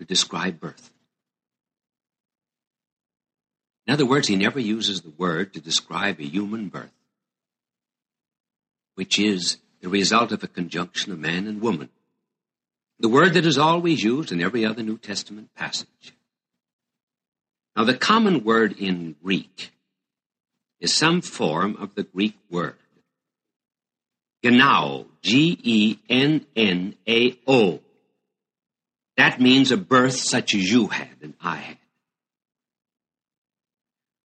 to 0.00 0.04
describe 0.06 0.58
birth. 0.58 0.90
In 3.86 3.92
other 3.92 4.06
words, 4.06 4.26
he 4.28 4.36
never 4.36 4.58
uses 4.58 5.02
the 5.02 5.12
word 5.18 5.52
to 5.52 5.60
describe 5.60 6.18
a 6.18 6.26
human 6.26 6.68
birth, 6.68 6.90
which 8.94 9.18
is 9.18 9.58
the 9.82 9.90
result 9.90 10.32
of 10.32 10.42
a 10.42 10.48
conjunction 10.48 11.12
of 11.12 11.18
man 11.18 11.46
and 11.46 11.60
woman. 11.60 11.90
The 12.98 13.10
word 13.10 13.34
that 13.34 13.44
is 13.44 13.58
always 13.58 14.02
used 14.02 14.32
in 14.32 14.40
every 14.40 14.64
other 14.64 14.82
New 14.82 14.96
Testament 14.96 15.54
passage. 15.54 16.14
Now, 17.76 17.84
the 17.84 17.92
common 17.92 18.42
word 18.42 18.72
in 18.78 19.16
Greek 19.22 19.70
is 20.80 20.94
some 20.94 21.20
form 21.20 21.76
of 21.76 21.94
the 21.94 22.04
Greek 22.04 22.38
word. 22.50 22.76
Gennao, 24.42 25.04
G-E-N-N-A-O. 25.20 26.00
That 29.20 29.38
means 29.38 29.70
a 29.70 29.76
birth 29.76 30.14
such 30.16 30.54
as 30.54 30.72
you 30.72 30.86
had 30.86 31.14
and 31.20 31.34
I 31.42 31.56
had. 31.56 31.76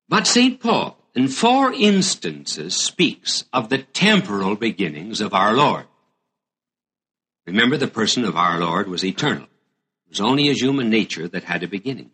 But 0.09 0.29
St. 0.29 0.61
Paul, 0.61 0.97
in 1.17 1.27
four 1.27 1.73
instances, 1.73 2.77
speaks 2.77 3.43
of 3.53 3.71
the 3.71 3.79
temporal 3.79 4.55
beginnings 4.55 5.21
of 5.21 5.35
our 5.35 5.53
Lord. 5.53 5.87
Remember, 7.45 7.77
the 7.77 7.89
person 7.89 8.25
of 8.25 8.37
our 8.37 8.61
Lord 8.61 8.87
was 8.87 9.05
eternal. 9.05 9.49
It 10.07 10.11
was 10.11 10.21
only 10.21 10.45
his 10.45 10.63
human 10.63 10.91
nature 10.91 11.27
that 11.27 11.43
had 11.43 11.65
a 11.65 11.67
beginning. 11.69 12.13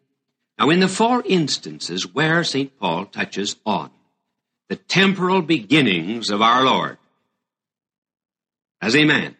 Now, 0.58 0.70
in 0.70 0.80
the 0.80 0.88
four 0.88 1.22
instances 1.26 2.14
where 2.14 2.42
St. 2.44 2.78
Paul 2.78 3.04
touches 3.04 3.56
on 3.66 3.90
the 4.70 4.76
temporal 4.76 5.42
beginnings 5.42 6.30
of 6.30 6.40
our 6.40 6.64
Lord 6.64 6.96
as 8.80 8.96
a 8.96 9.04
man. 9.04 9.36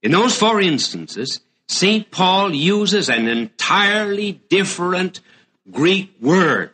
In 0.00 0.12
those 0.12 0.36
four 0.36 0.60
instances, 0.60 1.40
St. 1.70 2.10
Paul 2.10 2.52
uses 2.52 3.08
an 3.08 3.28
entirely 3.28 4.32
different 4.32 5.20
Greek 5.70 6.12
word 6.20 6.72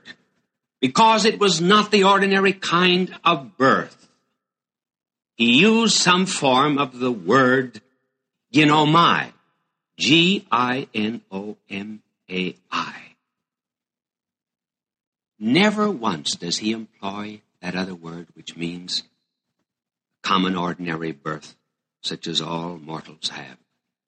because 0.81 1.27
it 1.27 1.39
was 1.39 1.61
not 1.61 1.91
the 1.91 2.05
ordinary 2.05 2.55
kind 2.55 3.15
of 3.23 3.59
birth. 3.59 4.09
He 5.35 5.61
used 5.61 5.95
some 5.95 6.25
form 6.25 6.79
of 6.79 6.99
the 6.99 7.13
word 7.13 7.83
ginomai, 8.55 9.35
G-I-N-O-M-A-I. 9.99 10.93
Never 15.39 15.91
once 15.91 16.37
does 16.37 16.57
he 16.57 16.73
employ 16.73 17.43
that 17.61 17.77
other 17.77 17.95
word 17.95 18.29
which 18.33 18.57
means 18.57 19.03
common 20.23 20.57
ordinary 20.57 21.13
birth, 21.13 21.55
such 22.03 22.27
as 22.27 22.41
all 22.41 22.79
mortals 22.79 23.29
have. 23.29 23.59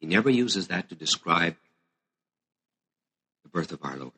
He 0.00 0.06
never 0.06 0.30
uses 0.30 0.68
that 0.68 0.88
to 0.88 0.94
describe 0.94 1.56
the 3.42 3.48
birth 3.48 3.72
of 3.72 3.84
our 3.84 3.96
Lord. 3.96 4.12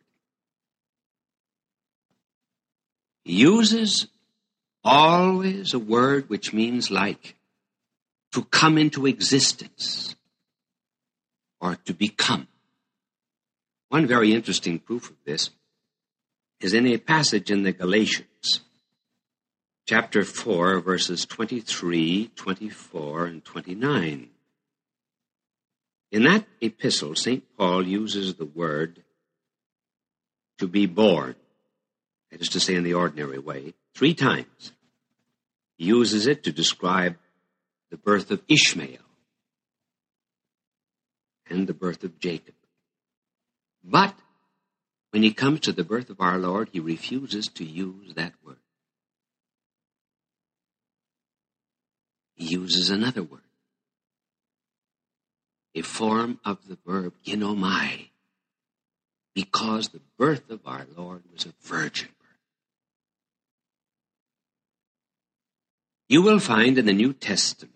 He 3.25 3.35
uses 3.35 4.07
always 4.83 5.75
a 5.75 5.79
word 5.79 6.29
which 6.29 6.53
means 6.53 6.91
like 6.91 7.37
to 8.33 8.45
come 8.45 8.79
into 8.79 9.07
existence 9.07 10.15
or 11.61 11.77
to 11.85 11.95
become. 11.95 12.49
One 13.89 14.07
very 14.07 14.33
interesting 14.33 14.79
proof 14.79 15.11
of 15.11 15.17
this 15.25 15.51
is 16.61 16.75
in 16.75 16.87
a 16.87 16.99
passage 16.99 17.51
in 17.51 17.63
the 17.63 17.73
Galatians, 17.73 18.61
chapter 19.87 20.25
4, 20.25 20.81
verses 20.81 21.27
23, 21.27 22.31
24, 22.37 23.27
and 23.27 23.45
29. 23.45 24.31
In 26.11 26.25
that 26.25 26.47
epistle, 26.61 27.15
St. 27.15 27.45
Paul 27.57 27.87
uses 27.87 28.35
the 28.35 28.47
word 28.47 29.03
to 30.59 30.67
be 30.67 30.87
born, 30.87 31.37
that 32.31 32.41
is 32.41 32.49
to 32.51 32.61
say, 32.61 32.75
in 32.75 32.83
the 32.83 32.95
ordinary 32.95 33.39
way, 33.39 33.75
three 33.95 34.15
times. 34.15 34.73
He 35.79 35.87
uses 35.87 36.27
it 36.27 36.45
to 36.45 36.53
describe 36.53 37.17
the 37.91 37.97
birth 37.97 38.31
of 38.31 38.43
Ishmael 38.49 38.99
and 41.49 41.67
the 41.67 41.75
birth 41.75 42.05
of 42.05 42.19
Jacob. 42.19 42.55
But 43.83 44.15
when 45.11 45.23
he 45.23 45.33
comes 45.33 45.61
to 45.61 45.73
the 45.73 45.85
birth 45.85 46.11
of 46.11 46.21
our 46.21 46.39
Lord, 46.39 46.69
he 46.73 46.81
refuses 46.81 47.47
to 47.55 47.65
use 47.65 48.15
that 48.15 48.35
word. 48.45 48.57
He 52.35 52.47
uses 52.47 52.91
another 52.91 53.23
word, 53.23 53.41
a 55.75 55.83
form 55.83 56.41
of 56.45 56.67
the 56.69 56.79
verb 56.87 57.15
ginomai, 57.25 58.09
because 59.35 59.89
the 59.89 60.01
birth 60.19 60.51
of 60.51 60.61
our 60.67 60.87
Lord 60.97 61.23
was 61.33 61.47
a 61.47 61.53
virgin 61.63 62.09
birth. 62.19 62.39
You 66.09 66.23
will 66.23 66.41
find 66.41 66.77
in 66.79 66.87
the 66.87 66.93
New 66.93 67.13
Testament 67.13 67.75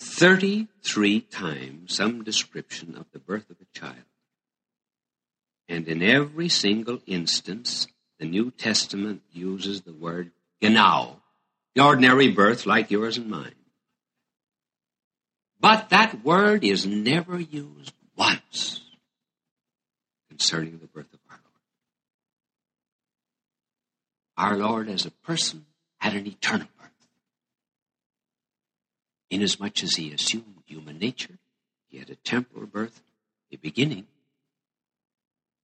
33 0.00 1.20
times 1.20 1.94
some 1.94 2.24
description 2.24 2.96
of 2.96 3.06
the 3.12 3.18
birth 3.18 3.48
of 3.48 3.56
a 3.60 3.78
child. 3.78 4.04
And 5.68 5.88
in 5.88 6.02
every 6.02 6.48
single 6.48 7.00
instance, 7.06 7.86
the 8.18 8.26
New 8.26 8.50
Testament 8.50 9.22
uses 9.32 9.82
the 9.82 9.92
word 9.92 10.32
gennao, 10.60 11.16
the 11.74 11.82
ordinary 11.82 12.28
birth 12.28 12.66
like 12.66 12.90
yours 12.90 13.16
and 13.16 13.30
mine. 13.30 13.54
But 15.62 15.90
that 15.90 16.24
word 16.24 16.64
is 16.64 16.84
never 16.84 17.38
used 17.38 17.92
once 18.16 18.80
concerning 20.28 20.80
the 20.80 20.88
birth 20.88 21.14
of 21.14 21.20
our 21.30 21.38
Lord. 24.36 24.60
Our 24.60 24.68
Lord, 24.68 24.88
as 24.88 25.06
a 25.06 25.12
person, 25.12 25.64
had 25.98 26.16
an 26.16 26.26
eternal 26.26 26.66
birth. 26.80 26.90
Inasmuch 29.30 29.84
as 29.84 29.94
he 29.94 30.12
assumed 30.12 30.64
human 30.66 30.98
nature, 30.98 31.38
he 31.88 31.98
had 31.98 32.10
a 32.10 32.16
temporal 32.16 32.66
birth, 32.66 33.00
a 33.52 33.56
beginning. 33.56 34.08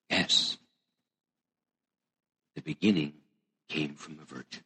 Yes, 0.08 0.58
the 2.54 2.62
beginning 2.62 3.14
came 3.68 3.94
from 3.94 4.20
a 4.22 4.24
virgin. 4.24 4.62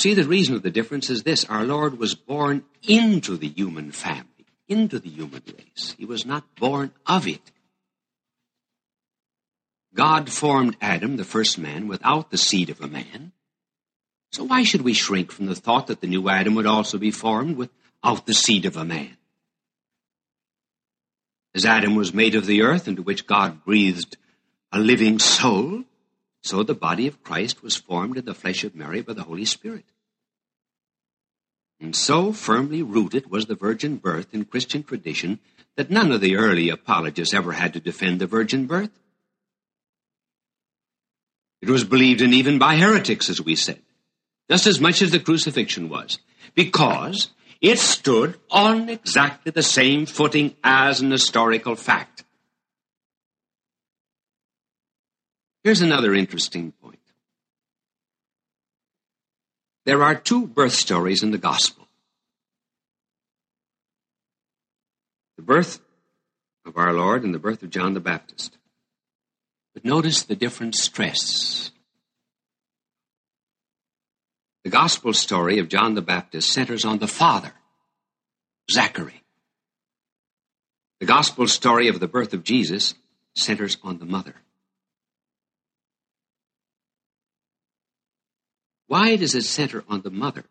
See, 0.00 0.14
the 0.14 0.24
reason 0.24 0.54
of 0.54 0.62
the 0.62 0.70
difference 0.70 1.10
is 1.10 1.24
this 1.24 1.44
our 1.44 1.62
Lord 1.62 1.98
was 1.98 2.14
born 2.14 2.64
into 2.88 3.36
the 3.36 3.48
human 3.48 3.92
family, 3.92 4.46
into 4.66 4.98
the 4.98 5.10
human 5.10 5.42
race. 5.46 5.94
He 5.98 6.06
was 6.06 6.24
not 6.24 6.54
born 6.54 6.92
of 7.04 7.28
it. 7.28 7.42
God 9.92 10.30
formed 10.30 10.78
Adam, 10.80 11.18
the 11.18 11.24
first 11.24 11.58
man, 11.58 11.86
without 11.86 12.30
the 12.30 12.38
seed 12.38 12.70
of 12.70 12.80
a 12.80 12.88
man. 12.88 13.32
So 14.32 14.44
why 14.44 14.62
should 14.62 14.80
we 14.80 14.94
shrink 14.94 15.30
from 15.30 15.44
the 15.44 15.54
thought 15.54 15.88
that 15.88 16.00
the 16.00 16.06
new 16.06 16.30
Adam 16.30 16.54
would 16.54 16.64
also 16.64 16.96
be 16.96 17.10
formed 17.10 17.58
without 17.58 18.24
the 18.24 18.32
seed 18.32 18.64
of 18.64 18.78
a 18.78 18.86
man? 18.86 19.18
As 21.54 21.66
Adam 21.66 21.94
was 21.94 22.14
made 22.14 22.34
of 22.34 22.46
the 22.46 22.62
earth 22.62 22.88
into 22.88 23.02
which 23.02 23.26
God 23.26 23.66
breathed 23.66 24.16
a 24.72 24.78
living 24.78 25.18
soul, 25.18 25.84
so 26.42 26.62
the 26.62 26.74
body 26.74 27.06
of 27.06 27.22
Christ 27.22 27.62
was 27.62 27.76
formed 27.76 28.16
in 28.16 28.24
the 28.24 28.34
flesh 28.34 28.64
of 28.64 28.74
Mary 28.74 29.02
by 29.02 29.12
the 29.12 29.24
Holy 29.24 29.44
Spirit. 29.44 29.84
And 31.80 31.96
so 31.96 32.32
firmly 32.32 32.82
rooted 32.82 33.30
was 33.30 33.46
the 33.46 33.54
virgin 33.54 33.96
birth 33.96 34.34
in 34.34 34.44
Christian 34.44 34.82
tradition 34.82 35.40
that 35.76 35.90
none 35.90 36.12
of 36.12 36.20
the 36.20 36.36
early 36.36 36.68
apologists 36.68 37.34
ever 37.34 37.52
had 37.52 37.72
to 37.72 37.80
defend 37.80 38.20
the 38.20 38.26
virgin 38.26 38.66
birth. 38.66 38.90
It 41.62 41.70
was 41.70 41.84
believed 41.84 42.20
in 42.20 42.34
even 42.34 42.58
by 42.58 42.76
heretics, 42.76 43.28
as 43.30 43.40
we 43.40 43.54
said, 43.54 43.80
just 44.50 44.66
as 44.66 44.80
much 44.80 45.02
as 45.02 45.10
the 45.10 45.20
crucifixion 45.20 45.88
was, 45.88 46.18
because 46.54 47.30
it 47.60 47.78
stood 47.78 48.38
on 48.50 48.88
exactly 48.88 49.52
the 49.52 49.62
same 49.62 50.06
footing 50.06 50.56
as 50.64 51.00
an 51.00 51.10
historical 51.10 51.76
fact. 51.76 52.24
Here's 55.62 55.82
another 55.82 56.14
interesting 56.14 56.72
point. 56.72 56.98
There 59.84 60.02
are 60.02 60.14
two 60.14 60.46
birth 60.46 60.72
stories 60.72 61.22
in 61.22 61.30
the 61.30 61.38
gospel. 61.38 61.86
The 65.36 65.42
birth 65.42 65.80
of 66.66 66.76
our 66.76 66.92
Lord 66.92 67.24
and 67.24 67.34
the 67.34 67.38
birth 67.38 67.62
of 67.62 67.70
John 67.70 67.94
the 67.94 68.00
Baptist. 68.00 68.56
But 69.74 69.84
notice 69.84 70.22
the 70.22 70.36
different 70.36 70.74
stress. 70.74 71.70
The 74.64 74.70
gospel 74.70 75.14
story 75.14 75.58
of 75.58 75.68
John 75.68 75.94
the 75.94 76.02
Baptist 76.02 76.52
centers 76.52 76.84
on 76.84 76.98
the 76.98 77.08
father, 77.08 77.52
Zachary. 78.70 79.22
The 81.00 81.06
gospel 81.06 81.48
story 81.48 81.88
of 81.88 81.98
the 81.98 82.08
birth 82.08 82.34
of 82.34 82.44
Jesus 82.44 82.94
centers 83.34 83.78
on 83.82 83.98
the 83.98 84.04
mother, 84.04 84.34
Why 88.90 89.14
does 89.14 89.36
it 89.36 89.44
center 89.44 89.84
on 89.88 90.00
the 90.00 90.10
mother? 90.10 90.42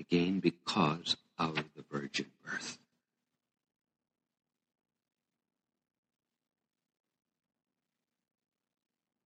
Again, 0.00 0.40
because 0.40 1.18
of 1.36 1.56
the 1.76 1.84
virgin 1.90 2.28
birth. 2.42 2.78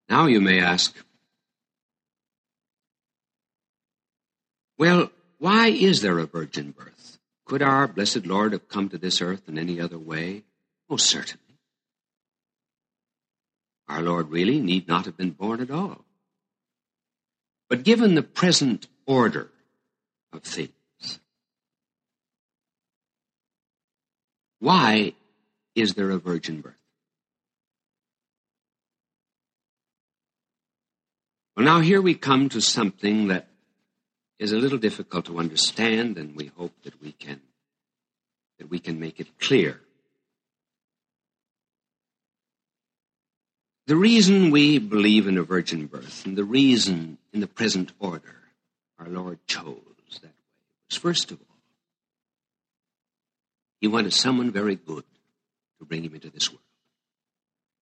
Now 0.09 0.25
you 0.25 0.41
may 0.41 0.59
ask, 0.59 0.93
well, 4.77 5.09
why 5.37 5.69
is 5.69 6.01
there 6.01 6.19
a 6.19 6.25
virgin 6.25 6.71
birth? 6.71 7.19
Could 7.45 7.61
our 7.61 7.87
blessed 7.87 8.27
Lord 8.27 8.51
have 8.51 8.67
come 8.67 8.89
to 8.89 8.97
this 8.97 9.21
earth 9.21 9.47
in 9.47 9.57
any 9.57 9.79
other 9.79 9.97
way? 9.97 10.43
Most 10.89 11.05
certainly. 11.05 11.46
Our 13.87 14.01
Lord 14.01 14.29
really 14.29 14.59
need 14.59 14.87
not 14.87 15.05
have 15.05 15.17
been 15.17 15.31
born 15.31 15.61
at 15.61 15.71
all. 15.71 16.03
But 17.69 17.83
given 17.83 18.15
the 18.15 18.23
present 18.23 18.87
order 19.05 19.49
of 20.33 20.43
things, 20.43 21.19
why 24.59 25.13
is 25.75 25.93
there 25.93 26.11
a 26.11 26.17
virgin 26.17 26.61
birth? 26.61 26.73
Well, 31.55 31.65
now 31.65 31.79
here 31.79 32.01
we 32.01 32.13
come 32.13 32.49
to 32.49 32.61
something 32.61 33.29
that 33.29 33.47
is 34.37 34.51
a 34.51 34.57
little 34.57 34.77
difficult 34.77 35.25
to 35.25 35.39
understand, 35.39 36.17
and 36.17 36.35
we 36.35 36.51
hope 36.55 36.73
that 36.83 37.01
we 37.01 37.11
can 37.11 37.41
that 38.59 38.69
we 38.69 38.79
can 38.79 38.99
make 38.99 39.19
it 39.19 39.39
clear. 39.39 39.81
The 43.87 43.95
reason 43.95 44.51
we 44.51 44.79
believe 44.79 45.27
in 45.27 45.37
a 45.37 45.43
virgin 45.43 45.85
birth 45.85 46.25
and 46.25 46.37
the 46.37 46.43
reason 46.43 47.17
in 47.31 47.39
the 47.39 47.47
present 47.47 47.93
order 47.99 48.35
our 48.99 49.07
Lord 49.07 49.39
chose 49.47 49.79
that 50.21 50.27
way 50.27 50.33
was 50.89 50.97
first 50.97 51.31
of 51.31 51.39
all, 51.39 51.57
He 53.79 53.87
wanted 53.87 54.13
someone 54.13 54.51
very 54.51 54.75
good 54.75 55.05
to 55.79 55.85
bring 55.85 56.03
him 56.03 56.15
into 56.15 56.29
this 56.29 56.51
world. 56.51 56.59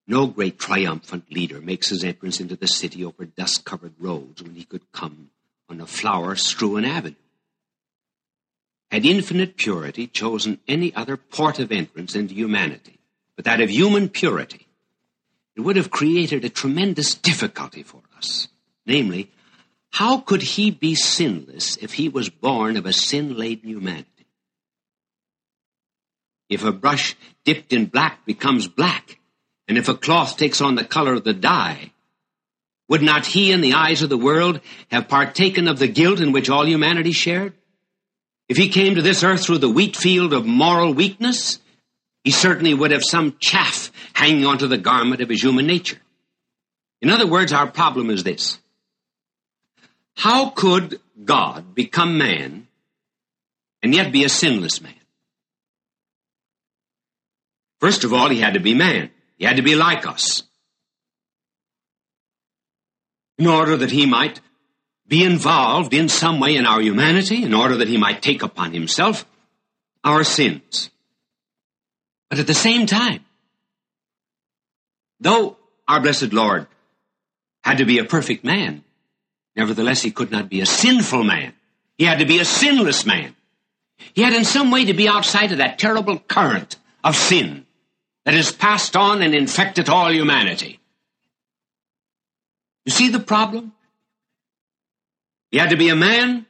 No 0.06 0.28
great 0.28 0.60
triumphant 0.60 1.32
leader 1.32 1.60
makes 1.60 1.90
his 1.90 2.04
entrance 2.04 2.40
into 2.40 2.56
the 2.56 2.68
city 2.68 3.04
over 3.04 3.26
dust 3.26 3.66
covered 3.66 3.94
roads 4.00 4.44
when 4.44 4.54
he 4.54 4.64
could 4.64 4.92
come 4.92 5.32
on 5.70 5.82
a 5.82 5.88
flower 5.88 6.36
strewn 6.36 6.86
avenue. 6.86 7.16
Had 8.92 9.08
infinite 9.08 9.58
purity 9.58 10.06
chosen 10.06 10.60
any 10.68 10.94
other 10.94 11.18
port 11.18 11.58
of 11.58 11.72
entrance 11.72 12.14
into 12.14 12.36
humanity, 12.36 13.00
but 13.36 13.46
that 13.46 13.60
of 13.60 13.72
human 13.72 14.10
purity, 14.10 14.65
it 15.56 15.62
would 15.62 15.76
have 15.76 15.92
created 15.92 16.44
a 16.44 16.50
tremendous 16.50 17.16
difficulty 17.16 17.84
for 17.84 18.02
us. 18.18 18.48
Namely, 18.86 19.32
how 19.92 20.20
could 20.20 20.42
he 20.42 20.72
be 20.72 20.96
sinless 20.96 21.78
if 21.78 21.94
he 21.94 22.10
was 22.10 22.30
born 22.30 22.76
of 22.78 22.86
a 22.86 22.94
sin 22.94 23.38
laden 23.38 23.70
humanity? 23.70 24.10
If 26.50 26.64
a 26.64 26.72
brush 26.72 27.16
dipped 27.44 27.74
in 27.74 27.86
black 27.86 28.26
becomes 28.26 28.68
black, 28.68 29.20
and 29.68 29.78
if 29.78 29.88
a 29.88 29.96
cloth 29.96 30.38
takes 30.38 30.62
on 30.62 30.76
the 30.76 30.84
color 30.84 31.14
of 31.14 31.24
the 31.24 31.34
dye, 31.34 31.92
would 32.88 33.02
not 33.02 33.26
he, 33.26 33.52
in 33.52 33.62
the 33.62 33.74
eyes 33.74 34.04
of 34.04 34.10
the 34.10 34.18
world, 34.18 34.60
have 34.92 35.08
partaken 35.08 35.68
of 35.68 35.80
the 35.80 35.88
guilt 35.88 36.20
in 36.20 36.32
which 36.32 36.50
all 36.50 36.68
humanity 36.68 37.14
shared? 37.14 37.54
If 38.48 38.58
he 38.58 38.70
came 38.70 38.96
to 38.96 39.02
this 39.02 39.24
earth 39.24 39.44
through 39.44 39.58
the 39.58 39.70
wheat 39.70 39.96
field 39.96 40.34
of 40.34 40.46
moral 40.46 40.94
weakness, 40.94 41.60
he 42.26 42.32
certainly 42.32 42.74
would 42.74 42.90
have 42.90 43.04
some 43.04 43.38
chaff 43.40 43.92
hanging 44.14 44.48
onto 44.48 44.68
the 44.68 44.80
garment 44.80 45.22
of 45.22 45.30
his 45.30 45.44
human 45.44 45.68
nature. 45.68 46.00
In 47.00 47.12
other 47.12 47.28
words, 47.28 47.54
our 47.54 47.68
problem 47.68 48.10
is 48.10 48.24
this. 48.24 48.58
How 50.16 50.50
could 50.50 51.00
God 51.24 51.76
become 51.76 52.18
man 52.18 52.68
and 53.84 53.94
yet 53.94 54.12
be 54.12 54.24
a 54.24 54.30
sinless 54.30 54.82
man? 54.82 54.96
First 57.80 58.04
of 58.04 58.12
all, 58.12 58.30
he 58.30 58.40
had 58.40 58.56
to 58.56 58.60
be 58.60 58.74
man. 58.74 59.12
He 59.38 59.46
had 59.46 59.58
to 59.58 59.62
be 59.62 59.76
like 59.76 60.08
us. 60.08 60.42
In 63.38 63.46
order 63.46 63.78
that 63.78 63.92
he 63.92 64.08
might 64.08 64.42
be 65.08 65.24
involved 65.24 65.94
in 65.94 66.10
some 66.10 66.40
way 66.40 66.56
in 66.56 66.66
our 66.66 66.82
humanity, 66.82 67.44
in 67.44 67.54
order 67.54 67.78
that 67.78 67.88
he 67.88 67.98
might 67.98 68.24
take 68.24 68.42
upon 68.42 68.74
himself 68.74 69.28
our 70.04 70.24
sins. 70.24 70.90
But 72.30 72.40
at 72.40 72.48
the 72.48 72.54
same 72.54 72.86
time, 72.86 73.24
though 75.20 75.58
our 75.88 76.00
blessed 76.00 76.34
Lord 76.34 76.68
had 77.64 77.78
to 77.78 77.86
be 77.86 78.00
a 78.00 78.06
perfect 78.06 78.44
man, 78.44 78.84
nevertheless 79.56 80.02
he 80.02 80.12
could 80.12 80.32
not 80.32 80.50
be 80.50 80.62
a 80.62 80.66
sinful 80.66 81.24
man. 81.24 81.54
He 81.98 82.06
had 82.06 82.20
to 82.20 82.26
be 82.26 82.40
a 82.40 82.46
sinless 82.46 83.06
man. 83.06 83.36
He 84.14 84.22
had 84.22 84.34
in 84.34 84.44
some 84.44 84.72
way 84.72 84.86
to 84.86 84.94
be 84.94 85.08
outside 85.08 85.52
of 85.52 85.60
that 85.60 85.80
terrible 85.80 86.20
current 86.20 86.78
of 87.04 87.16
sin 87.16 87.66
that 88.26 88.34
has 88.34 88.52
passed 88.52 88.96
on 88.96 89.22
and 89.22 89.34
infected 89.34 89.88
all 89.88 90.12
humanity. 90.12 90.80
You 92.86 92.92
see 92.92 93.10
the 93.10 93.20
problem? 93.20 93.74
He 95.52 95.58
had 95.58 95.70
to 95.70 95.78
be 95.78 95.90
a 95.90 95.96
man. 95.96 96.46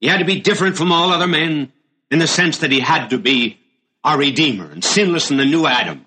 He 0.00 0.08
had 0.08 0.18
to 0.18 0.24
be 0.24 0.40
different 0.40 0.76
from 0.76 0.90
all 0.90 1.10
other 1.10 1.26
men 1.26 1.72
in 2.10 2.18
the 2.18 2.26
sense 2.26 2.58
that 2.58 2.72
he 2.72 2.80
had 2.80 3.08
to 3.08 3.18
be 3.18 3.58
our 4.04 4.18
Redeemer 4.18 4.70
and 4.70 4.84
sinless 4.84 5.30
in 5.30 5.36
the 5.36 5.44
new 5.44 5.66
Adam. 5.66 6.06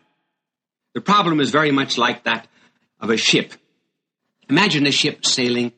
The 0.93 1.01
problem 1.01 1.39
is 1.39 1.49
very 1.49 1.71
much 1.71 1.97
like 1.97 2.23
that 2.23 2.47
of 2.99 3.09
a 3.09 3.17
ship. 3.17 3.53
Imagine 4.49 4.85
a 4.85 4.91
ship 4.91 5.25
sailing 5.25 5.71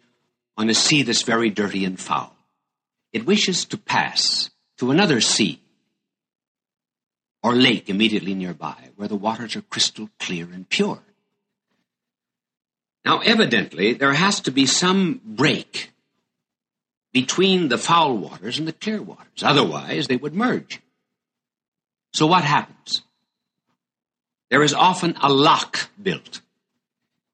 on 0.57 0.69
a 0.69 0.73
sea 0.73 1.03
that's 1.03 1.23
very 1.23 1.49
dirty 1.49 1.85
and 1.85 1.99
foul. 1.99 2.35
It 3.13 3.25
wishes 3.25 3.65
to 3.65 3.77
pass 3.77 4.49
to 4.77 4.91
another 4.91 5.21
sea 5.21 5.61
or 7.43 7.53
lake 7.53 7.89
immediately 7.89 8.33
nearby 8.33 8.89
where 8.95 9.07
the 9.07 9.15
waters 9.15 9.55
are 9.55 9.61
crystal 9.61 10.09
clear 10.19 10.45
and 10.45 10.67
pure. 10.67 11.01
Now, 13.05 13.19
evidently, 13.19 13.93
there 13.93 14.13
has 14.13 14.41
to 14.41 14.51
be 14.51 14.65
some 14.65 15.21
break 15.23 15.91
between 17.13 17.69
the 17.69 17.77
foul 17.77 18.17
waters 18.17 18.59
and 18.59 18.67
the 18.67 18.73
clear 18.73 19.01
waters. 19.01 19.41
Otherwise, 19.41 20.07
they 20.07 20.17
would 20.17 20.33
merge. 20.33 20.81
So 22.17 22.25
what 22.25 22.43
happens? 22.43 23.03
There 24.49 24.63
is 24.63 24.73
often 24.73 25.15
a 25.21 25.31
lock 25.31 25.91
built. 26.01 26.41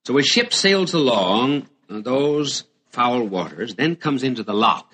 So 0.03 0.17
a 0.17 0.21
ship 0.21 0.51
sails 0.51 0.93
along 0.93 1.69
uh, 1.89 2.01
those 2.01 2.65
foul 2.89 3.23
waters, 3.23 3.75
then 3.75 3.95
comes 3.95 4.23
into 4.23 4.43
the 4.43 4.53
lock, 4.53 4.93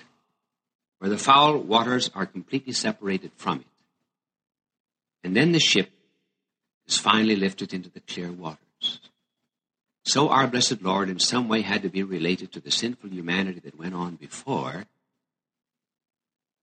where 1.00 1.10
the 1.10 1.18
foul 1.18 1.58
waters 1.58 2.12
are 2.14 2.28
completely 2.28 2.72
separated 2.72 3.32
from 3.36 3.62
it. 3.62 3.66
And 5.24 5.36
then 5.36 5.54
the 5.54 5.60
ship 5.60 5.90
is 6.88 7.00
finally 7.00 7.36
lifted 7.36 7.74
into 7.74 7.90
the 7.90 8.02
clear 8.02 8.32
waters. 8.32 9.00
So 10.06 10.30
our 10.30 10.46
blessed 10.46 10.84
Lord 10.84 11.10
in 11.10 11.18
some 11.18 11.48
way 11.48 11.62
had 11.62 11.82
to 11.82 11.90
be 11.90 12.04
related 12.04 12.52
to 12.52 12.60
the 12.60 12.70
sinful 12.70 13.10
humanity 13.10 13.62
that 13.62 13.80
went 13.80 13.96
on 13.96 14.18
before, 14.18 14.86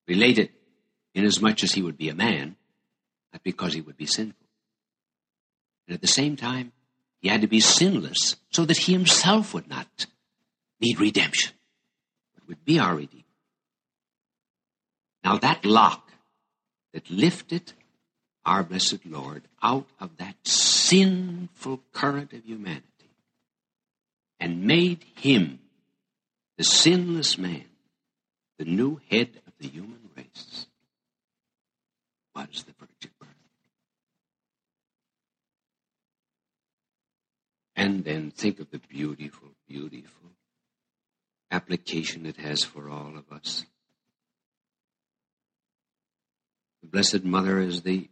related 0.06 0.50
inasmuch 1.12 1.64
as 1.64 1.72
he 1.72 1.82
would 1.82 1.98
be 1.98 2.08
a 2.08 2.14
man, 2.14 2.54
not 3.36 3.42
because 3.42 3.74
he 3.74 3.82
would 3.82 3.98
be 3.98 4.06
sinful. 4.06 4.46
And 5.86 5.94
at 5.94 6.00
the 6.00 6.06
same 6.06 6.36
time, 6.36 6.72
he 7.20 7.28
had 7.28 7.42
to 7.42 7.46
be 7.46 7.60
sinless 7.60 8.36
so 8.50 8.64
that 8.64 8.78
he 8.78 8.94
himself 8.94 9.52
would 9.52 9.68
not 9.68 10.06
need 10.80 10.98
redemption, 10.98 11.52
but 12.34 12.48
would 12.48 12.64
be 12.64 12.78
our 12.78 12.94
Redeemer. 12.94 13.24
Now 15.22 15.36
that 15.36 15.66
lock 15.66 16.12
that 16.94 17.10
lifted 17.10 17.74
our 18.46 18.62
blessed 18.62 19.04
Lord 19.04 19.42
out 19.62 19.86
of 20.00 20.16
that 20.16 20.36
sinful 20.48 21.82
current 21.92 22.32
of 22.32 22.42
humanity 22.46 23.10
and 24.40 24.64
made 24.64 25.04
him 25.14 25.58
the 26.56 26.64
sinless 26.64 27.36
man, 27.36 27.66
the 28.58 28.64
new 28.64 28.98
head 29.10 29.28
of 29.46 29.52
the 29.58 29.68
human 29.68 30.08
race, 30.16 30.66
was 32.36 32.64
the 32.64 32.72
virgin 32.72 33.10
birth. 33.18 33.28
And 37.76 38.04
then 38.04 38.30
think 38.30 38.58
of 38.58 38.70
the 38.70 38.78
beautiful, 38.78 39.50
beautiful 39.68 40.30
application 41.50 42.24
it 42.24 42.38
has 42.38 42.64
for 42.64 42.88
all 42.88 43.16
of 43.16 43.30
us. 43.30 43.66
The 46.82 46.88
Blessed 46.88 47.24
Mother 47.24 47.60
is 47.60 47.82
the 47.82 48.08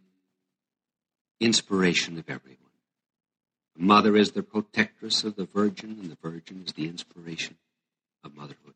inspiration 1.39 2.19
of 2.19 2.29
everyone. 2.29 2.59
The 3.75 3.83
mother 3.83 4.15
is 4.15 4.31
the 4.31 4.43
protectress 4.43 5.23
of 5.23 5.35
the 5.35 5.45
virgin, 5.45 5.97
and 6.01 6.11
the 6.11 6.17
virgin 6.21 6.63
is 6.65 6.73
the 6.73 6.87
inspiration 6.87 7.57
of 8.23 8.35
motherhood. 8.35 8.75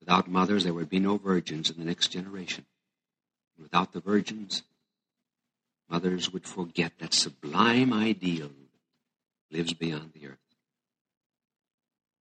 Without 0.00 0.28
mothers, 0.28 0.64
there 0.64 0.74
would 0.74 0.90
be 0.90 1.00
no 1.00 1.16
virgins 1.16 1.70
in 1.70 1.78
the 1.78 1.84
next 1.84 2.08
generation. 2.08 2.66
Without 3.60 3.92
the 3.92 4.00
virgins, 4.00 4.62
mothers 5.88 6.32
would 6.32 6.46
forget 6.46 6.92
that 6.98 7.14
sublime 7.14 7.92
ideal 7.92 8.50
lives 9.54 9.72
beyond 9.72 10.10
the 10.12 10.26
earth. 10.26 10.38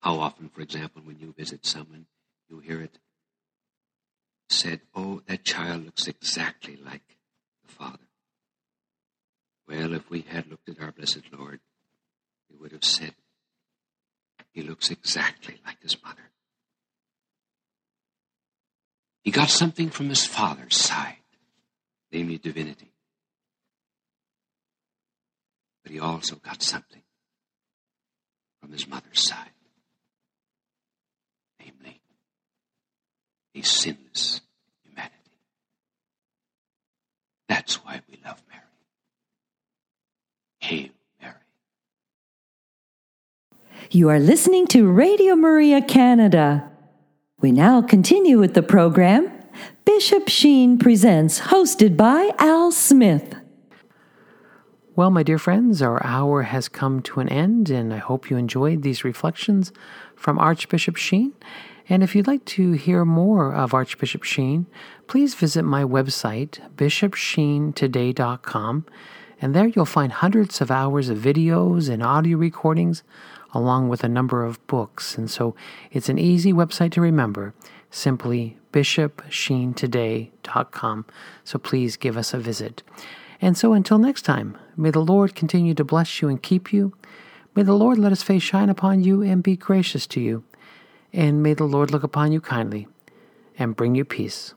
How 0.00 0.18
often, 0.20 0.50
for 0.50 0.60
example, 0.60 1.02
when 1.02 1.18
you 1.18 1.32
visit 1.36 1.64
someone, 1.64 2.06
you 2.48 2.58
hear 2.58 2.80
it 2.80 2.98
said, 4.50 4.80
Oh, 4.94 5.22
that 5.26 5.44
child 5.44 5.86
looks 5.86 6.06
exactly 6.06 6.76
like 6.76 7.16
the 7.64 7.72
father. 7.72 7.98
Well, 9.66 9.94
if 9.94 10.10
we 10.10 10.20
had 10.20 10.48
looked 10.48 10.68
at 10.68 10.80
our 10.80 10.92
blessed 10.92 11.22
Lord, 11.32 11.60
we 12.50 12.58
would 12.58 12.72
have 12.72 12.84
said, 12.84 13.14
He 14.52 14.62
looks 14.62 14.90
exactly 14.90 15.58
like 15.64 15.80
his 15.80 15.96
mother. 16.02 16.30
He 19.22 19.30
got 19.30 19.48
something 19.48 19.88
from 19.88 20.10
his 20.10 20.26
father's 20.26 20.76
side, 20.76 21.16
namely 22.10 22.36
divinity. 22.36 22.92
But 25.82 25.92
he 25.92 26.00
also 26.00 26.36
got 26.36 26.62
something 26.62 27.02
from 28.62 28.72
his 28.72 28.86
mother's 28.86 29.26
side, 29.26 29.50
namely 31.60 32.00
a 33.56 33.62
sinless 33.62 34.40
humanity. 34.84 35.12
That's 37.48 37.84
why 37.84 38.00
we 38.08 38.18
love 38.24 38.40
Mary. 38.48 38.62
Hail 40.60 40.90
Mary. 41.20 41.34
You 43.90 44.08
are 44.10 44.20
listening 44.20 44.68
to 44.68 44.86
Radio 44.86 45.34
Maria 45.34 45.82
Canada. 45.82 46.70
We 47.40 47.50
now 47.50 47.82
continue 47.82 48.38
with 48.38 48.54
the 48.54 48.62
program 48.62 49.30
Bishop 49.84 50.28
Sheen 50.28 50.78
Presents, 50.78 51.40
hosted 51.40 51.96
by 51.96 52.30
Al 52.38 52.70
Smith. 52.70 53.34
Well, 54.94 55.10
my 55.10 55.22
dear 55.22 55.38
friends, 55.38 55.80
our 55.80 56.04
hour 56.04 56.42
has 56.42 56.68
come 56.68 57.00
to 57.04 57.20
an 57.20 57.28
end, 57.30 57.70
and 57.70 57.94
I 57.94 57.96
hope 57.96 58.28
you 58.28 58.36
enjoyed 58.36 58.82
these 58.82 59.04
reflections 59.04 59.72
from 60.14 60.38
Archbishop 60.38 60.96
Sheen. 60.96 61.32
And 61.88 62.02
if 62.02 62.14
you'd 62.14 62.26
like 62.26 62.44
to 62.44 62.72
hear 62.72 63.06
more 63.06 63.54
of 63.54 63.72
Archbishop 63.72 64.22
Sheen, 64.22 64.66
please 65.06 65.34
visit 65.34 65.62
my 65.62 65.82
website, 65.82 66.60
bishopsheentoday.com, 66.76 68.86
and 69.40 69.54
there 69.54 69.68
you'll 69.68 69.86
find 69.86 70.12
hundreds 70.12 70.60
of 70.60 70.70
hours 70.70 71.08
of 71.08 71.16
videos 71.16 71.88
and 71.88 72.02
audio 72.02 72.36
recordings, 72.36 73.02
along 73.54 73.88
with 73.88 74.04
a 74.04 74.10
number 74.10 74.44
of 74.44 74.66
books. 74.66 75.16
And 75.16 75.30
so 75.30 75.54
it's 75.90 76.10
an 76.10 76.18
easy 76.18 76.52
website 76.52 76.92
to 76.92 77.00
remember, 77.00 77.54
simply 77.90 78.58
bishopsheentoday.com. 78.74 81.06
So 81.44 81.58
please 81.58 81.96
give 81.96 82.18
us 82.18 82.34
a 82.34 82.38
visit. 82.38 82.82
And 83.42 83.58
so 83.58 83.72
until 83.72 83.98
next 83.98 84.22
time, 84.22 84.56
may 84.76 84.90
the 84.90 85.00
Lord 85.00 85.34
continue 85.34 85.74
to 85.74 85.84
bless 85.84 86.22
you 86.22 86.28
and 86.28 86.40
keep 86.40 86.72
you. 86.72 86.94
May 87.56 87.64
the 87.64 87.74
Lord 87.74 87.98
let 87.98 88.12
his 88.12 88.22
face 88.22 88.42
shine 88.42 88.70
upon 88.70 89.02
you 89.02 89.20
and 89.20 89.42
be 89.42 89.56
gracious 89.56 90.06
to 90.06 90.20
you. 90.20 90.44
And 91.12 91.42
may 91.42 91.52
the 91.52 91.64
Lord 91.64 91.90
look 91.90 92.04
upon 92.04 92.30
you 92.30 92.40
kindly 92.40 92.86
and 93.58 93.76
bring 93.76 93.96
you 93.96 94.04
peace. 94.04 94.54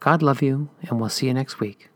God 0.00 0.22
love 0.22 0.42
you, 0.42 0.70
and 0.82 0.98
we'll 0.98 1.10
see 1.10 1.26
you 1.26 1.34
next 1.34 1.60
week. 1.60 1.90